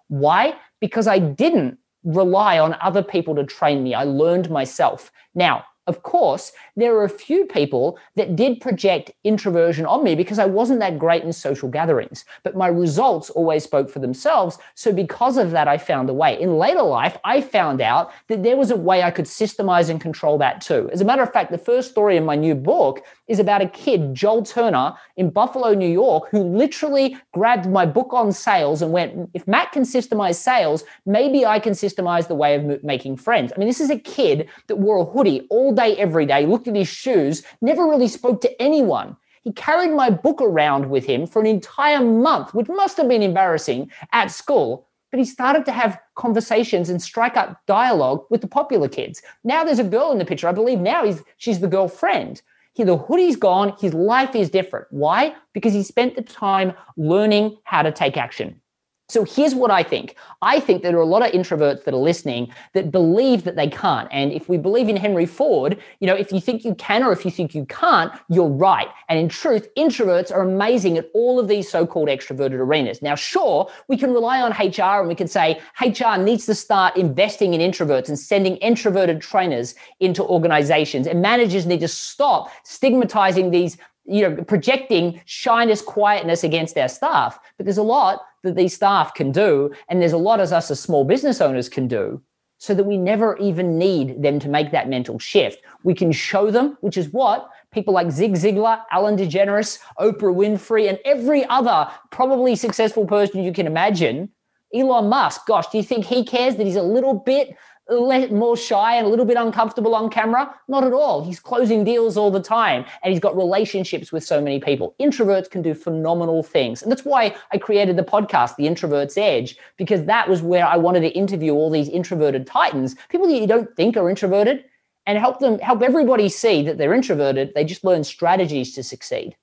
Why? 0.07 0.55
Because 0.79 1.07
i 1.07 1.19
didn't 1.19 1.77
rely 2.03 2.59
on 2.59 2.77
other 2.81 3.01
people 3.03 3.35
to 3.35 3.43
train 3.43 3.83
me. 3.83 3.93
I 3.93 4.03
learned 4.03 4.49
myself. 4.49 5.11
Now 5.33 5.65
Of 5.87 6.01
course, 6.01 6.51
there 6.75 6.95
are 6.95 7.03
a 7.03 7.09
few 7.09 7.45
people 7.45 7.99
that 8.15 8.35
did 8.35 8.59
project 8.59 9.11
introversion 9.23 9.85
on 9.85 10.03
me 10.03 10.15
because 10.15 10.39
I 10.39 10.45
wasn't 10.45 10.79
that 10.79 10.97
great 10.97 11.23
in 11.23 11.31
social 11.31 11.69
gatherings, 11.69 12.25
but 12.41 12.55
my 12.55 12.67
results 12.67 13.29
always 13.29 13.63
spoke 13.63 13.89
for 13.89 13.99
themselves. 13.99 14.57
So, 14.73 14.91
because 14.91 15.37
of 15.37 15.51
that, 15.51 15.67
I 15.67 15.77
found 15.77 16.09
a 16.09 16.13
way. 16.13 16.41
In 16.41 16.57
later 16.57 16.81
life, 16.81 17.17
I 17.23 17.39
found 17.39 17.81
out 17.81 18.11
that 18.29 18.41
there 18.41 18.57
was 18.57 18.71
a 18.71 18.75
way 18.75 19.03
I 19.03 19.11
could 19.11 19.25
systemize 19.25 19.89
and 19.89 20.01
control 20.01 20.39
that 20.39 20.59
too. 20.59 20.89
As 20.91 21.01
a 21.01 21.05
matter 21.05 21.21
of 21.21 21.31
fact, 21.31 21.51
the 21.51 21.57
first 21.57 21.91
story 21.91 22.17
in 22.17 22.25
my 22.25 22.35
new 22.35 22.55
book 22.55 23.05
is 23.27 23.39
about 23.39 23.61
a 23.61 23.67
kid, 23.67 24.13
Joel 24.13 24.43
Turner, 24.43 24.93
in 25.17 25.29
Buffalo, 25.29 25.73
New 25.73 25.89
York, 25.89 26.29
who 26.29 26.43
literally 26.43 27.17
grabbed 27.33 27.67
my 27.67 27.85
book 27.85 28.13
on 28.13 28.31
sales 28.31 28.81
and 28.81 28.91
went, 28.91 29.29
if 29.33 29.47
Matt 29.47 29.71
can 29.71 29.83
systemize 29.83 30.35
sales, 30.35 30.83
maybe 31.05 31.45
I 31.45 31.59
can 31.59 31.73
systemize 31.73 32.27
the 32.27 32.35
way 32.35 32.55
of 32.55 32.83
making 32.83 33.17
friends. 33.17 33.51
I 33.53 33.59
mean, 33.59 33.67
this 33.67 33.81
is 33.81 33.89
a 33.89 33.99
kid 33.99 34.49
that 34.67 34.77
wore 34.77 34.97
a 34.97 35.05
hoodie 35.05 35.47
all 35.49 35.73
day, 35.73 35.95
every 35.97 36.25
day, 36.25 36.45
looked 36.45 36.67
at 36.67 36.75
his 36.75 36.87
shoes, 36.87 37.43
never 37.61 37.85
really 37.85 38.07
spoke 38.07 38.41
to 38.41 38.61
anyone. 38.61 39.17
He 39.43 39.51
carried 39.51 39.91
my 39.91 40.09
book 40.09 40.41
around 40.41 40.89
with 40.89 41.05
him 41.05 41.27
for 41.27 41.39
an 41.39 41.45
entire 41.45 42.03
month, 42.03 42.53
which 42.53 42.67
must 42.67 42.97
have 42.97 43.07
been 43.07 43.21
embarrassing 43.21 43.91
at 44.11 44.31
school. 44.31 44.87
But 45.11 45.19
he 45.19 45.25
started 45.25 45.65
to 45.65 45.71
have 45.71 45.99
conversations 46.15 46.89
and 46.89 47.01
strike 47.01 47.37
up 47.37 47.61
dialogue 47.67 48.25
with 48.29 48.41
the 48.41 48.47
popular 48.47 48.89
kids. 48.89 49.21
Now 49.43 49.63
there's 49.63 49.79
a 49.79 49.83
girl 49.83 50.11
in 50.11 50.17
the 50.17 50.25
picture. 50.25 50.47
I 50.47 50.51
believe 50.51 50.79
now 50.79 51.05
he's, 51.05 51.23
she's 51.37 51.59
the 51.59 51.67
girlfriend. 51.67 52.41
He, 52.75 52.83
the 52.83 52.97
hoodie's 52.97 53.37
gone. 53.37 53.73
His 53.79 53.93
life 53.93 54.35
is 54.35 54.49
different. 54.49 54.87
Why? 54.91 55.33
Because 55.53 55.73
he 55.73 55.81
spent 55.81 56.15
the 56.15 56.21
time 56.21 56.73
learning 56.97 57.57
how 57.63 57.81
to 57.81 57.91
take 57.91 58.17
action. 58.17 58.61
So 59.07 59.23
here's 59.23 59.53
what 59.53 59.69
I 59.69 59.83
think. 59.83 60.15
I 60.41 60.59
think 60.59 60.81
there 60.81 60.97
are 60.97 61.01
a 61.01 61.05
lot 61.05 61.23
of 61.23 61.31
introverts 61.31 61.83
that 61.83 61.93
are 61.93 61.97
listening 61.97 62.51
that 62.73 62.91
believe 62.91 63.43
that 63.43 63.55
they 63.55 63.67
can't. 63.67 64.09
And 64.11 64.31
if 64.31 64.49
we 64.49 64.57
believe 64.57 64.89
in 64.89 64.97
Henry 64.97 65.27
Ford, 65.27 65.77
you 65.99 66.07
know, 66.07 66.15
if 66.15 66.31
you 66.31 66.41
think 66.41 66.65
you 66.65 66.73
can 66.73 67.03
or 67.03 67.11
if 67.11 67.23
you 67.23 67.29
think 67.29 67.53
you 67.53 67.65
can't, 67.67 68.11
you're 68.29 68.49
right. 68.49 68.87
And 69.07 69.19
in 69.19 69.29
truth, 69.29 69.67
introverts 69.77 70.31
are 70.31 70.41
amazing 70.41 70.97
at 70.97 71.11
all 71.13 71.39
of 71.39 71.47
these 71.47 71.69
so-called 71.69 72.09
extroverted 72.09 72.53
arenas. 72.53 73.03
Now, 73.03 73.13
sure, 73.13 73.69
we 73.87 73.95
can 73.95 74.11
rely 74.11 74.41
on 74.41 74.51
HR 74.53 74.99
and 75.01 75.07
we 75.07 75.15
can 75.15 75.27
say 75.27 75.61
HR 75.79 76.17
needs 76.17 76.47
to 76.47 76.55
start 76.55 76.97
investing 76.97 77.53
in 77.53 77.61
introverts 77.61 78.07
and 78.07 78.17
sending 78.17 78.57
introverted 78.57 79.21
trainers 79.21 79.75
into 79.99 80.23
organizations 80.23 81.05
and 81.05 81.21
managers 81.21 81.67
need 81.67 81.81
to 81.81 81.87
stop 81.87 82.49
stigmatizing 82.63 83.51
these 83.51 83.77
you 84.05 84.21
know, 84.21 84.43
projecting 84.43 85.19
shyness, 85.25 85.81
quietness 85.81 86.43
against 86.43 86.77
our 86.77 86.87
staff. 86.87 87.39
But 87.57 87.65
there's 87.65 87.77
a 87.77 87.83
lot 87.83 88.21
that 88.45 88.55
these 88.55 88.73
staff 88.73 89.13
can 89.13 89.31
do, 89.31 89.71
and 89.89 90.01
there's 90.01 90.13
a 90.13 90.17
lot 90.17 90.39
as 90.39 90.53
us 90.53 90.71
as 90.71 90.79
small 90.79 91.03
business 91.03 91.41
owners 91.41 91.67
can 91.67 91.87
do, 91.87 92.21
so 92.57 92.73
that 92.73 92.85
we 92.85 92.97
never 92.97 93.37
even 93.37 93.77
need 93.77 94.21
them 94.23 94.39
to 94.39 94.47
make 94.47 94.71
that 94.71 94.87
mental 94.87 95.19
shift. 95.19 95.61
We 95.83 95.93
can 95.93 96.11
show 96.11 96.49
them, 96.49 96.77
which 96.81 96.97
is 96.97 97.09
what 97.09 97.49
people 97.71 97.93
like 97.93 98.11
Zig 98.11 98.33
Ziglar, 98.33 98.81
Ellen 98.91 99.17
DeGeneres, 99.17 99.79
Oprah 99.99 100.33
Winfrey, 100.33 100.87
and 100.87 100.97
every 101.03 101.45
other 101.45 101.91
probably 102.11 102.55
successful 102.55 103.05
person 103.05 103.43
you 103.43 103.51
can 103.51 103.67
imagine. 103.67 104.29
Elon 104.73 105.09
Musk, 105.09 105.45
gosh, 105.45 105.67
do 105.67 105.77
you 105.77 105.83
think 105.83 106.05
he 106.05 106.23
cares 106.23 106.55
that 106.55 106.65
he's 106.65 106.75
a 106.75 106.83
little 106.83 107.13
bit 107.13 107.55
more 107.89 108.57
shy 108.57 108.95
and 108.95 109.05
a 109.05 109.09
little 109.09 109.25
bit 109.25 109.37
uncomfortable 109.37 109.95
on 109.95 110.09
camera? 110.09 110.53
Not 110.67 110.83
at 110.83 110.93
all. 110.93 111.23
He's 111.23 111.39
closing 111.39 111.83
deals 111.83 112.17
all 112.17 112.31
the 112.31 112.41
time 112.41 112.85
and 113.03 113.11
he's 113.11 113.19
got 113.19 113.35
relationships 113.35 114.11
with 114.11 114.23
so 114.23 114.41
many 114.41 114.59
people. 114.59 114.95
Introverts 114.99 115.49
can 115.49 115.61
do 115.61 115.73
phenomenal 115.73 116.43
things. 116.43 116.81
And 116.81 116.91
that's 116.91 117.05
why 117.05 117.35
I 117.51 117.57
created 117.57 117.97
the 117.97 118.03
podcast, 118.03 118.55
The 118.55 118.67
Introvert's 118.67 119.17
Edge, 119.17 119.57
because 119.77 120.05
that 120.05 120.29
was 120.29 120.41
where 120.41 120.65
I 120.65 120.77
wanted 120.77 121.01
to 121.01 121.09
interview 121.09 121.53
all 121.53 121.69
these 121.69 121.89
introverted 121.89 122.47
titans, 122.47 122.95
people 123.09 123.27
that 123.27 123.39
you 123.39 123.47
don't 123.47 123.75
think 123.75 123.97
are 123.97 124.09
introverted, 124.09 124.65
and 125.07 125.19
help 125.19 125.39
them 125.39 125.59
help 125.59 125.81
everybody 125.83 126.29
see 126.29 126.63
that 126.63 126.77
they're 126.77 126.93
introverted. 126.93 127.51
They 127.53 127.63
just 127.63 127.83
learn 127.83 128.03
strategies 128.03 128.73
to 128.73 128.83
succeed. 128.83 129.35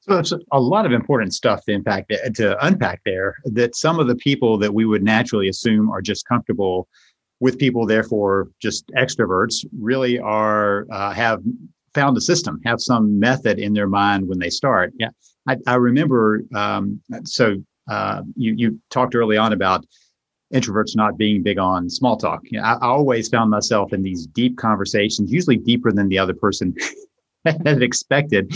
So 0.00 0.18
it's 0.18 0.32
a 0.50 0.60
lot 0.60 0.86
of 0.86 0.92
important 0.92 1.34
stuff 1.34 1.64
to 1.66 1.72
impact 1.72 2.12
to 2.34 2.66
unpack 2.66 3.02
there. 3.04 3.36
That 3.44 3.76
some 3.76 4.00
of 4.00 4.08
the 4.08 4.16
people 4.16 4.58
that 4.58 4.72
we 4.72 4.86
would 4.86 5.02
naturally 5.02 5.48
assume 5.48 5.90
are 5.90 6.00
just 6.00 6.26
comfortable 6.26 6.88
with 7.40 7.58
people, 7.58 7.86
therefore 7.86 8.48
just 8.60 8.86
extroverts, 8.96 9.64
really 9.78 10.18
are 10.18 10.86
uh, 10.92 11.12
have 11.12 11.42
found 11.94 12.16
a 12.16 12.20
system, 12.20 12.60
have 12.64 12.80
some 12.80 13.18
method 13.18 13.58
in 13.58 13.72
their 13.72 13.88
mind 13.88 14.28
when 14.28 14.38
they 14.38 14.50
start. 14.50 14.92
Yeah, 14.98 15.08
I, 15.48 15.56
I 15.66 15.74
remember. 15.74 16.42
Um, 16.54 17.00
so 17.24 17.56
uh, 17.88 18.22
you 18.36 18.54
you 18.56 18.80
talked 18.90 19.14
early 19.14 19.36
on 19.36 19.52
about 19.52 19.84
introverts 20.54 20.96
not 20.96 21.16
being 21.16 21.42
big 21.42 21.58
on 21.58 21.88
small 21.88 22.16
talk. 22.16 22.40
You 22.44 22.58
know, 22.58 22.64
I, 22.64 22.74
I, 22.74 22.88
always 22.88 23.28
found 23.28 23.50
myself 23.50 23.92
in 23.92 24.02
these 24.02 24.26
deep 24.26 24.58
conversations, 24.58 25.30
usually 25.30 25.56
deeper 25.56 25.92
than 25.92 26.08
the 26.08 26.18
other 26.18 26.34
person 26.34 26.74
had 27.44 27.82
expected, 27.82 28.52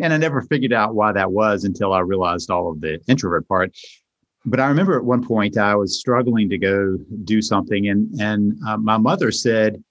and 0.00 0.12
I 0.12 0.18
never 0.18 0.42
figured 0.42 0.72
out 0.72 0.94
why 0.94 1.12
that 1.12 1.32
was 1.32 1.64
until 1.64 1.92
I 1.92 2.00
realized 2.00 2.50
all 2.50 2.70
of 2.70 2.80
the 2.80 3.00
introvert 3.08 3.48
part 3.48 3.72
but 4.46 4.60
I 4.60 4.68
remember 4.68 4.96
at 4.96 5.04
one 5.04 5.26
point 5.26 5.58
I 5.58 5.74
was 5.74 5.98
struggling 5.98 6.48
to 6.50 6.58
go 6.58 6.96
do 7.24 7.42
something, 7.42 7.88
and 7.88 8.08
and 8.20 8.58
uh, 8.66 8.76
my 8.76 8.96
mother 8.96 9.32
said, 9.32 9.82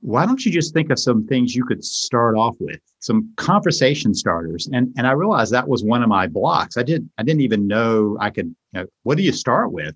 "Why 0.00 0.26
don't 0.26 0.44
you 0.44 0.50
just 0.50 0.72
think 0.72 0.90
of 0.90 0.98
some 0.98 1.26
things 1.26 1.54
you 1.54 1.64
could 1.64 1.84
start 1.84 2.36
off 2.36 2.56
with, 2.58 2.80
some 3.00 3.32
conversation 3.36 4.14
starters?" 4.14 4.68
And 4.72 4.92
and 4.96 5.06
I 5.06 5.12
realized 5.12 5.52
that 5.52 5.68
was 5.68 5.84
one 5.84 6.02
of 6.02 6.08
my 6.08 6.26
blocks. 6.26 6.76
I 6.76 6.82
did 6.82 7.08
I 7.18 7.22
didn't 7.22 7.42
even 7.42 7.66
know 7.66 8.16
I 8.20 8.30
could. 8.30 8.46
You 8.72 8.80
know, 8.80 8.86
what 9.02 9.16
do 9.16 9.22
you 9.22 9.32
start 9.32 9.72
with? 9.72 9.94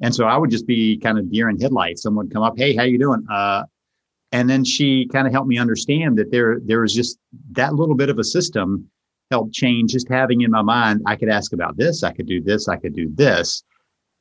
And 0.00 0.14
so 0.14 0.24
I 0.26 0.36
would 0.36 0.50
just 0.50 0.66
be 0.66 0.96
kind 0.98 1.18
of 1.18 1.30
deer 1.30 1.48
in 1.48 1.60
headlights. 1.60 2.02
Someone 2.02 2.26
would 2.26 2.32
come 2.32 2.44
up, 2.44 2.56
"Hey, 2.56 2.76
how 2.76 2.84
you 2.84 2.98
doing?" 2.98 3.24
Uh, 3.28 3.64
and 4.30 4.48
then 4.48 4.64
she 4.64 5.08
kind 5.08 5.26
of 5.26 5.32
helped 5.32 5.48
me 5.48 5.58
understand 5.58 6.16
that 6.18 6.30
there 6.30 6.60
there 6.64 6.80
was 6.80 6.94
just 6.94 7.18
that 7.52 7.74
little 7.74 7.96
bit 7.96 8.08
of 8.08 8.18
a 8.18 8.24
system 8.24 8.88
helped 9.30 9.52
change 9.52 9.92
just 9.92 10.08
having 10.08 10.40
in 10.40 10.50
my 10.50 10.62
mind, 10.62 11.02
I 11.06 11.16
could 11.16 11.28
ask 11.28 11.52
about 11.52 11.76
this, 11.76 12.02
I 12.02 12.12
could 12.12 12.26
do 12.26 12.42
this, 12.42 12.68
I 12.68 12.76
could 12.76 12.94
do 12.94 13.10
this, 13.14 13.62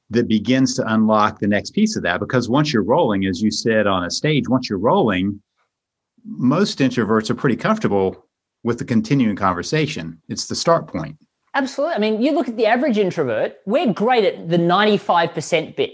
that 0.10 0.28
begins 0.28 0.76
to 0.76 0.94
unlock 0.94 1.40
the 1.40 1.48
next 1.48 1.72
piece 1.72 1.96
of 1.96 2.04
that. 2.04 2.20
Because 2.20 2.50
once 2.50 2.74
you're 2.74 2.84
rolling, 2.84 3.26
as 3.26 3.42
you 3.42 3.52
said 3.52 3.88
on 3.88 4.04
a 4.04 4.12
stage, 4.12 4.48
once 4.48 4.70
you're 4.70 4.80
rolling, 4.80 5.42
most 6.26 6.80
introverts 6.80 7.30
are 7.30 7.36
pretty 7.36 7.56
comfortable 7.56 8.26
with 8.64 8.80
the 8.80 8.86
continuing 8.86 9.36
conversation. 9.36 10.22
It's 10.28 10.48
the 10.48 10.56
start 10.56 10.88
point. 10.88 11.18
Absolutely. 11.54 11.96
I 11.96 12.00
mean, 12.00 12.22
you 12.22 12.34
look 12.34 12.48
at 12.48 12.58
the 12.58 12.66
average 12.66 12.98
introvert, 12.98 13.56
we're 13.66 13.94
great 13.94 14.26
at 14.26 14.50
the 14.50 14.58
95% 14.58 15.76
bit. 15.76 15.92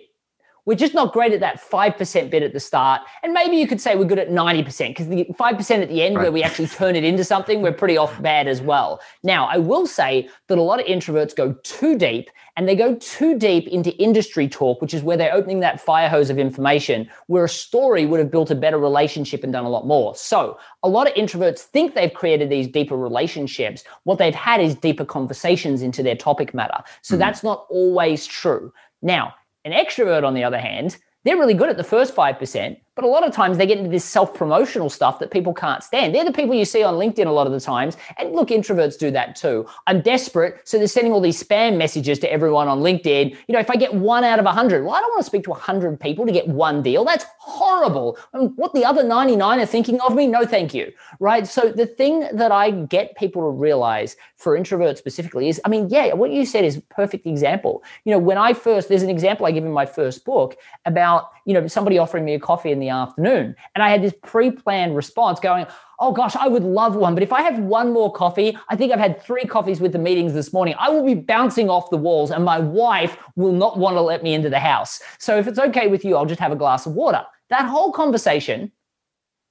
We're 0.65 0.75
just 0.75 0.93
not 0.93 1.11
great 1.11 1.33
at 1.33 1.41
that 1.41 1.61
5% 1.61 2.29
bit 2.29 2.41
at 2.41 2.53
the 2.53 2.59
start. 2.59 3.01
And 3.21 3.33
maybe 3.33 3.57
you 3.57 3.67
could 3.67 3.81
say 3.81 3.95
we're 3.95 4.05
good 4.05 4.19
at 4.19 4.29
90% 4.29 4.89
because 4.89 5.07
the 5.07 5.25
5% 5.25 5.81
at 5.81 5.89
the 5.89 6.01
end 6.01 6.15
right. 6.15 6.23
where 6.23 6.31
we 6.31 6.41
actually 6.41 6.67
turn 6.67 6.95
it 6.95 7.03
into 7.03 7.23
something, 7.23 7.61
we're 7.61 7.73
pretty 7.73 7.97
off 7.97 8.21
bad 8.21 8.47
as 8.47 8.61
well. 8.61 9.01
Now, 9.23 9.45
I 9.47 9.57
will 9.57 9.85
say 9.85 10.29
that 10.47 10.57
a 10.57 10.61
lot 10.61 10.79
of 10.79 10.85
introverts 10.85 11.35
go 11.35 11.53
too 11.63 11.97
deep 11.97 12.29
and 12.55 12.67
they 12.67 12.75
go 12.75 12.95
too 12.95 13.37
deep 13.37 13.67
into 13.67 13.91
industry 13.97 14.47
talk, 14.47 14.81
which 14.81 14.93
is 14.93 15.01
where 15.01 15.17
they're 15.17 15.33
opening 15.33 15.59
that 15.61 15.81
fire 15.81 16.07
hose 16.07 16.29
of 16.29 16.37
information, 16.37 17.09
where 17.27 17.45
a 17.45 17.49
story 17.49 18.05
would 18.05 18.19
have 18.19 18.31
built 18.31 18.51
a 18.51 18.55
better 18.55 18.77
relationship 18.77 19.43
and 19.43 19.51
done 19.51 19.65
a 19.65 19.69
lot 19.69 19.87
more. 19.87 20.15
So, 20.15 20.57
a 20.83 20.87
lot 20.87 21.07
of 21.07 21.13
introverts 21.15 21.59
think 21.59 21.95
they've 21.95 22.13
created 22.13 22.49
these 22.49 22.67
deeper 22.67 22.95
relationships. 22.95 23.83
What 24.03 24.17
they've 24.19 24.35
had 24.35 24.61
is 24.61 24.75
deeper 24.75 25.05
conversations 25.05 25.81
into 25.81 26.03
their 26.03 26.15
topic 26.15 26.53
matter. 26.53 26.83
So, 27.01 27.13
mm-hmm. 27.13 27.19
that's 27.19 27.43
not 27.43 27.65
always 27.69 28.25
true. 28.27 28.71
Now, 29.01 29.33
an 29.65 29.71
extrovert, 29.71 30.25
on 30.25 30.33
the 30.33 30.43
other 30.43 30.57
hand, 30.59 30.97
they're 31.23 31.37
really 31.37 31.53
good 31.53 31.69
at 31.69 31.77
the 31.77 31.83
first 31.83 32.15
5%, 32.15 32.77
but 32.95 33.05
a 33.05 33.07
lot 33.07 33.25
of 33.25 33.33
times 33.33 33.57
they 33.57 33.65
get 33.65 33.77
into 33.77 33.89
this 33.89 34.05
self 34.05 34.33
promotional 34.33 34.89
stuff 34.89 35.19
that 35.19 35.31
people 35.31 35.53
can't 35.53 35.83
stand. 35.83 36.13
They're 36.13 36.25
the 36.25 36.31
people 36.31 36.53
you 36.53 36.65
see 36.65 36.83
on 36.83 36.95
LinkedIn 36.95 37.25
a 37.25 37.31
lot 37.31 37.47
of 37.47 37.53
the 37.53 37.59
times. 37.59 37.97
And 38.17 38.33
look, 38.33 38.49
introverts 38.49 38.97
do 38.97 39.09
that 39.11 39.35
too. 39.35 39.65
I'm 39.87 40.01
desperate. 40.01 40.61
So 40.65 40.77
they're 40.77 40.87
sending 40.87 41.11
all 41.11 41.21
these 41.21 41.41
spam 41.41 41.77
messages 41.77 42.19
to 42.19 42.31
everyone 42.31 42.67
on 42.67 42.79
LinkedIn. 42.79 43.35
You 43.47 43.53
know, 43.53 43.59
if 43.59 43.69
I 43.69 43.75
get 43.75 43.93
one 43.93 44.23
out 44.23 44.39
of 44.39 44.45
100, 44.45 44.83
well, 44.83 44.93
I 44.93 44.99
don't 44.99 45.09
want 45.09 45.21
to 45.21 45.25
speak 45.25 45.43
to 45.45 45.49
100 45.51 45.99
people 45.99 46.25
to 46.25 46.31
get 46.31 46.47
one 46.47 46.81
deal. 46.83 47.03
That's 47.03 47.25
horrible. 47.39 48.17
And 48.33 48.55
what 48.57 48.73
the 48.73 48.85
other 48.85 49.03
99 49.03 49.59
are 49.59 49.65
thinking 49.65 49.99
of 50.01 50.15
me, 50.15 50.27
no 50.27 50.45
thank 50.45 50.73
you. 50.73 50.91
Right. 51.19 51.47
So 51.47 51.71
the 51.71 51.87
thing 51.87 52.27
that 52.33 52.51
I 52.51 52.71
get 52.71 53.15
people 53.17 53.41
to 53.41 53.49
realize 53.49 54.15
for 54.35 54.57
introverts 54.57 54.97
specifically 54.97 55.49
is 55.49 55.59
I 55.65 55.69
mean, 55.69 55.87
yeah, 55.89 56.13
what 56.13 56.31
you 56.31 56.45
said 56.45 56.65
is 56.65 56.77
a 56.77 56.81
perfect 56.81 57.25
example. 57.25 57.83
You 58.05 58.11
know, 58.11 58.19
when 58.19 58.37
I 58.37 58.53
first, 58.53 58.89
there's 58.89 59.03
an 59.03 59.09
example 59.09 59.45
I 59.45 59.51
give 59.51 59.65
in 59.65 59.71
my 59.71 59.85
first 59.85 60.25
book 60.25 60.57
about, 60.85 61.29
you 61.45 61.53
know, 61.53 61.67
somebody 61.67 61.97
offering 61.97 62.25
me 62.25 62.33
a 62.33 62.39
coffee 62.39 62.71
in 62.71 62.79
the 62.79 62.89
afternoon. 62.89 63.55
And 63.75 63.83
I 63.83 63.89
had 63.89 64.01
this 64.01 64.13
pre 64.23 64.51
planned 64.51 64.95
response 64.95 65.39
going, 65.39 65.65
Oh 65.99 66.11
gosh, 66.11 66.35
I 66.35 66.47
would 66.47 66.63
love 66.63 66.95
one. 66.95 67.13
But 67.13 67.23
if 67.23 67.31
I 67.31 67.41
have 67.41 67.59
one 67.59 67.93
more 67.93 68.11
coffee, 68.11 68.57
I 68.69 68.75
think 68.75 68.91
I've 68.91 68.99
had 68.99 69.21
three 69.21 69.45
coffees 69.45 69.79
with 69.79 69.91
the 69.91 69.99
meetings 69.99 70.33
this 70.33 70.51
morning. 70.51 70.75
I 70.79 70.89
will 70.89 71.05
be 71.05 71.15
bouncing 71.15 71.69
off 71.69 71.89
the 71.89 71.97
walls 71.97 72.31
and 72.31 72.43
my 72.43 72.59
wife 72.59 73.17
will 73.35 73.53
not 73.53 73.77
want 73.77 73.95
to 73.95 74.01
let 74.01 74.23
me 74.23 74.33
into 74.33 74.49
the 74.49 74.59
house. 74.59 75.01
So 75.19 75.37
if 75.37 75.47
it's 75.47 75.59
okay 75.59 75.87
with 75.87 76.03
you, 76.03 76.15
I'll 76.15 76.25
just 76.25 76.41
have 76.41 76.51
a 76.51 76.57
glass 76.57 76.85
of 76.85 76.93
water. 76.93 77.23
That 77.49 77.65
whole 77.65 77.91
conversation 77.91 78.71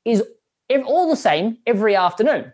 is 0.04 0.22
all 0.86 1.08
the 1.08 1.16
same 1.16 1.58
every 1.66 1.94
afternoon. 1.94 2.52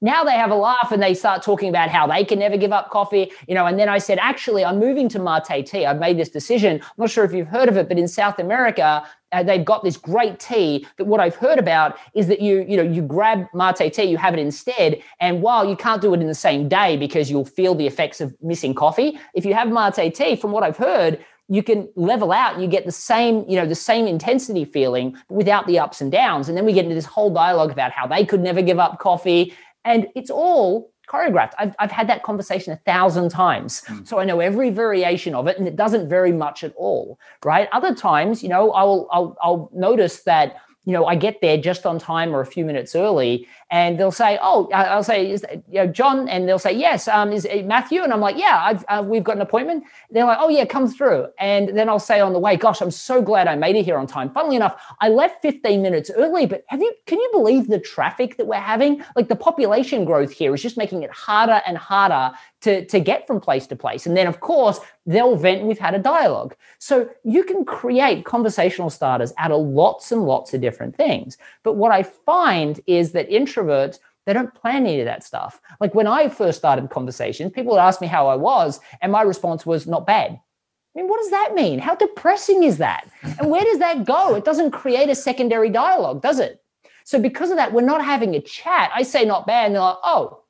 Now 0.00 0.24
they 0.24 0.32
have 0.32 0.50
a 0.50 0.54
laugh 0.54 0.92
and 0.92 1.02
they 1.02 1.14
start 1.14 1.42
talking 1.42 1.68
about 1.68 1.88
how 1.88 2.06
they 2.06 2.24
can 2.24 2.38
never 2.38 2.56
give 2.56 2.72
up 2.72 2.90
coffee, 2.90 3.30
you 3.48 3.54
know. 3.54 3.66
And 3.66 3.78
then 3.78 3.88
I 3.88 3.98
said, 3.98 4.18
actually, 4.20 4.64
I'm 4.64 4.78
moving 4.78 5.08
to 5.10 5.18
mate 5.18 5.66
tea. 5.66 5.86
I've 5.86 5.98
made 5.98 6.18
this 6.18 6.28
decision. 6.28 6.80
I'm 6.82 6.90
not 6.98 7.10
sure 7.10 7.24
if 7.24 7.32
you've 7.32 7.48
heard 7.48 7.68
of 7.68 7.76
it, 7.76 7.88
but 7.88 7.98
in 7.98 8.08
South 8.08 8.38
America, 8.38 9.06
uh, 9.32 9.42
they've 9.42 9.64
got 9.64 9.82
this 9.82 9.96
great 9.96 10.38
tea 10.38 10.86
that 10.98 11.04
what 11.04 11.20
I've 11.20 11.34
heard 11.34 11.58
about 11.58 11.98
is 12.14 12.26
that 12.28 12.40
you, 12.40 12.64
you 12.68 12.76
know, 12.76 12.82
you 12.82 13.02
grab 13.02 13.46
mate 13.54 13.92
tea, 13.92 14.04
you 14.04 14.18
have 14.18 14.34
it 14.34 14.40
instead. 14.40 15.00
And 15.20 15.42
while 15.42 15.68
you 15.68 15.76
can't 15.76 16.02
do 16.02 16.14
it 16.14 16.20
in 16.20 16.26
the 16.26 16.34
same 16.34 16.68
day 16.68 16.96
because 16.96 17.30
you'll 17.30 17.44
feel 17.44 17.74
the 17.74 17.86
effects 17.86 18.20
of 18.20 18.34
missing 18.42 18.74
coffee, 18.74 19.18
if 19.34 19.44
you 19.44 19.54
have 19.54 19.68
mate 19.68 20.14
tea, 20.14 20.36
from 20.36 20.52
what 20.52 20.62
I've 20.62 20.76
heard, 20.76 21.24
you 21.48 21.62
can 21.62 21.88
level 21.94 22.32
out 22.32 22.58
you 22.60 22.66
get 22.66 22.84
the 22.84 22.92
same 22.92 23.44
you 23.48 23.56
know 23.56 23.66
the 23.66 23.74
same 23.74 24.06
intensity 24.06 24.64
feeling 24.64 25.16
without 25.28 25.66
the 25.66 25.78
ups 25.78 26.00
and 26.00 26.10
downs 26.10 26.48
and 26.48 26.56
then 26.56 26.64
we 26.64 26.72
get 26.72 26.84
into 26.84 26.94
this 26.94 27.04
whole 27.04 27.32
dialogue 27.32 27.70
about 27.70 27.92
how 27.92 28.06
they 28.06 28.24
could 28.24 28.40
never 28.40 28.60
give 28.60 28.78
up 28.78 28.98
coffee 28.98 29.54
and 29.86 30.08
it's 30.14 30.30
all 30.30 30.92
choreographed. 31.08 31.52
I've, 31.58 31.74
I've 31.78 31.92
had 31.92 32.08
that 32.08 32.24
conversation 32.24 32.72
a 32.72 32.76
thousand 32.84 33.30
times. 33.30 33.82
Mm. 33.86 34.06
So 34.06 34.18
I 34.18 34.24
know 34.24 34.40
every 34.40 34.70
variation 34.70 35.34
of 35.34 35.46
it 35.46 35.56
and 35.56 35.66
it 35.66 35.76
doesn't 35.76 36.08
vary 36.08 36.32
much 36.32 36.64
at 36.64 36.74
all, 36.76 37.18
right? 37.44 37.68
Other 37.72 37.94
times, 37.94 38.42
you 38.42 38.48
know, 38.48 38.72
I'll, 38.72 39.08
I'll, 39.12 39.36
I'll 39.40 39.70
notice 39.72 40.24
that 40.24 40.56
you 40.86 40.92
know, 40.92 41.04
I 41.04 41.16
get 41.16 41.40
there 41.40 41.58
just 41.58 41.84
on 41.84 41.98
time 41.98 42.34
or 42.34 42.40
a 42.40 42.46
few 42.46 42.64
minutes 42.64 42.94
early, 42.94 43.46
and 43.70 43.98
they'll 43.98 44.12
say, 44.12 44.38
"Oh, 44.40 44.68
I'll 44.72 45.02
say, 45.02 45.30
is 45.30 45.44
you 45.68 45.84
know, 45.84 45.86
John," 45.86 46.28
and 46.28 46.48
they'll 46.48 46.58
say, 46.58 46.72
"Yes, 46.72 47.08
um, 47.08 47.32
is 47.32 47.46
Matthew?" 47.64 48.02
And 48.02 48.12
I'm 48.12 48.20
like, 48.20 48.36
"Yeah, 48.36 48.78
uh, 48.88 49.02
we've 49.04 49.24
got 49.24 49.36
an 49.36 49.42
appointment." 49.42 49.84
They're 50.10 50.24
like, 50.24 50.38
"Oh 50.40 50.48
yeah, 50.48 50.64
come 50.64 50.88
through." 50.88 51.26
And 51.38 51.76
then 51.76 51.88
I'll 51.88 51.98
say 51.98 52.20
on 52.20 52.32
the 52.32 52.38
way, 52.38 52.56
"Gosh, 52.56 52.80
I'm 52.80 52.90
so 52.90 53.20
glad 53.20 53.48
I 53.48 53.56
made 53.56 53.76
it 53.76 53.84
here 53.84 53.98
on 53.98 54.06
time." 54.06 54.30
Funnily 54.30 54.56
enough, 54.56 54.80
I 55.00 55.08
left 55.08 55.42
15 55.42 55.82
minutes 55.82 56.10
early, 56.14 56.46
but 56.46 56.64
have 56.68 56.80
you? 56.80 56.92
Can 57.06 57.18
you 57.18 57.28
believe 57.32 57.66
the 57.66 57.80
traffic 57.80 58.36
that 58.36 58.46
we're 58.46 58.56
having? 58.56 59.02
Like 59.16 59.28
the 59.28 59.36
population 59.36 60.04
growth 60.04 60.30
here 60.30 60.54
is 60.54 60.62
just 60.62 60.76
making 60.76 61.02
it 61.02 61.10
harder 61.10 61.60
and 61.66 61.76
harder 61.76 62.32
to, 62.66 62.84
to 62.86 62.98
get 63.00 63.26
from 63.26 63.40
place 63.40 63.66
to 63.68 63.76
place. 63.76 64.06
And 64.06 64.16
then, 64.16 64.26
of 64.26 64.40
course, 64.40 64.80
they'll 65.06 65.36
vent. 65.36 65.62
We've 65.62 65.78
had 65.78 65.94
a 65.94 66.00
dialogue. 66.00 66.56
So 66.78 67.08
you 67.22 67.44
can 67.44 67.64
create 67.64 68.24
conversational 68.24 68.90
starters 68.90 69.32
out 69.38 69.52
of 69.52 69.64
lots 69.64 70.10
and 70.10 70.24
lots 70.24 70.52
of 70.52 70.60
different 70.60 70.96
things. 70.96 71.38
But 71.62 71.74
what 71.74 71.92
I 71.92 72.02
find 72.02 72.80
is 72.86 73.12
that 73.12 73.28
introverts, 73.56 73.98
they 74.26 74.32
don't 74.32 74.54
plan 74.54 74.86
any 74.86 75.00
of 75.00 75.06
that 75.06 75.24
stuff. 75.24 75.60
Like 75.80 75.94
when 75.94 76.06
I 76.06 76.28
first 76.28 76.58
started 76.58 76.90
conversations, 76.90 77.52
people 77.52 77.72
would 77.72 77.80
ask 77.80 78.00
me 78.00 78.06
how 78.06 78.26
I 78.26 78.34
was, 78.34 78.80
and 79.00 79.12
my 79.12 79.22
response 79.22 79.64
was 79.64 79.86
not 79.86 80.06
bad. 80.06 80.32
I 80.32 81.00
mean, 81.00 81.08
what 81.08 81.20
does 81.20 81.30
that 81.30 81.54
mean? 81.54 81.78
How 81.78 81.94
depressing 81.94 82.62
is 82.62 82.78
that? 82.78 83.08
And 83.38 83.50
where 83.50 83.62
does 83.62 83.78
that 83.78 84.04
go? 84.04 84.34
It 84.34 84.44
doesn't 84.44 84.70
create 84.70 85.10
a 85.10 85.14
secondary 85.14 85.70
dialogue, 85.70 86.22
does 86.22 86.40
it? 86.40 86.62
So 87.04 87.20
because 87.20 87.50
of 87.50 87.56
that, 87.56 87.72
we're 87.72 87.82
not 87.82 88.04
having 88.04 88.34
a 88.34 88.40
chat. 88.40 88.90
I 88.94 89.02
say 89.02 89.24
not 89.24 89.46
bad, 89.46 89.66
and 89.66 89.74
they're 89.74 89.82
like, 89.82 89.98
oh, 90.02 90.42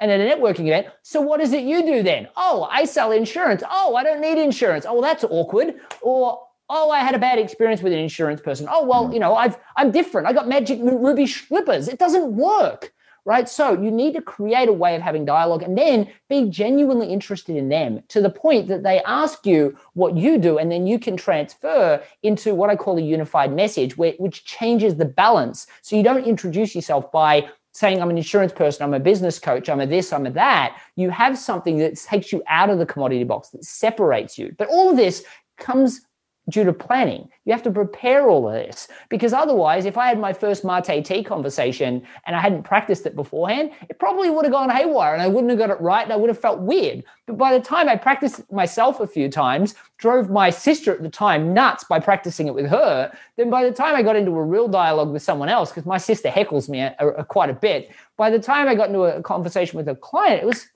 and 0.00 0.10
at 0.10 0.20
a 0.20 0.24
networking 0.24 0.66
event. 0.66 0.88
So 1.02 1.20
what 1.20 1.40
is 1.40 1.52
it 1.52 1.64
you 1.64 1.84
do 1.84 2.02
then? 2.02 2.28
Oh, 2.36 2.66
I 2.70 2.84
sell 2.84 3.12
insurance. 3.12 3.62
Oh, 3.68 3.94
I 3.96 4.04
don't 4.04 4.20
need 4.20 4.38
insurance. 4.38 4.86
Oh, 4.86 4.94
well, 4.94 5.02
that's 5.02 5.24
awkward. 5.24 5.80
Or 6.02 6.47
oh, 6.70 6.90
I 6.90 7.00
had 7.00 7.14
a 7.14 7.18
bad 7.18 7.38
experience 7.38 7.82
with 7.82 7.92
an 7.92 7.98
insurance 7.98 8.40
person. 8.40 8.66
Oh, 8.70 8.84
well, 8.84 9.06
hmm. 9.06 9.12
you 9.12 9.20
know, 9.20 9.34
I've 9.34 9.56
I'm 9.76 9.90
different. 9.90 10.26
I 10.26 10.32
got 10.32 10.48
magic 10.48 10.78
ruby 10.82 11.26
slippers. 11.26 11.88
It 11.88 11.98
doesn't 11.98 12.34
work. 12.36 12.92
Right. 13.24 13.46
So 13.46 13.78
you 13.78 13.90
need 13.90 14.14
to 14.14 14.22
create 14.22 14.70
a 14.70 14.72
way 14.72 14.96
of 14.96 15.02
having 15.02 15.26
dialogue 15.26 15.62
and 15.62 15.76
then 15.76 16.08
be 16.30 16.48
genuinely 16.48 17.12
interested 17.12 17.56
in 17.56 17.68
them 17.68 18.02
to 18.08 18.22
the 18.22 18.30
point 18.30 18.68
that 18.68 18.84
they 18.84 19.02
ask 19.02 19.44
you 19.44 19.76
what 19.92 20.16
you 20.16 20.38
do. 20.38 20.56
And 20.56 20.72
then 20.72 20.86
you 20.86 20.98
can 20.98 21.14
transfer 21.14 22.02
into 22.22 22.54
what 22.54 22.70
I 22.70 22.76
call 22.76 22.96
a 22.96 23.02
unified 23.02 23.52
message, 23.52 23.98
where, 23.98 24.12
which 24.12 24.46
changes 24.46 24.96
the 24.96 25.04
balance. 25.04 25.66
So 25.82 25.94
you 25.94 26.02
don't 26.02 26.24
introduce 26.24 26.74
yourself 26.74 27.12
by 27.12 27.50
saying 27.72 28.00
I'm 28.00 28.08
an 28.08 28.16
insurance 28.16 28.52
person, 28.52 28.82
I'm 28.82 28.94
a 28.94 29.00
business 29.00 29.38
coach, 29.38 29.68
I'm 29.68 29.80
a 29.80 29.86
this, 29.86 30.10
I'm 30.10 30.24
a 30.24 30.30
that. 30.30 30.80
You 30.96 31.10
have 31.10 31.36
something 31.36 31.76
that 31.78 31.96
takes 31.96 32.32
you 32.32 32.42
out 32.48 32.70
of 32.70 32.78
the 32.78 32.86
commodity 32.86 33.24
box, 33.24 33.50
that 33.50 33.62
separates 33.62 34.38
you. 34.38 34.54
But 34.56 34.68
all 34.68 34.90
of 34.90 34.96
this 34.96 35.22
comes 35.58 36.00
due 36.48 36.64
to 36.64 36.72
planning. 36.72 37.28
You 37.44 37.52
have 37.52 37.62
to 37.64 37.70
prepare 37.70 38.28
all 38.28 38.48
of 38.48 38.54
this 38.54 38.88
because 39.08 39.32
otherwise, 39.32 39.84
if 39.84 39.98
I 39.98 40.08
had 40.08 40.18
my 40.18 40.32
first 40.32 40.64
Mate 40.64 41.04
tea 41.04 41.22
conversation 41.22 42.02
and 42.26 42.36
I 42.36 42.40
hadn't 42.40 42.62
practiced 42.62 43.06
it 43.06 43.16
beforehand, 43.16 43.70
it 43.88 43.98
probably 43.98 44.30
would 44.30 44.44
have 44.44 44.52
gone 44.52 44.70
haywire 44.70 45.12
and 45.12 45.22
I 45.22 45.28
wouldn't 45.28 45.50
have 45.50 45.58
got 45.58 45.70
it 45.70 45.80
right 45.80 46.02
and 46.02 46.12
I 46.12 46.16
would 46.16 46.28
have 46.28 46.40
felt 46.40 46.60
weird. 46.60 47.04
But 47.26 47.38
by 47.38 47.56
the 47.56 47.64
time 47.64 47.88
I 47.88 47.96
practiced 47.96 48.40
it 48.40 48.52
myself 48.52 49.00
a 49.00 49.06
few 49.06 49.28
times, 49.28 49.74
drove 49.98 50.30
my 50.30 50.50
sister 50.50 50.92
at 50.92 51.02
the 51.02 51.10
time 51.10 51.52
nuts 51.52 51.84
by 51.84 52.00
practicing 52.00 52.46
it 52.46 52.54
with 52.54 52.66
her, 52.66 53.12
then 53.36 53.50
by 53.50 53.64
the 53.64 53.72
time 53.72 53.94
I 53.94 54.02
got 54.02 54.16
into 54.16 54.32
a 54.32 54.44
real 54.44 54.68
dialogue 54.68 55.10
with 55.10 55.22
someone 55.22 55.48
else, 55.48 55.70
because 55.70 55.86
my 55.86 55.98
sister 55.98 56.28
heckles 56.28 56.68
me 56.68 56.80
a, 56.80 56.94
a, 56.98 57.24
quite 57.24 57.50
a 57.50 57.54
bit, 57.54 57.90
by 58.16 58.30
the 58.30 58.38
time 58.38 58.68
I 58.68 58.74
got 58.74 58.88
into 58.88 59.02
a 59.02 59.22
conversation 59.22 59.76
with 59.76 59.88
a 59.88 59.94
client, 59.94 60.42
it 60.42 60.46
was 60.46 60.68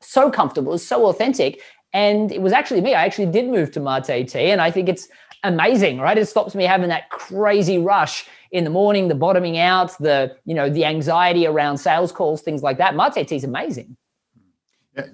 so 0.00 0.30
comfortable, 0.30 0.72
it 0.72 0.74
was 0.74 0.86
so 0.86 1.06
authentic. 1.06 1.60
And 1.92 2.32
it 2.32 2.40
was 2.40 2.52
actually 2.52 2.80
me. 2.80 2.94
I 2.94 3.04
actually 3.04 3.26
did 3.26 3.48
move 3.48 3.70
to 3.72 3.80
Mate 3.80 4.28
tea, 4.28 4.50
and 4.50 4.60
I 4.60 4.70
think 4.70 4.88
it's 4.88 5.08
amazing, 5.44 5.98
right? 5.98 6.16
It 6.16 6.26
stops 6.26 6.54
me 6.54 6.64
having 6.64 6.88
that 6.88 7.10
crazy 7.10 7.78
rush 7.78 8.26
in 8.50 8.64
the 8.64 8.70
morning, 8.70 9.08
the 9.08 9.14
bottoming 9.14 9.58
out, 9.58 9.96
the 9.98 10.36
you 10.44 10.54
know 10.54 10.70
the 10.70 10.84
anxiety 10.84 11.46
around 11.46 11.78
sales 11.78 12.12
calls, 12.12 12.42
things 12.42 12.62
like 12.62 12.78
that. 12.78 12.94
Mate 12.94 13.26
tea 13.28 13.36
is 13.36 13.44
amazing. 13.44 13.96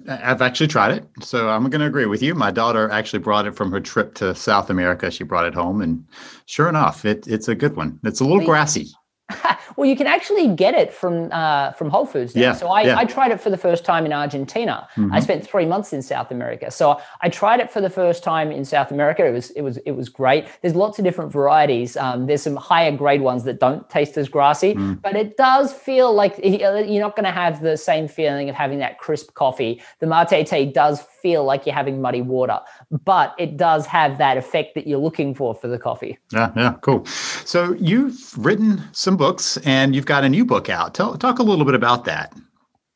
I've 0.09 0.41
actually 0.41 0.67
tried 0.67 0.91
it, 0.91 1.07
so 1.21 1.49
I'm 1.49 1.69
going 1.69 1.79
to 1.79 1.87
agree 1.87 2.05
with 2.05 2.21
you. 2.21 2.35
My 2.35 2.51
daughter 2.51 2.89
actually 2.91 3.19
brought 3.19 3.47
it 3.47 3.55
from 3.55 3.71
her 3.71 3.79
trip 3.79 4.13
to 4.15 4.35
South 4.35 4.69
America. 4.69 5.09
She 5.09 5.23
brought 5.23 5.45
it 5.45 5.53
home, 5.53 5.81
and 5.81 6.05
sure 6.47 6.67
enough, 6.67 7.05
it, 7.05 7.27
it's 7.27 7.47
a 7.47 7.55
good 7.55 7.77
one. 7.77 7.97
It's 8.03 8.19
a 8.19 8.25
little 8.25 8.45
grassy. 8.45 8.87
well, 9.75 9.87
you 9.87 9.95
can 9.95 10.07
actually 10.07 10.47
get 10.55 10.73
it 10.73 10.93
from 10.93 11.31
uh, 11.31 11.71
from 11.73 11.89
Whole 11.89 12.05
Foods 12.05 12.35
now. 12.35 12.41
Yeah, 12.41 12.53
so 12.53 12.67
I, 12.67 12.81
yeah. 12.81 12.97
I 12.97 13.05
tried 13.05 13.31
it 13.31 13.39
for 13.39 13.49
the 13.49 13.57
first 13.57 13.85
time 13.85 14.05
in 14.05 14.13
Argentina. 14.13 14.87
Mm-hmm. 14.95 15.13
I 15.13 15.19
spent 15.19 15.47
three 15.47 15.65
months 15.65 15.93
in 15.93 16.01
South 16.01 16.31
America. 16.31 16.71
So 16.71 16.99
I 17.21 17.29
tried 17.29 17.59
it 17.59 17.71
for 17.71 17.81
the 17.81 17.89
first 17.89 18.23
time 18.23 18.51
in 18.51 18.65
South 18.65 18.91
America. 18.91 19.25
It 19.25 19.31
was 19.31 19.51
it 19.51 19.61
was 19.61 19.77
it 19.77 19.91
was 19.91 20.09
great. 20.09 20.47
There's 20.61 20.75
lots 20.75 20.99
of 20.99 21.05
different 21.05 21.31
varieties. 21.31 21.95
Um, 21.97 22.25
there's 22.25 22.41
some 22.41 22.55
higher 22.55 22.91
grade 22.95 23.21
ones 23.21 23.43
that 23.43 23.59
don't 23.59 23.87
taste 23.89 24.17
as 24.17 24.29
grassy, 24.29 24.73
mm. 24.75 25.01
but 25.01 25.15
it 25.15 25.37
does 25.37 25.73
feel 25.73 26.13
like 26.13 26.39
you're 26.43 27.01
not 27.01 27.15
going 27.15 27.25
to 27.25 27.31
have 27.31 27.61
the 27.61 27.77
same 27.77 28.07
feeling 28.07 28.49
of 28.49 28.55
having 28.55 28.79
that 28.79 28.97
crisp 28.97 29.33
coffee. 29.33 29.81
The 29.99 30.07
mate 30.07 30.47
tea 30.47 30.65
does 30.65 31.01
feel 31.21 31.43
like 31.43 31.65
you're 31.65 31.75
having 31.75 32.01
muddy 32.01 32.21
water, 32.21 32.59
but 33.05 33.35
it 33.37 33.57
does 33.57 33.85
have 33.85 34.17
that 34.17 34.37
effect 34.37 34.75
that 34.75 34.87
you're 34.87 34.99
looking 34.99 35.33
for 35.33 35.53
for 35.53 35.67
the 35.67 35.79
coffee. 35.79 36.17
Yeah, 36.31 36.51
yeah, 36.55 36.73
cool. 36.81 37.05
So 37.05 37.75
you've 37.79 38.33
written 38.37 38.81
some 38.91 39.17
books 39.17 39.57
and 39.65 39.95
you've 39.95 40.05
got 40.05 40.23
a 40.23 40.29
new 40.29 40.45
book 40.45 40.69
out. 40.69 40.93
Tell, 40.95 41.17
talk 41.17 41.39
a 41.39 41.43
little 41.43 41.65
bit 41.65 41.75
about 41.75 42.05
that. 42.05 42.33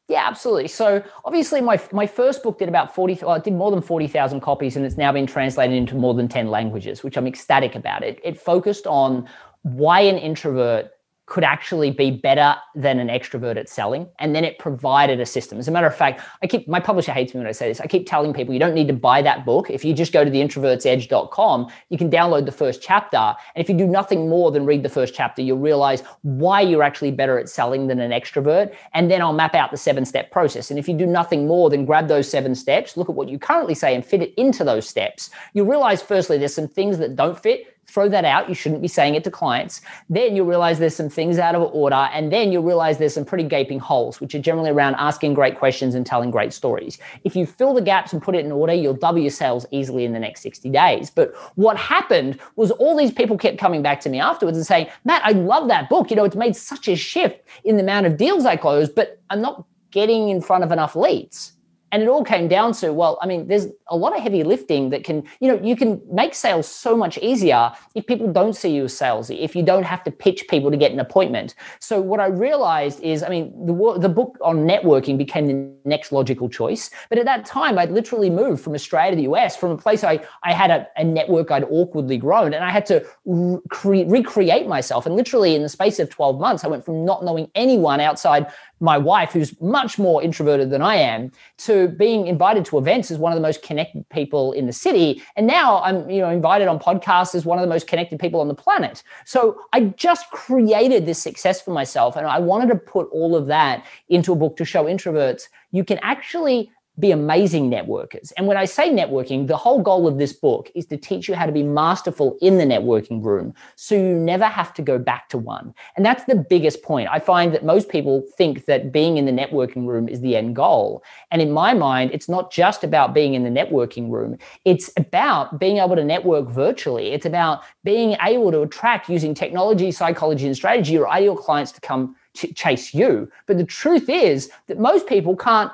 Yeah, 0.09 0.28
absolutely. 0.28 0.67
So 0.67 1.01
obviously, 1.24 1.61
my 1.61 1.82
my 1.91 2.05
first 2.05 2.43
book 2.43 2.59
did 2.59 2.67
about 2.67 2.93
forty. 2.93 3.17
Well, 3.21 3.36
it 3.36 3.43
did 3.43 3.53
more 3.53 3.71
than 3.71 3.82
forty 3.82 4.07
thousand 4.07 4.41
copies, 4.41 4.76
and 4.76 4.86
it's 4.86 4.97
now 4.97 5.11
been 5.13 5.26
translated 5.26 5.76
into 5.76 5.95
more 5.95 6.13
than 6.13 6.28
ten 6.28 6.49
languages, 6.49 7.03
which 7.03 7.17
I'm 7.17 7.26
ecstatic 7.26 7.74
about. 7.74 8.03
It 8.03 8.19
it 8.24 8.38
focused 8.38 8.86
on 8.86 9.28
why 9.63 10.01
an 10.01 10.17
introvert 10.17 10.91
could 11.26 11.43
actually 11.43 11.89
be 11.89 12.11
better 12.11 12.55
than 12.76 12.99
an 12.99 13.07
extrovert 13.07 13.55
at 13.55 13.69
selling. 13.69 14.07
And 14.19 14.36
then 14.36 14.43
it 14.43 14.59
provided 14.59 15.21
a 15.21 15.26
system. 15.26 15.57
As 15.57 15.69
a 15.69 15.71
matter 15.71 15.88
of 15.88 15.95
fact, 15.95 16.21
I 16.41 16.47
keep 16.47 16.67
my 16.67 16.82
publisher 16.82 17.13
hates 17.13 17.34
me 17.34 17.39
when 17.39 17.47
I 17.47 17.53
say 17.53 17.69
this. 17.69 17.80
I 17.80 17.88
keep 17.88 18.07
telling 18.07 18.34
people 18.34 18.53
you 18.53 18.59
don't 18.59 18.74
need 18.74 18.88
to 18.89 18.93
buy 18.93 19.21
that 19.21 19.45
book. 19.45 19.69
If 19.69 19.86
you 19.86 19.93
just 19.93 20.11
go 20.11 20.26
to 20.26 20.30
the 20.30 20.41
introvertsedge.com, 20.41 21.71
you 21.89 21.97
can 21.97 22.11
download 22.11 22.45
the 22.45 22.51
first 22.51 22.82
chapter. 22.82 23.17
And 23.17 23.63
if 23.63 23.69
you 23.69 23.78
do 23.78 23.88
nothing 23.88 24.28
more 24.28 24.51
than 24.51 24.65
read 24.65 24.84
the 24.84 24.89
first 24.89 25.13
chapter, 25.15 25.41
you'll 25.41 25.59
realize 25.59 26.03
why 26.24 26.59
you're 26.59 26.84
actually 26.84 27.11
better 27.11 27.39
at 27.39 27.47
selling 27.47 27.88
than 27.88 28.01
an 28.01 28.11
extrovert. 28.11 28.76
And 28.93 29.09
then 29.09 29.21
I'll 29.21 29.34
map 29.34 29.55
out 29.55 29.71
the 29.71 29.78
seven 29.78 30.03
step 30.03 30.30
process. 30.30 30.69
And 30.69 30.78
if 30.78 30.89
you 30.89 30.97
do 30.97 31.05
nothing 31.05 31.47
more 31.47 31.69
than 31.69 31.86
grab 31.86 32.09
those 32.09 32.30
seven 32.30 32.53
steps, 32.53 32.97
look 32.97 33.07
at 33.07 33.15
what 33.15 33.30
you 33.30 33.39
currently 33.39 33.76
say 33.76 33.95
and 33.95 34.05
fit 34.05 34.21
it 34.21 34.34
into 34.36 34.65
those 34.65 34.88
steps, 34.88 35.30
you'll 35.53 35.67
realize 35.67 36.01
firstly, 36.01 36.38
there's 36.38 36.53
some 36.53 36.67
things 36.67 36.97
that 36.97 37.15
don't 37.15 37.39
fit 37.39 37.72
throw 37.88 38.09
that 38.09 38.25
out. 38.25 38.49
You 38.49 38.55
shouldn't 38.55 38.81
be 38.81 38.88
saying 38.88 39.15
it 39.15 39.23
to 39.25 39.31
clients. 39.31 39.81
Then 40.09 40.36
you'll 40.36 40.47
realize 40.47 40.79
there's 40.79 40.95
some 40.95 41.09
things 41.09 41.38
out 41.38 41.55
of 41.55 41.61
order. 41.73 41.95
And 41.95 42.31
then 42.31 42.51
you'll 42.51 42.63
realize 42.63 42.97
there's 42.97 43.13
some 43.13 43.25
pretty 43.25 43.43
gaping 43.43 43.79
holes, 43.79 44.19
which 44.19 44.34
are 44.34 44.39
generally 44.39 44.71
around 44.71 44.95
asking 44.95 45.34
great 45.34 45.59
questions 45.59 45.95
and 45.95 46.05
telling 46.05 46.31
great 46.31 46.53
stories. 46.53 46.97
If 47.23 47.36
you 47.36 47.45
fill 47.45 47.73
the 47.73 47.81
gaps 47.81 48.13
and 48.13 48.21
put 48.21 48.36
it 48.36 48.45
in 48.45 48.51
order, 48.51 48.73
you'll 48.73 48.93
double 48.93 49.19
your 49.19 49.29
sales 49.29 49.65
easily 49.71 50.05
in 50.05 50.13
the 50.13 50.19
next 50.19 50.41
60 50.41 50.69
days. 50.69 51.09
But 51.09 51.36
what 51.55 51.77
happened 51.77 52.39
was 52.55 52.71
all 52.71 52.97
these 52.97 53.11
people 53.11 53.38
kept 53.38 53.57
coming 53.57 53.81
back 53.81 53.99
to 54.01 54.09
me 54.09 54.19
afterwards 54.19 54.57
and 54.57 54.65
saying, 54.65 54.88
Matt, 55.05 55.21
I 55.23 55.31
love 55.31 55.67
that 55.67 55.89
book. 55.89 56.09
You 56.09 56.15
know, 56.15 56.25
it's 56.25 56.36
made 56.36 56.55
such 56.55 56.88
a 56.88 56.95
shift 56.95 57.41
in 57.63 57.77
the 57.77 57.84
amount 57.84 58.07
of 58.07 58.17
deals 58.17 58.45
I 58.45 58.55
close, 58.55 58.89
but 58.89 59.21
I'm 59.29 59.41
not 59.41 59.65
getting 59.91 60.29
in 60.29 60.41
front 60.41 60.63
of 60.63 60.71
enough 60.71 60.95
leads. 60.95 61.53
And 61.93 62.01
it 62.01 62.09
all 62.09 62.23
came 62.23 62.47
down 62.47 62.73
to, 62.73 62.91
well, 62.91 63.19
I 63.21 63.27
mean, 63.27 63.47
there's 63.47 63.67
a 63.89 63.95
lot 63.95 64.17
of 64.17 64.23
heavy 64.23 64.43
lifting 64.43 64.89
that 64.89 65.03
can, 65.03 65.23
you 65.39 65.47
know, 65.47 65.61
you 65.61 65.75
can 65.75 66.01
make 66.11 66.33
sales 66.33 66.67
so 66.67 66.97
much 66.97 67.19
easier 67.19 67.71
if 67.93 68.07
people 68.07 68.33
don't 68.33 68.53
see 68.53 68.71
you 68.71 68.85
as 68.85 68.93
salesy, 68.93 69.39
if 69.39 69.55
you 69.55 69.61
don't 69.61 69.83
have 69.83 70.03
to 70.05 70.11
pitch 70.11 70.47
people 70.47 70.71
to 70.71 70.77
get 70.77 70.91
an 70.91 70.99
appointment. 70.99 71.53
So 71.79 72.01
what 72.01 72.19
I 72.19 72.25
realized 72.25 72.99
is, 73.01 73.21
I 73.21 73.29
mean, 73.29 73.53
the, 73.67 73.99
the 73.99 74.09
book 74.09 74.39
on 74.41 74.65
networking 74.65 75.19
became 75.19 75.45
the 75.45 75.71
next 75.87 76.11
logical 76.11 76.49
choice. 76.49 76.89
But 77.09 77.19
at 77.19 77.25
that 77.25 77.45
time, 77.45 77.77
I'd 77.77 77.91
literally 77.91 78.31
moved 78.31 78.63
from 78.63 78.73
Australia 78.73 79.11
to 79.11 79.15
the 79.15 79.31
US 79.31 79.55
from 79.55 79.69
a 79.69 79.77
place 79.77 80.03
I, 80.03 80.19
I 80.41 80.51
had 80.51 80.71
a, 80.71 80.87
a 80.97 81.03
network 81.03 81.51
I'd 81.51 81.65
awkwardly 81.65 82.17
grown 82.17 82.55
and 82.55 82.65
I 82.65 82.71
had 82.71 82.87
to 82.87 83.05
re- 83.25 84.05
recreate 84.05 84.65
myself. 84.65 85.05
And 85.05 85.15
literally 85.15 85.53
in 85.53 85.61
the 85.61 85.69
space 85.69 85.99
of 85.99 86.09
12 86.09 86.39
months, 86.39 86.63
I 86.63 86.69
went 86.69 86.83
from 86.83 87.05
not 87.05 87.23
knowing 87.23 87.51
anyone 87.53 87.99
outside 87.99 88.47
my 88.84 88.97
wife, 88.97 89.31
who's 89.31 89.59
much 89.61 89.97
more 89.97 90.21
introverted 90.21 90.69
than 90.69 90.81
I 90.81 90.95
am, 90.95 91.31
to 91.59 91.88
being 91.88 92.27
invited 92.27 92.65
to 92.65 92.77
events 92.77 93.09
as 93.09 93.17
one 93.17 93.31
of 93.31 93.38
the 93.38 93.41
most 93.41 93.63
connected 93.63 94.07
people 94.09 94.51
in 94.51 94.67
the 94.67 94.73
city. 94.73 95.23
And 95.38 95.47
now 95.47 95.81
I'm, 95.81 96.09
you 96.09 96.19
know, 96.19 96.29
invited 96.29 96.67
on 96.67 96.79
podcasts 96.79 97.34
as 97.34 97.45
one 97.45 97.57
of 97.57 97.63
the 97.63 97.69
most 97.69 97.88
connected 97.88 98.19
people 98.19 98.41
on 98.41 98.49
the 98.49 98.53
planet. 98.53 99.01
So 99.25 99.57
I 99.71 99.86
just 99.95 100.29
created 100.31 101.05
this 101.05 101.17
success 101.17 101.61
for 101.61 101.71
myself. 101.71 102.17
And 102.17 102.27
I 102.27 102.39
wanted 102.39 102.67
to 102.67 102.75
put 102.75 103.07
all 103.11 103.36
of 103.36 103.47
that 103.47 103.86
into 104.09 104.34
a 104.34 104.36
book 104.36 104.57
to 104.57 104.65
show 104.65 104.84
introverts 104.84 105.47
you 105.73 105.84
can 105.84 105.99
actually 106.01 106.71
be 106.99 107.11
amazing 107.11 107.71
networkers. 107.71 108.31
And 108.37 108.45
when 108.45 108.55
I 108.55 108.65
say 108.65 108.91
networking, 108.91 109.47
the 109.47 109.57
whole 109.57 109.81
goal 109.81 110.07
of 110.07 110.19
this 110.19 110.31
book 110.31 110.71
is 110.75 110.85
to 110.87 110.97
teach 110.97 111.27
you 111.27 111.33
how 111.33 111.47
to 111.47 111.51
be 111.51 111.63
masterful 111.63 112.37
in 112.39 112.59
the 112.59 112.65
networking 112.65 113.23
room 113.23 113.53
so 113.75 113.95
you 113.95 114.13
never 114.15 114.45
have 114.45 114.73
to 114.75 114.83
go 114.83 114.99
back 114.99 115.27
to 115.29 115.39
one. 115.39 115.73
And 115.95 116.05
that's 116.05 116.23
the 116.25 116.35
biggest 116.35 116.83
point. 116.83 117.09
I 117.11 117.17
find 117.17 117.51
that 117.53 117.65
most 117.65 117.89
people 117.89 118.23
think 118.37 118.65
that 118.65 118.91
being 118.91 119.17
in 119.17 119.25
the 119.25 119.31
networking 119.31 119.87
room 119.87 120.07
is 120.07 120.21
the 120.21 120.35
end 120.35 120.55
goal. 120.55 121.03
And 121.31 121.41
in 121.41 121.51
my 121.51 121.73
mind, 121.73 122.11
it's 122.13 122.29
not 122.29 122.51
just 122.51 122.83
about 122.83 123.13
being 123.13 123.33
in 123.33 123.43
the 123.43 123.49
networking 123.49 124.11
room, 124.11 124.37
it's 124.63 124.91
about 124.95 125.59
being 125.59 125.77
able 125.77 125.95
to 125.95 126.03
network 126.03 126.47
virtually. 126.49 127.11
It's 127.11 127.25
about 127.25 127.63
being 127.83 128.15
able 128.21 128.51
to 128.51 128.61
attract 128.61 129.09
using 129.09 129.33
technology, 129.33 129.91
psychology, 129.91 130.45
and 130.45 130.55
strategy 130.55 130.93
your 130.93 131.09
ideal 131.09 131.35
clients 131.35 131.71
to 131.71 131.81
come 131.81 132.15
chase 132.33 132.93
you. 132.93 133.31
But 133.47 133.57
the 133.57 133.65
truth 133.65 134.09
is 134.09 134.49
that 134.67 134.79
most 134.79 135.07
people 135.07 135.35
can't 135.35 135.71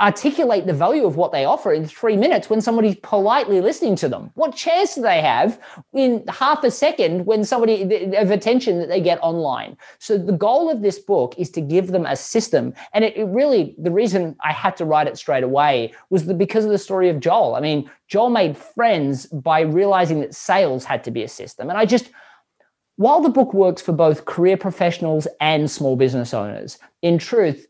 articulate 0.00 0.66
the 0.66 0.72
value 0.72 1.06
of 1.06 1.14
what 1.14 1.30
they 1.30 1.44
offer 1.44 1.72
in 1.72 1.86
three 1.86 2.16
minutes 2.16 2.50
when 2.50 2.60
somebody's 2.60 2.96
politely 2.96 3.60
listening 3.60 3.94
to 3.94 4.08
them. 4.08 4.30
What 4.34 4.56
chance 4.56 4.96
do 4.96 5.02
they 5.02 5.20
have 5.20 5.60
in 5.92 6.24
half 6.28 6.64
a 6.64 6.70
second 6.70 7.26
when 7.26 7.44
somebody 7.44 8.14
of 8.16 8.32
attention 8.32 8.80
that 8.80 8.88
they 8.88 9.00
get 9.00 9.20
online? 9.22 9.76
So 10.00 10.18
the 10.18 10.32
goal 10.32 10.68
of 10.68 10.82
this 10.82 10.98
book 10.98 11.36
is 11.38 11.48
to 11.50 11.60
give 11.60 11.88
them 11.88 12.06
a 12.06 12.16
system. 12.16 12.74
And 12.92 13.04
it, 13.04 13.16
it 13.16 13.26
really, 13.26 13.76
the 13.78 13.92
reason 13.92 14.36
I 14.42 14.52
had 14.52 14.76
to 14.78 14.84
write 14.84 15.06
it 15.06 15.16
straight 15.16 15.44
away 15.44 15.94
was 16.10 16.26
the, 16.26 16.34
because 16.34 16.64
of 16.64 16.72
the 16.72 16.78
story 16.78 17.08
of 17.08 17.20
Joel. 17.20 17.54
I 17.54 17.60
mean, 17.60 17.88
Joel 18.08 18.30
made 18.30 18.56
friends 18.56 19.26
by 19.26 19.60
realizing 19.60 20.20
that 20.20 20.34
sales 20.34 20.84
had 20.84 21.04
to 21.04 21.12
be 21.12 21.22
a 21.22 21.28
system. 21.28 21.70
And 21.70 21.78
I 21.78 21.86
just, 21.86 22.10
while 22.96 23.20
the 23.20 23.28
book 23.28 23.54
works 23.54 23.80
for 23.80 23.92
both 23.92 24.24
career 24.24 24.56
professionals 24.56 25.28
and 25.40 25.70
small 25.70 25.94
business 25.94 26.34
owners, 26.34 26.78
in 27.02 27.18
truth, 27.18 27.68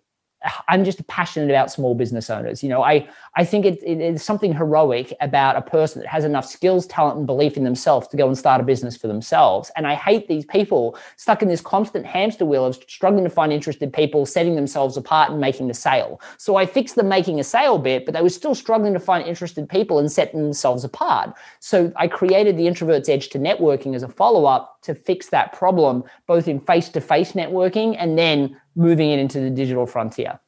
I'm 0.68 0.84
just 0.84 1.06
passionate 1.06 1.50
about 1.50 1.70
small 1.70 1.94
business 1.94 2.28
owners. 2.28 2.62
You 2.62 2.68
know, 2.68 2.82
I 2.82 3.08
I 3.36 3.44
think 3.44 3.64
it, 3.64 3.82
it 3.82 4.00
is 4.00 4.22
something 4.22 4.52
heroic 4.52 5.12
about 5.20 5.56
a 5.56 5.62
person 5.62 6.02
that 6.02 6.08
has 6.08 6.24
enough 6.24 6.46
skills, 6.46 6.86
talent, 6.86 7.18
and 7.18 7.26
belief 7.26 7.56
in 7.56 7.64
themselves 7.64 8.08
to 8.08 8.16
go 8.16 8.26
and 8.26 8.36
start 8.36 8.60
a 8.60 8.64
business 8.64 8.96
for 8.96 9.08
themselves. 9.08 9.70
And 9.76 9.86
I 9.86 9.94
hate 9.94 10.28
these 10.28 10.44
people 10.44 10.96
stuck 11.16 11.42
in 11.42 11.48
this 11.48 11.60
constant 11.60 12.06
hamster 12.06 12.44
wheel 12.44 12.64
of 12.64 12.76
struggling 12.88 13.24
to 13.24 13.30
find 13.30 13.52
interested 13.52 13.92
people, 13.92 14.26
setting 14.26 14.54
themselves 14.54 14.96
apart 14.96 15.30
and 15.30 15.40
making 15.40 15.68
the 15.68 15.74
sale. 15.74 16.20
So 16.38 16.56
I 16.56 16.66
fixed 16.66 16.94
the 16.94 17.02
making 17.02 17.40
a 17.40 17.44
sale 17.44 17.78
bit, 17.78 18.04
but 18.04 18.14
they 18.14 18.22
were 18.22 18.28
still 18.28 18.54
struggling 18.54 18.92
to 18.92 19.00
find 19.00 19.26
interested 19.26 19.68
people 19.68 19.98
and 19.98 20.10
setting 20.10 20.42
themselves 20.42 20.84
apart. 20.84 21.34
So 21.60 21.92
I 21.96 22.06
created 22.08 22.56
the 22.56 22.66
Introvert's 22.66 23.08
Edge 23.08 23.28
to 23.30 23.38
Networking 23.38 23.94
as 23.94 24.02
a 24.02 24.08
follow 24.08 24.44
up 24.44 24.80
to 24.82 24.94
fix 24.94 25.28
that 25.30 25.52
problem, 25.52 26.04
both 26.26 26.46
in 26.46 26.60
face 26.60 26.88
to 26.90 27.00
face 27.00 27.32
networking 27.32 27.96
and 27.98 28.18
then 28.18 28.56
moving 28.74 29.10
it 29.10 29.18
into 29.18 29.40
the 29.40 29.50
digital 29.50 29.86
frontier. 29.86 30.38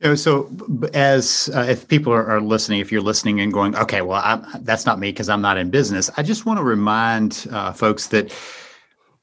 You 0.00 0.10
know, 0.10 0.14
so 0.14 0.48
as 0.94 1.50
uh, 1.54 1.66
if 1.68 1.88
people 1.88 2.12
are, 2.12 2.24
are, 2.24 2.40
listening, 2.40 2.78
if 2.78 2.92
you're 2.92 3.00
listening 3.00 3.40
and 3.40 3.52
going, 3.52 3.74
okay, 3.74 4.00
well, 4.00 4.22
I'm, 4.24 4.46
that's 4.60 4.86
not 4.86 5.00
me 5.00 5.10
because 5.10 5.28
I'm 5.28 5.42
not 5.42 5.58
in 5.58 5.70
business. 5.70 6.08
I 6.16 6.22
just 6.22 6.46
want 6.46 6.58
to 6.58 6.62
remind 6.62 7.48
uh, 7.50 7.72
folks 7.72 8.06
that 8.08 8.32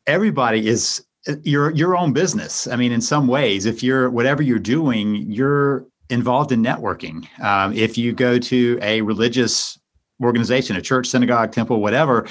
everybody 0.06 0.68
is 0.68 1.06
uh, 1.30 1.36
your 1.44 1.72
your 1.72 1.96
own 1.96 2.12
business. 2.12 2.68
I 2.68 2.76
mean, 2.76 2.92
in 2.92 3.00
some 3.02 3.28
ways, 3.28 3.66
if 3.66 3.84
you're 3.84 4.10
whatever 4.10 4.44
you're 4.44 4.60
doing, 4.60 5.16
you're 5.32 5.86
involved 6.10 6.52
in 6.52 6.62
networking. 6.62 7.26
Um, 7.40 7.72
if 7.74 7.98
you 7.98 8.12
go 8.12 8.38
to 8.38 8.78
a 8.82 9.02
religious 9.02 9.80
organization, 10.22 10.76
a 10.76 10.82
church, 10.82 11.08
synagogue, 11.08 11.52
temple, 11.52 11.82
whatever, 11.82 12.28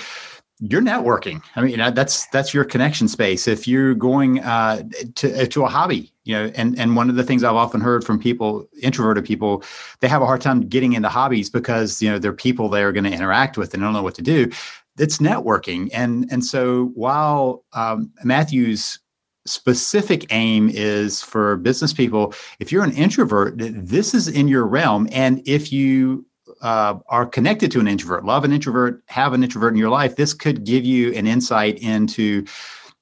you're 0.71 0.81
networking. 0.81 1.43
I 1.57 1.61
mean, 1.61 1.79
that's 1.95 2.27
that's 2.29 2.55
your 2.55 2.65
connection 2.65 3.07
space. 3.07 3.47
If 3.47 3.69
you're 3.69 3.95
going 3.95 4.41
uh, 4.41 4.83
to 5.17 5.43
uh, 5.43 5.47
to 5.47 5.65
a 5.65 5.69
hobby, 5.69 6.11
you 6.25 6.35
know, 6.35 6.51
and 6.55 6.79
and 6.79 6.97
one 6.97 7.11
of 7.11 7.17
the 7.17 7.23
things 7.23 7.45
I've 7.45 7.55
often 7.55 7.83
heard 7.83 8.03
from 8.03 8.19
people, 8.19 8.67
introverted 8.81 9.27
people, 9.27 9.63
they 10.01 10.09
have 10.09 10.23
a 10.23 10.27
hard 10.27 10.41
time 10.41 10.63
getting 10.63 10.95
into 10.95 11.11
hobbies 11.11 11.51
because 11.51 12.01
you 12.01 12.11
know 12.11 12.19
they're 12.19 12.33
people 12.33 12.71
they 12.71 12.83
are 12.83 12.93
going 12.93 13.05
to 13.05 13.13
interact 13.13 13.59
with 13.59 13.75
and 13.75 13.83
don't 13.83 13.93
know 13.93 14.03
what 14.03 14.15
to 14.15 14.23
do. 14.23 14.51
It's 14.99 15.19
networking, 15.19 15.91
and 15.93 16.27
and 16.31 16.43
so 16.43 16.87
while 16.95 17.65
um, 17.75 18.11
Matthew's 18.23 18.99
specific 19.47 20.27
aim 20.31 20.71
is 20.71 21.21
for 21.21 21.57
business 21.59 21.93
people, 21.93 22.33
if 22.59 22.73
you're 22.73 22.85
an 22.85 22.93
introvert, 22.93 23.55
this 23.59 24.15
is 24.15 24.29
in 24.29 24.49
your 24.49 24.67
realm, 24.67 25.09
and 25.13 25.43
if 25.47 25.71
you 25.71 26.25
uh, 26.63 26.99
are 27.09 27.27
connected 27.27 27.71
to 27.73 27.81
an 27.81 27.89
introvert, 27.89 28.25
love 28.25 28.45
an 28.45 28.53
introvert, 28.53 29.03
have 29.07 29.33
an 29.33 29.43
introvert 29.43 29.73
in 29.73 29.79
your 29.79 29.91
life, 29.91 30.17
this 30.17 30.35
could 30.35 30.65
give 30.65 30.85
you 30.85 31.13
an 31.15 31.27
insight 31.27 31.79
into 31.79 32.45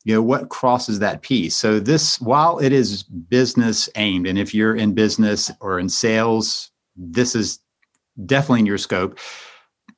you 0.04 0.14
know 0.14 0.22
what 0.22 0.48
crosses 0.48 0.98
that 0.98 1.22
piece. 1.22 1.56
So 1.56 1.78
this 1.78 2.20
while 2.20 2.58
it 2.58 2.72
is 2.72 3.02
business 3.02 3.88
aimed 3.94 4.26
and 4.26 4.38
if 4.38 4.54
you're 4.54 4.74
in 4.74 4.94
business 4.94 5.50
or 5.60 5.78
in 5.78 5.88
sales 5.88 6.70
this 6.96 7.34
is 7.34 7.58
definitely 8.26 8.60
in 8.60 8.66
your 8.66 8.78
scope. 8.78 9.18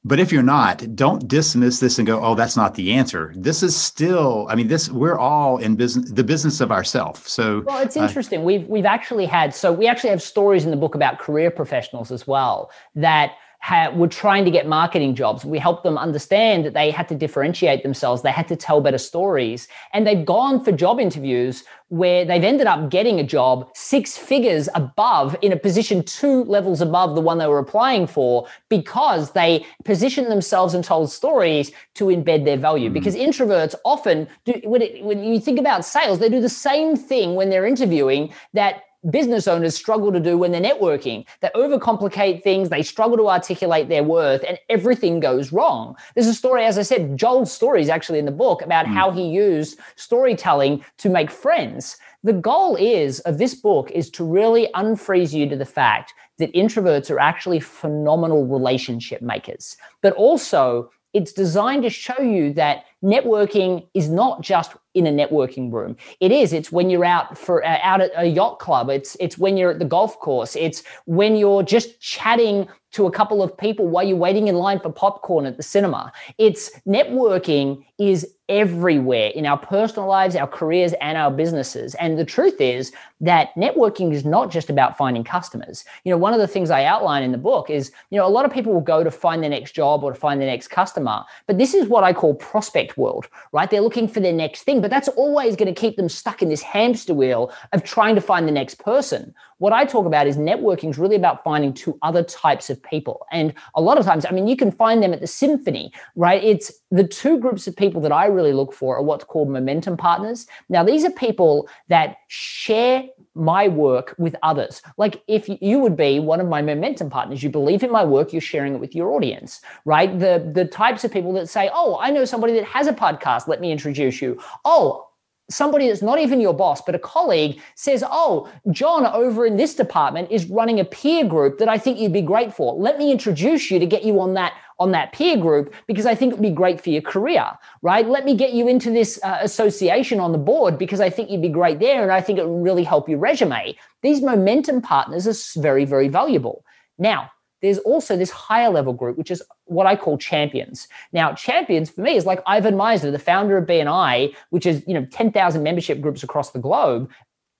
But 0.06 0.20
if 0.20 0.30
you're 0.30 0.42
not 0.42 0.94
don't 0.94 1.26
dismiss 1.26 1.80
this 1.80 1.98
and 1.98 2.06
go 2.06 2.22
oh 2.22 2.34
that's 2.34 2.56
not 2.56 2.74
the 2.74 2.92
answer. 2.92 3.32
This 3.34 3.62
is 3.62 3.74
still 3.74 4.46
i 4.50 4.54
mean 4.54 4.68
this 4.68 4.90
we're 4.90 5.18
all 5.18 5.56
in 5.56 5.74
business 5.74 6.10
the 6.10 6.24
business 6.24 6.60
of 6.60 6.70
ourselves 6.70 7.30
so 7.30 7.62
well 7.66 7.82
it's 7.82 7.96
uh, 7.96 8.00
interesting. 8.00 8.40
Uh, 8.40 8.44
we've 8.44 8.68
we've 8.68 8.84
actually 8.84 9.24
had 9.24 9.54
so 9.54 9.72
we 9.72 9.86
actually 9.86 10.10
have 10.10 10.22
stories 10.22 10.64
in 10.66 10.70
the 10.70 10.76
book 10.76 10.94
about 10.94 11.18
career 11.18 11.50
professionals 11.50 12.12
as 12.12 12.26
well 12.26 12.70
that 12.94 13.32
had, 13.64 13.96
were 13.96 14.06
trying 14.06 14.44
to 14.44 14.50
get 14.50 14.66
marketing 14.66 15.14
jobs. 15.14 15.42
We 15.42 15.58
helped 15.58 15.84
them 15.84 15.96
understand 15.96 16.66
that 16.66 16.74
they 16.74 16.90
had 16.90 17.08
to 17.08 17.14
differentiate 17.14 17.82
themselves. 17.82 18.20
They 18.20 18.30
had 18.30 18.46
to 18.48 18.56
tell 18.56 18.82
better 18.82 18.98
stories. 18.98 19.68
And 19.94 20.06
they've 20.06 20.22
gone 20.22 20.62
for 20.62 20.70
job 20.70 21.00
interviews 21.00 21.64
where 21.88 22.26
they've 22.26 22.44
ended 22.44 22.66
up 22.66 22.90
getting 22.90 23.20
a 23.20 23.24
job 23.24 23.70
six 23.74 24.18
figures 24.18 24.68
above 24.74 25.34
in 25.40 25.50
a 25.50 25.56
position 25.56 26.02
two 26.02 26.44
levels 26.44 26.82
above 26.82 27.14
the 27.14 27.22
one 27.22 27.38
they 27.38 27.46
were 27.46 27.58
applying 27.58 28.06
for 28.06 28.46
because 28.68 29.30
they 29.30 29.64
positioned 29.86 30.30
themselves 30.30 30.74
and 30.74 30.84
told 30.84 31.10
stories 31.10 31.72
to 31.94 32.08
embed 32.08 32.44
their 32.44 32.58
value. 32.58 32.90
Mm. 32.90 32.92
Because 32.92 33.16
introverts 33.16 33.74
often 33.86 34.28
do, 34.44 34.60
when, 34.64 34.82
it, 34.82 35.02
when 35.02 35.24
you 35.24 35.40
think 35.40 35.58
about 35.58 35.86
sales, 35.86 36.18
they 36.18 36.28
do 36.28 36.42
the 36.42 36.50
same 36.50 36.96
thing 36.96 37.34
when 37.34 37.48
they're 37.48 37.64
interviewing 37.64 38.30
that 38.52 38.82
business 39.10 39.46
owners 39.46 39.74
struggle 39.74 40.12
to 40.12 40.20
do 40.20 40.38
when 40.38 40.52
they're 40.52 40.60
networking. 40.60 41.24
They 41.40 41.50
overcomplicate 41.54 42.42
things, 42.42 42.68
they 42.68 42.82
struggle 42.82 43.16
to 43.16 43.28
articulate 43.28 43.88
their 43.88 44.04
worth, 44.04 44.44
and 44.46 44.58
everything 44.68 45.20
goes 45.20 45.52
wrong. 45.52 45.96
There's 46.14 46.26
a 46.26 46.34
story, 46.34 46.64
as 46.64 46.78
I 46.78 46.82
said, 46.82 47.16
Joel's 47.16 47.52
story 47.52 47.82
is 47.82 47.88
actually 47.88 48.18
in 48.18 48.24
the 48.24 48.30
book 48.32 48.62
about 48.62 48.86
mm. 48.86 48.94
how 48.94 49.10
he 49.10 49.28
used 49.28 49.78
storytelling 49.96 50.84
to 50.98 51.08
make 51.08 51.30
friends. 51.30 51.96
The 52.22 52.32
goal 52.32 52.76
is 52.76 53.20
of 53.20 53.38
this 53.38 53.54
book 53.54 53.90
is 53.90 54.08
to 54.10 54.24
really 54.24 54.68
unfreeze 54.74 55.32
you 55.32 55.48
to 55.48 55.56
the 55.56 55.66
fact 55.66 56.14
that 56.38 56.52
introverts 56.54 57.10
are 57.10 57.20
actually 57.20 57.60
phenomenal 57.60 58.46
relationship 58.46 59.22
makers, 59.22 59.76
but 60.02 60.14
also 60.14 60.90
it's 61.12 61.32
designed 61.32 61.84
to 61.84 61.90
show 61.90 62.20
you 62.20 62.52
that 62.54 62.84
networking 63.04 63.86
is 63.94 64.08
not 64.08 64.40
just 64.40 64.72
in 64.94 65.06
a 65.06 65.10
networking 65.10 65.72
room. 65.72 65.96
It 66.20 66.32
is. 66.32 66.52
It's 66.52 66.72
when 66.72 66.88
you're 66.88 67.04
out 67.04 67.36
for 67.36 67.64
uh, 67.64 67.78
out 67.82 68.00
at 68.00 68.10
a 68.16 68.26
yacht 68.26 68.58
club. 68.58 68.88
It's 68.88 69.16
it's 69.20 69.36
when 69.36 69.56
you're 69.56 69.72
at 69.72 69.78
the 69.78 69.84
golf 69.84 70.18
course. 70.20 70.56
It's 70.56 70.82
when 71.04 71.36
you're 71.36 71.62
just 71.62 72.00
chatting 72.00 72.68
to 72.92 73.06
a 73.06 73.10
couple 73.10 73.42
of 73.42 73.56
people 73.58 73.88
while 73.88 74.04
you're 74.04 74.16
waiting 74.16 74.46
in 74.46 74.54
line 74.54 74.78
for 74.78 74.90
popcorn 74.90 75.46
at 75.46 75.56
the 75.56 75.64
cinema. 75.64 76.12
It's 76.38 76.70
networking 76.86 77.84
is 77.98 78.34
everywhere 78.48 79.30
in 79.34 79.46
our 79.46 79.58
personal 79.58 80.08
lives, 80.08 80.36
our 80.36 80.46
careers, 80.46 80.92
and 81.00 81.18
our 81.18 81.30
businesses. 81.30 81.96
And 81.96 82.16
the 82.18 82.24
truth 82.24 82.60
is 82.60 82.92
that 83.20 83.48
networking 83.56 84.12
is 84.12 84.24
not 84.24 84.52
just 84.52 84.70
about 84.70 84.96
finding 84.96 85.24
customers. 85.24 85.84
You 86.04 86.10
know, 86.10 86.18
one 86.18 86.34
of 86.34 86.38
the 86.38 86.46
things 86.46 86.70
I 86.70 86.84
outline 86.84 87.24
in 87.24 87.32
the 87.32 87.38
book 87.38 87.68
is, 87.68 87.90
you 88.10 88.18
know, 88.18 88.26
a 88.26 88.28
lot 88.28 88.44
of 88.44 88.52
people 88.52 88.72
will 88.72 88.80
go 88.80 89.02
to 89.02 89.10
find 89.10 89.42
their 89.42 89.50
next 89.50 89.72
job 89.72 90.04
or 90.04 90.12
to 90.12 90.18
find 90.18 90.40
their 90.40 90.48
next 90.48 90.68
customer, 90.68 91.24
but 91.46 91.58
this 91.58 91.74
is 91.74 91.88
what 91.88 92.04
I 92.04 92.12
call 92.12 92.34
prospect 92.34 92.93
world, 92.96 93.28
right? 93.52 93.70
They're 93.70 93.80
looking 93.80 94.08
for 94.08 94.20
their 94.20 94.32
next 94.32 94.62
thing, 94.62 94.80
but 94.80 94.90
that's 94.90 95.08
always 95.08 95.56
going 95.56 95.72
to 95.72 95.80
keep 95.80 95.96
them 95.96 96.08
stuck 96.08 96.42
in 96.42 96.48
this 96.48 96.62
hamster 96.62 97.14
wheel 97.14 97.52
of 97.72 97.84
trying 97.84 98.14
to 98.14 98.20
find 98.20 98.46
the 98.46 98.52
next 98.52 98.78
person. 98.78 99.34
What 99.58 99.72
I 99.72 99.84
talk 99.84 100.06
about 100.06 100.26
is 100.26 100.36
networking 100.36 100.90
is 100.90 100.98
really 100.98 101.16
about 101.16 101.44
finding 101.44 101.72
two 101.72 101.98
other 102.02 102.22
types 102.22 102.70
of 102.70 102.82
people. 102.82 103.26
And 103.30 103.54
a 103.74 103.80
lot 103.80 103.98
of 103.98 104.04
times, 104.04 104.26
I 104.26 104.30
mean, 104.30 104.46
you 104.46 104.56
can 104.56 104.70
find 104.70 105.02
them 105.02 105.12
at 105.12 105.20
the 105.20 105.26
symphony, 105.26 105.92
right? 106.16 106.42
It's 106.42 106.72
the 106.90 107.06
two 107.06 107.38
groups 107.38 107.66
of 107.66 107.76
people 107.76 108.00
that 108.02 108.12
I 108.12 108.26
really 108.26 108.52
look 108.52 108.72
for 108.72 108.96
are 108.96 109.02
what's 109.02 109.24
called 109.24 109.48
momentum 109.48 109.96
partners. 109.96 110.46
Now, 110.68 110.84
these 110.84 111.04
are 111.04 111.10
people 111.10 111.68
that 111.88 112.16
share 112.28 113.04
my 113.34 113.68
work 113.68 114.14
with 114.18 114.36
others. 114.42 114.80
Like 114.96 115.22
if 115.26 115.48
you 115.48 115.78
would 115.80 115.96
be 115.96 116.20
one 116.20 116.40
of 116.40 116.48
my 116.48 116.62
momentum 116.62 117.10
partners, 117.10 117.42
you 117.42 117.50
believe 117.50 117.82
in 117.82 117.90
my 117.90 118.04
work, 118.04 118.32
you're 118.32 118.40
sharing 118.40 118.74
it 118.74 118.80
with 118.80 118.94
your 118.94 119.10
audience, 119.12 119.60
right? 119.84 120.18
The 120.18 120.50
the 120.54 120.64
types 120.64 121.04
of 121.04 121.12
people 121.12 121.32
that 121.34 121.48
say, 121.48 121.70
"Oh, 121.72 121.98
I 122.00 122.10
know 122.10 122.24
somebody 122.24 122.54
that 122.54 122.64
has 122.64 122.86
a 122.86 122.92
podcast, 122.92 123.48
let 123.48 123.60
me 123.60 123.72
introduce 123.72 124.22
you." 124.22 124.40
Oh, 124.64 125.08
somebody 125.50 125.88
that's 125.88 126.02
not 126.02 126.18
even 126.18 126.40
your 126.40 126.54
boss, 126.54 126.80
but 126.80 126.94
a 126.94 126.98
colleague 126.98 127.60
says, 127.74 128.02
Oh, 128.06 128.50
John 128.70 129.06
over 129.06 129.46
in 129.46 129.56
this 129.56 129.74
department 129.74 130.30
is 130.30 130.46
running 130.46 130.80
a 130.80 130.84
peer 130.84 131.24
group 131.24 131.58
that 131.58 131.68
I 131.68 131.78
think 131.78 131.98
you'd 131.98 132.12
be 132.12 132.22
great 132.22 132.54
for. 132.54 132.74
Let 132.74 132.98
me 132.98 133.12
introduce 133.12 133.70
you 133.70 133.78
to 133.78 133.86
get 133.86 134.04
you 134.04 134.20
on 134.20 134.34
that 134.34 134.54
on 134.80 134.90
that 134.90 135.12
peer 135.12 135.36
group 135.36 135.72
because 135.86 136.04
I 136.04 136.16
think 136.16 136.32
it'd 136.32 136.42
be 136.42 136.50
great 136.50 136.80
for 136.80 136.90
your 136.90 137.02
career, 137.02 137.48
right? 137.82 138.06
Let 138.08 138.24
me 138.24 138.34
get 138.34 138.54
you 138.54 138.66
into 138.66 138.90
this 138.90 139.20
uh, 139.22 139.38
association 139.40 140.18
on 140.18 140.32
the 140.32 140.38
board 140.38 140.78
because 140.78 141.00
I 141.00 141.10
think 141.10 141.30
you'd 141.30 141.42
be 141.42 141.48
great 141.48 141.78
there 141.78 142.02
and 142.02 142.10
I 142.10 142.20
think 142.20 142.40
it 142.40 142.48
would 142.48 142.62
really 142.64 142.82
help 142.82 143.08
your 143.08 143.20
resume. 143.20 143.76
These 144.02 144.20
momentum 144.20 144.82
partners 144.82 145.28
are 145.28 145.60
very, 145.60 145.84
very 145.84 146.08
valuable. 146.08 146.64
Now, 146.98 147.30
there's 147.64 147.78
also 147.78 148.14
this 148.14 148.30
higher 148.30 148.68
level 148.68 148.92
group, 148.92 149.16
which 149.16 149.30
is 149.30 149.42
what 149.64 149.86
I 149.86 149.96
call 149.96 150.18
champions. 150.18 150.86
Now, 151.14 151.32
champions 151.32 151.88
for 151.88 152.02
me 152.02 152.14
is 152.14 152.26
like 152.26 152.42
Ivan 152.46 152.74
Misner, 152.74 153.10
the 153.10 153.18
founder 153.18 153.56
of 153.56 153.66
BNI, 153.66 154.34
which 154.50 154.66
is, 154.66 154.84
you 154.86 154.92
know, 154.92 155.06
10,000 155.06 155.62
membership 155.62 156.02
groups 156.02 156.22
across 156.22 156.50
the 156.50 156.58
globe. 156.58 157.10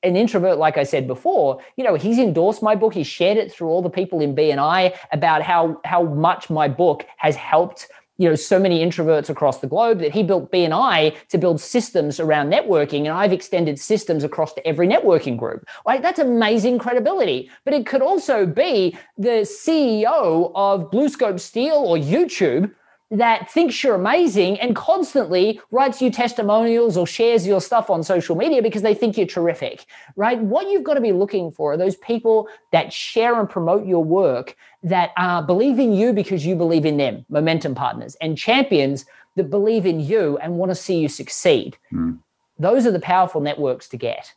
An 0.03 0.15
introvert, 0.15 0.59
like 0.59 0.77
I 0.77 0.83
said 0.83 1.07
before, 1.07 1.63
you 1.79 1.85
know, 1.85 1.95
he's 1.95 2.19
endorsed 2.19 2.63
my 2.63 2.75
book. 2.75 2.93
He's 2.93 3.07
shared 3.07 3.39
it 3.39 3.51
through 3.51 3.69
all 3.69 3.81
the 3.81 3.89
people 3.89 4.21
in 4.21 4.37
BNI 4.37 4.95
about 5.13 5.41
how 5.41 5.81
how 5.87 6.03
much 6.03 6.51
my 6.51 6.69
book 6.69 7.07
has 7.17 7.35
helped 7.35 7.89
you 8.17 8.29
know 8.29 8.35
so 8.35 8.59
many 8.59 8.85
introverts 8.85 9.29
across 9.29 9.59
the 9.59 9.67
globe 9.67 9.99
that 9.99 10.13
he 10.13 10.23
built 10.23 10.53
BNI 10.53 11.17
to 11.29 11.39
build 11.39 11.61
systems 11.61 12.21
around 12.21 12.53
networking 12.53 13.01
and 13.01 13.09
I've 13.09 13.33
extended 13.33 13.79
systems 13.79 14.25
across 14.25 14.53
to 14.55 14.67
every 14.67 14.87
networking 14.87 15.37
group. 15.37 15.67
Right? 15.87 16.03
That's 16.03 16.19
amazing 16.19 16.79
credibility. 16.79 17.51
But 17.65 17.75
it 17.75 17.87
could 17.87 18.03
also 18.03 18.47
be 18.47 18.97
the 19.19 19.43
CEO 19.45 20.53
of 20.55 20.91
BlueScope 20.91 21.41
Steel 21.41 21.75
or 21.75 21.97
YouTube 21.97 22.71
that 23.11 23.51
thinks 23.51 23.83
you're 23.83 23.95
amazing 23.95 24.59
and 24.61 24.75
constantly 24.75 25.61
writes 25.71 26.03
you 26.03 26.11
testimonials 26.11 26.97
or 26.97 27.07
shares 27.07 27.47
your 27.47 27.61
stuff 27.61 27.91
on 27.91 28.03
social 28.03 28.35
media 28.35 28.63
because 28.63 28.83
they 28.83 28.95
think 28.95 29.17
you're 29.17 29.27
terrific, 29.27 29.87
right? 30.17 30.41
What 30.41 30.69
you've 30.69 30.85
got 30.85 30.95
to 30.95 31.01
be 31.01 31.13
looking 31.13 31.53
for 31.53 31.75
are 31.75 31.77
those 31.77 31.97
people 31.97 32.49
that 32.73 32.93
share 32.93 33.39
and 33.39 33.49
promote 33.49 33.87
your 33.87 34.03
work 34.03 34.57
that 34.85 35.13
uh, 35.17 35.41
believe 35.43 35.79
in 35.79 35.93
you 35.93 36.13
because 36.13 36.47
you 36.47 36.55
believe 36.55 36.85
in 36.85 36.99
them, 36.99 37.25
momentum 37.29 37.75
partners, 37.75 38.17
and 38.21 38.39
champions 38.39 39.07
that 39.35 39.51
believe 39.51 39.87
in 39.87 39.99
you 39.99 40.39
and 40.39 40.59
want 40.59 40.71
to 40.71 40.75
see 40.77 40.99
you 40.99 41.09
succeed. 41.09 41.77
Mm. 41.93 42.19
Those 42.59 42.87
are 42.87 42.93
the 42.93 43.01
powerful 43.01 43.41
networks 43.41 43.89
to 43.89 43.97
get. 43.97 44.33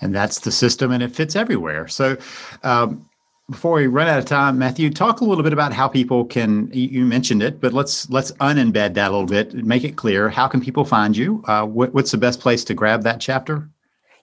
And 0.00 0.14
that's 0.14 0.40
the 0.40 0.50
system, 0.50 0.90
and 0.90 1.02
it 1.02 1.14
fits 1.14 1.36
everywhere. 1.36 1.86
So, 1.86 2.16
um, 2.64 3.04
before 3.50 3.72
we 3.74 3.86
run 3.86 4.08
out 4.08 4.18
of 4.18 4.26
time, 4.26 4.58
Matthew, 4.58 4.90
talk 4.90 5.20
a 5.20 5.24
little 5.24 5.44
bit 5.44 5.52
about 5.54 5.72
how 5.72 5.88
people 5.88 6.24
can. 6.24 6.70
You 6.72 7.06
mentioned 7.06 7.42
it, 7.42 7.60
but 7.60 7.72
let's 7.72 8.08
let's 8.10 8.30
unembed 8.40 8.94
that 8.94 9.10
a 9.10 9.10
little 9.10 9.26
bit, 9.26 9.54
make 9.54 9.84
it 9.84 9.96
clear. 9.96 10.28
How 10.28 10.48
can 10.48 10.60
people 10.60 10.84
find 10.84 11.16
you? 11.16 11.42
Uh, 11.46 11.64
what, 11.64 11.94
what's 11.94 12.10
the 12.10 12.18
best 12.18 12.40
place 12.40 12.62
to 12.64 12.74
grab 12.74 13.02
that 13.04 13.20
chapter? 13.20 13.68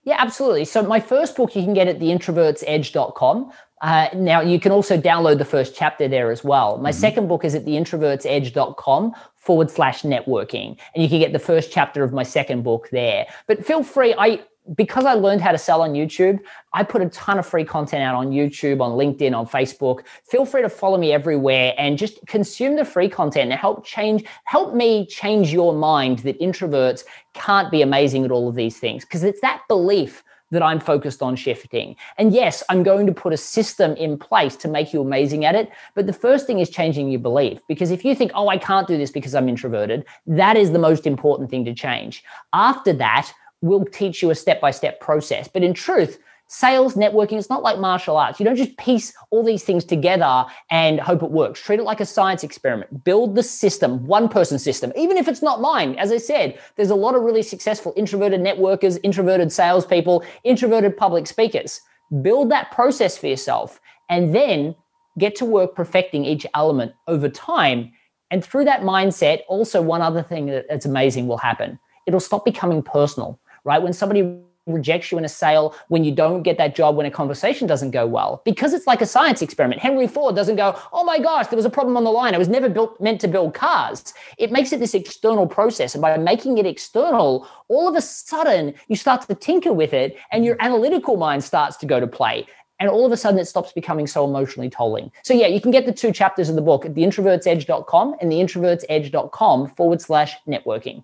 Yeah, 0.04 0.18
absolutely. 0.20 0.66
So 0.66 0.84
my 0.84 1.00
first 1.00 1.36
book 1.36 1.56
you 1.56 1.64
can 1.64 1.74
get 1.74 1.88
at 1.88 2.00
theintrovertsedge.com. 2.00 3.52
Uh, 3.86 4.10
now 4.16 4.42
you 4.42 4.60
can 4.60 4.72
also 4.72 5.00
download 5.00 5.38
the 5.38 5.46
first 5.46 5.76
chapter 5.76 6.08
there 6.08 6.32
as 6.32 6.44
well. 6.44 6.80
My 6.80 6.90
mm-hmm. 6.90 7.00
second 7.00 7.28
book 7.28 7.46
is 7.46 7.54
at 7.54 7.66
theintrovertsedge.com 7.66 9.14
forward 9.36 9.70
slash 9.70 10.02
networking. 10.02 10.76
And 10.96 11.04
you 11.04 11.08
can 11.08 11.20
get 11.20 11.34
the 11.34 11.40
first 11.40 11.72
chapter 11.72 12.04
of 12.04 12.12
my 12.12 12.24
second 12.24 12.64
book 12.64 12.90
there. 12.92 13.28
But 13.46 13.64
feel 13.64 13.84
free, 13.84 14.16
I 14.18 14.42
because 14.76 15.06
I 15.06 15.14
learned 15.14 15.42
how 15.42 15.52
to 15.52 15.60
sell 15.60 15.84
on 15.84 15.94
YouTube, 15.94 16.40
I 16.74 16.82
put 16.82 17.04
a 17.04 17.10
ton 17.10 17.38
of 17.38 17.46
free 17.46 17.64
content 17.64 18.02
out 18.02 18.16
on 18.16 18.32
YouTube, 18.32 18.82
on 18.82 18.94
LinkedIn, 18.94 19.38
on 19.38 19.46
Facebook. 19.46 20.04
Feel 20.28 20.48
free 20.48 20.64
to 20.64 20.70
follow 20.70 20.98
me 20.98 21.14
everywhere 21.14 21.76
and 21.78 22.00
just 22.00 22.26
consume 22.26 22.76
the 22.76 22.86
free 22.86 23.08
content 23.08 23.52
and 23.52 23.60
help 23.60 23.86
change, 23.86 24.24
help 24.46 24.74
me 24.74 25.06
change 25.06 25.54
your 25.54 25.74
mind 25.74 26.20
that 26.20 26.42
introverts 26.42 27.04
can't 27.36 27.70
be 27.70 27.84
amazing 27.84 28.26
at 28.26 28.32
all 28.32 28.50
of 28.50 28.56
these 28.56 28.80
things. 28.80 29.06
Because 29.06 29.24
it's 29.24 29.42
that 29.42 29.62
belief 29.68 30.24
that 30.52 30.64
I'm 30.64 30.80
focused 30.80 31.22
on 31.22 31.36
shifting. 31.36 31.96
And 32.18 32.34
yes, 32.34 32.64
I'm 32.70 32.84
going 32.84 33.08
to 33.08 33.14
put 33.14 33.34
a 33.34 33.38
system 33.38 33.96
in 33.96 34.18
place 34.18 34.56
to 34.58 34.68
make 34.68 34.94
you 34.94 35.02
amazing 35.02 35.46
at 35.46 35.56
it. 35.56 35.70
But 35.96 36.08
the 36.08 36.14
first 36.14 36.46
thing 36.48 36.60
is 36.60 36.70
changing 36.70 37.10
your 37.10 37.20
belief. 37.20 37.60
Because 37.68 37.92
if 37.92 38.06
you 38.06 38.16
think, 38.16 38.32
oh, 38.36 38.48
I 38.48 38.58
can't 38.58 38.88
do 38.88 38.98
this 38.98 39.12
because 39.12 39.36
I'm 39.36 39.50
introverted, 39.50 40.06
that 40.28 40.58
is 40.58 40.72
the 40.72 40.80
most 40.80 41.08
important 41.08 41.50
thing 41.50 41.66
to 41.66 41.74
change. 41.74 42.24
After 42.54 42.94
that, 42.94 43.32
we'll 43.62 43.86
teach 43.86 44.22
you 44.22 44.30
a 44.30 44.36
step 44.36 44.62
by 44.62 44.72
step 44.72 45.00
process. 45.00 45.48
But 45.48 45.64
in 45.64 45.74
truth, 45.74 46.20
sales, 46.48 46.96
networking, 46.96 47.38
it's 47.38 47.50
not 47.50 47.64
like 47.64 47.80
martial 47.80 48.18
arts. 48.18 48.40
You 48.40 48.46
don't 48.46 48.56
just 48.56 48.78
piece 48.78 49.14
all 49.32 49.44
these 49.44 49.64
things 49.64 49.84
together 49.84 50.46
and 50.70 51.00
hope 51.00 51.24
it 51.24 51.32
works. 51.32 51.62
Treat 51.62 51.80
it 51.80 51.84
like 51.84 52.00
a 52.00 52.06
science 52.06 52.44
experiment. 52.44 53.04
Build 53.04 53.36
the 53.36 53.44
system, 53.44 54.06
one 54.06 54.30
person 54.30 54.60
system, 54.60 54.92
even 54.96 55.18
if 55.18 55.28
it's 55.28 55.42
not 55.42 55.62
mine. 55.62 55.96
As 55.96 56.12
I 56.12 56.18
said, 56.18 56.60
there's 56.76 56.92
a 56.92 56.96
lot 56.96 57.16
of 57.16 57.24
really 57.24 57.42
successful 57.42 57.94
introverted 57.96 58.42
networkers, 58.42 59.00
introverted 59.04 59.52
salespeople, 59.52 60.24
introverted 60.44 60.96
public 60.96 61.28
speakers. 61.28 61.82
Build 62.22 62.52
that 62.52 62.72
process 62.72 63.18
for 63.18 63.28
yourself 63.28 63.82
and 64.10 64.36
then 64.36 64.76
get 65.18 65.36
to 65.36 65.46
work 65.46 65.76
perfecting 65.76 66.26
each 66.26 66.46
element 66.54 66.94
over 67.08 67.28
time. 67.28 67.92
And 68.30 68.44
through 68.44 68.66
that 68.66 68.82
mindset, 68.82 69.42
also 69.48 69.82
one 69.82 70.02
other 70.02 70.22
thing 70.22 70.46
that's 70.70 70.86
amazing 70.86 71.28
will 71.28 71.38
happen. 71.38 71.80
It'll 72.06 72.20
stop 72.20 72.46
becoming 72.46 72.84
personal 72.84 73.40
right? 73.66 73.82
When 73.82 73.92
somebody 73.92 74.22
rejects 74.68 75.12
you 75.12 75.18
in 75.18 75.26
a 75.26 75.30
sale, 75.30 75.76
when 75.90 76.04
you 76.04 76.12
don't 76.12 76.44
get 76.44 76.58
that 76.58 76.76
job, 76.76 76.96
when 76.96 77.06
a 77.06 77.12
conversation 77.12 77.68
doesn't 77.68 77.92
go 77.92 78.06
well, 78.08 78.42
because 78.46 78.74
it's 78.74 78.88
like 78.88 79.02
a 79.02 79.06
science 79.06 79.42
experiment. 79.42 79.82
Henry 79.82 80.08
Ford 80.08 80.36
doesn't 80.36 80.56
go, 80.56 80.80
oh 80.94 81.04
my 81.04 81.20
gosh, 81.20 81.48
there 81.48 81.58
was 81.58 81.66
a 81.66 81.70
problem 81.70 81.98
on 81.98 82.04
the 82.04 82.12
line. 82.12 82.34
I 82.34 82.38
was 82.38 82.50
never 82.50 82.70
built 82.70 83.00
meant 83.00 83.22
to 83.22 83.28
build 83.28 83.54
cars. 83.54 84.14
It 84.38 84.52
makes 84.52 84.74
it 84.74 84.80
this 84.80 84.94
external 84.94 85.48
process. 85.48 85.96
And 85.96 86.02
by 86.02 86.18
making 86.18 86.58
it 86.58 86.66
external, 86.66 87.48
all 87.68 87.88
of 87.88 87.96
a 87.96 88.02
sudden 88.02 88.74
you 88.88 88.96
start 88.96 89.22
to 89.28 89.36
tinker 89.36 89.74
with 89.74 89.94
it 89.94 90.18
and 90.32 90.44
your 90.44 90.58
analytical 90.60 91.18
mind 91.18 91.44
starts 91.44 91.78
to 91.78 91.86
go 91.86 92.00
to 92.00 92.08
play. 92.08 92.48
And 92.80 92.90
all 92.90 93.06
of 93.06 93.12
a 93.14 93.18
sudden, 93.18 93.40
it 93.40 93.46
stops 93.46 93.72
becoming 93.72 94.06
so 94.06 94.26
emotionally 94.26 94.70
tolling. 94.70 95.10
So, 95.24 95.34
yeah, 95.34 95.48
you 95.48 95.62
can 95.62 95.72
get 95.72 95.86
the 95.86 95.94
two 95.94 96.12
chapters 96.12 96.50
of 96.50 96.56
the 96.56 96.62
book 96.62 96.86
at 96.86 96.94
theintrovertsedge.com 96.94 98.16
and 98.20 98.30
theintrovertsedge.com 98.30 99.70
forward 99.76 100.02
slash 100.02 100.36
networking. 100.46 101.04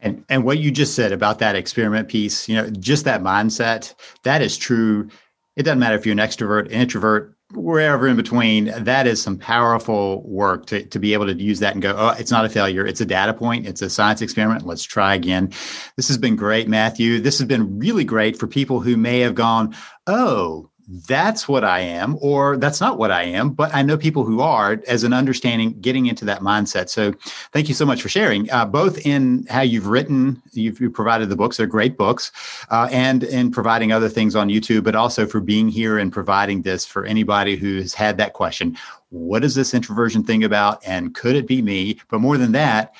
And 0.00 0.24
and 0.28 0.44
what 0.44 0.58
you 0.58 0.70
just 0.70 0.94
said 0.94 1.12
about 1.12 1.38
that 1.40 1.56
experiment 1.56 2.08
piece, 2.08 2.48
you 2.48 2.56
know, 2.56 2.70
just 2.70 3.04
that 3.04 3.22
mindset, 3.22 3.94
that 4.22 4.42
is 4.42 4.56
true. 4.56 5.08
It 5.56 5.64
doesn't 5.64 5.78
matter 5.78 5.96
if 5.96 6.06
you're 6.06 6.12
an 6.12 6.18
extrovert, 6.18 6.70
introvert, 6.70 7.36
wherever 7.52 8.06
in 8.06 8.16
between. 8.16 8.72
That 8.84 9.06
is 9.06 9.20
some 9.20 9.36
powerful 9.36 10.22
work 10.22 10.66
to, 10.66 10.84
to 10.86 10.98
be 10.98 11.12
able 11.12 11.26
to 11.26 11.34
use 11.34 11.58
that 11.60 11.74
and 11.74 11.82
go, 11.82 11.94
oh, 11.96 12.14
it's 12.18 12.30
not 12.30 12.44
a 12.44 12.48
failure. 12.48 12.86
It's 12.86 13.00
a 13.00 13.06
data 13.06 13.34
point. 13.34 13.66
It's 13.66 13.82
a 13.82 13.90
science 13.90 14.22
experiment. 14.22 14.66
Let's 14.66 14.84
try 14.84 15.14
again. 15.14 15.52
This 15.96 16.08
has 16.08 16.18
been 16.18 16.36
great, 16.36 16.68
Matthew. 16.68 17.20
This 17.20 17.38
has 17.38 17.48
been 17.48 17.78
really 17.78 18.04
great 18.04 18.38
for 18.38 18.46
people 18.46 18.80
who 18.80 18.96
may 18.96 19.20
have 19.20 19.34
gone, 19.34 19.74
oh, 20.06 20.70
that's 20.92 21.46
what 21.46 21.62
I 21.62 21.80
am, 21.80 22.18
or 22.20 22.56
that's 22.56 22.80
not 22.80 22.98
what 22.98 23.12
I 23.12 23.22
am, 23.22 23.50
but 23.50 23.72
I 23.72 23.80
know 23.82 23.96
people 23.96 24.24
who 24.24 24.40
are 24.40 24.82
as 24.88 25.04
an 25.04 25.12
understanding, 25.12 25.80
getting 25.80 26.06
into 26.06 26.24
that 26.24 26.40
mindset. 26.40 26.88
So 26.88 27.12
thank 27.52 27.68
you 27.68 27.74
so 27.74 27.86
much 27.86 28.02
for 28.02 28.08
sharing, 28.08 28.50
uh, 28.50 28.66
both 28.66 29.06
in 29.06 29.46
how 29.48 29.60
you've 29.60 29.86
written, 29.86 30.42
you've, 30.52 30.80
you've, 30.80 30.92
provided 30.92 31.28
the 31.28 31.36
books, 31.36 31.56
they're 31.58 31.66
great 31.66 31.96
books, 31.96 32.32
uh, 32.70 32.88
and 32.90 33.22
in 33.22 33.52
providing 33.52 33.92
other 33.92 34.08
things 34.08 34.34
on 34.34 34.48
YouTube, 34.48 34.82
but 34.82 34.96
also 34.96 35.26
for 35.26 35.38
being 35.38 35.68
here 35.68 35.96
and 35.96 36.12
providing 36.12 36.62
this 36.62 36.84
for 36.84 37.04
anybody 37.04 37.54
who's 37.54 37.94
had 37.94 38.16
that 38.16 38.32
question. 38.32 38.76
What 39.10 39.44
is 39.44 39.54
this 39.54 39.72
introversion 39.74 40.24
thing 40.24 40.42
about? 40.42 40.84
And 40.84 41.14
could 41.14 41.36
it 41.36 41.46
be 41.46 41.62
me? 41.62 42.00
But 42.08 42.20
more 42.20 42.36
than 42.36 42.50
that, 42.52 42.94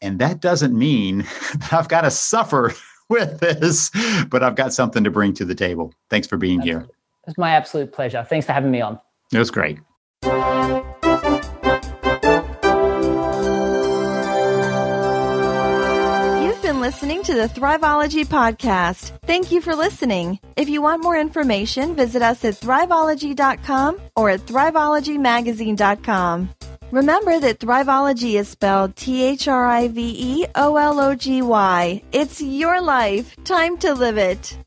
and 0.00 0.18
that 0.18 0.40
doesn't 0.40 0.76
mean 0.76 1.18
that 1.58 1.72
I've 1.72 1.88
got 1.88 2.02
to 2.02 2.10
suffer 2.10 2.72
with 3.10 3.40
this, 3.40 3.90
but 4.30 4.42
I've 4.42 4.56
got 4.56 4.72
something 4.72 5.04
to 5.04 5.10
bring 5.10 5.34
to 5.34 5.44
the 5.44 5.54
table. 5.54 5.92
Thanks 6.08 6.26
for 6.26 6.38
being 6.38 6.60
here. 6.60 6.88
It's 7.26 7.38
my 7.38 7.50
absolute 7.50 7.92
pleasure. 7.92 8.24
Thanks 8.28 8.46
for 8.46 8.52
having 8.52 8.70
me 8.70 8.80
on. 8.80 8.98
It 9.32 9.38
was 9.38 9.50
great. 9.50 9.78
You've 16.42 16.60
been 16.60 16.80
listening 16.80 17.22
to 17.22 17.32
the 17.34 17.48
Thriveology 17.48 18.24
podcast. 18.26 19.12
Thank 19.24 19.50
you 19.50 19.62
for 19.62 19.74
listening. 19.74 20.38
If 20.56 20.68
you 20.68 20.82
want 20.82 21.02
more 21.02 21.16
information, 21.18 21.96
visit 21.96 22.20
us 22.22 22.44
at 22.44 22.54
thriveology.com 22.54 23.98
or 24.14 24.28
at 24.30 24.40
thriveologymagazine.com. 24.40 26.50
Remember 26.90 27.40
that 27.40 27.60
Thriveology 27.60 28.38
is 28.38 28.48
spelled 28.48 28.94
T 28.96 29.22
H 29.24 29.48
R 29.48 29.64
I 29.66 29.88
V 29.88 30.14
E 30.18 30.44
O 30.54 30.76
L 30.76 31.00
O 31.00 31.14
G 31.14 31.40
Y. 31.40 32.02
It's 32.12 32.42
your 32.42 32.82
life. 32.82 33.34
Time 33.44 33.78
to 33.78 33.94
live 33.94 34.18
it. 34.18 34.58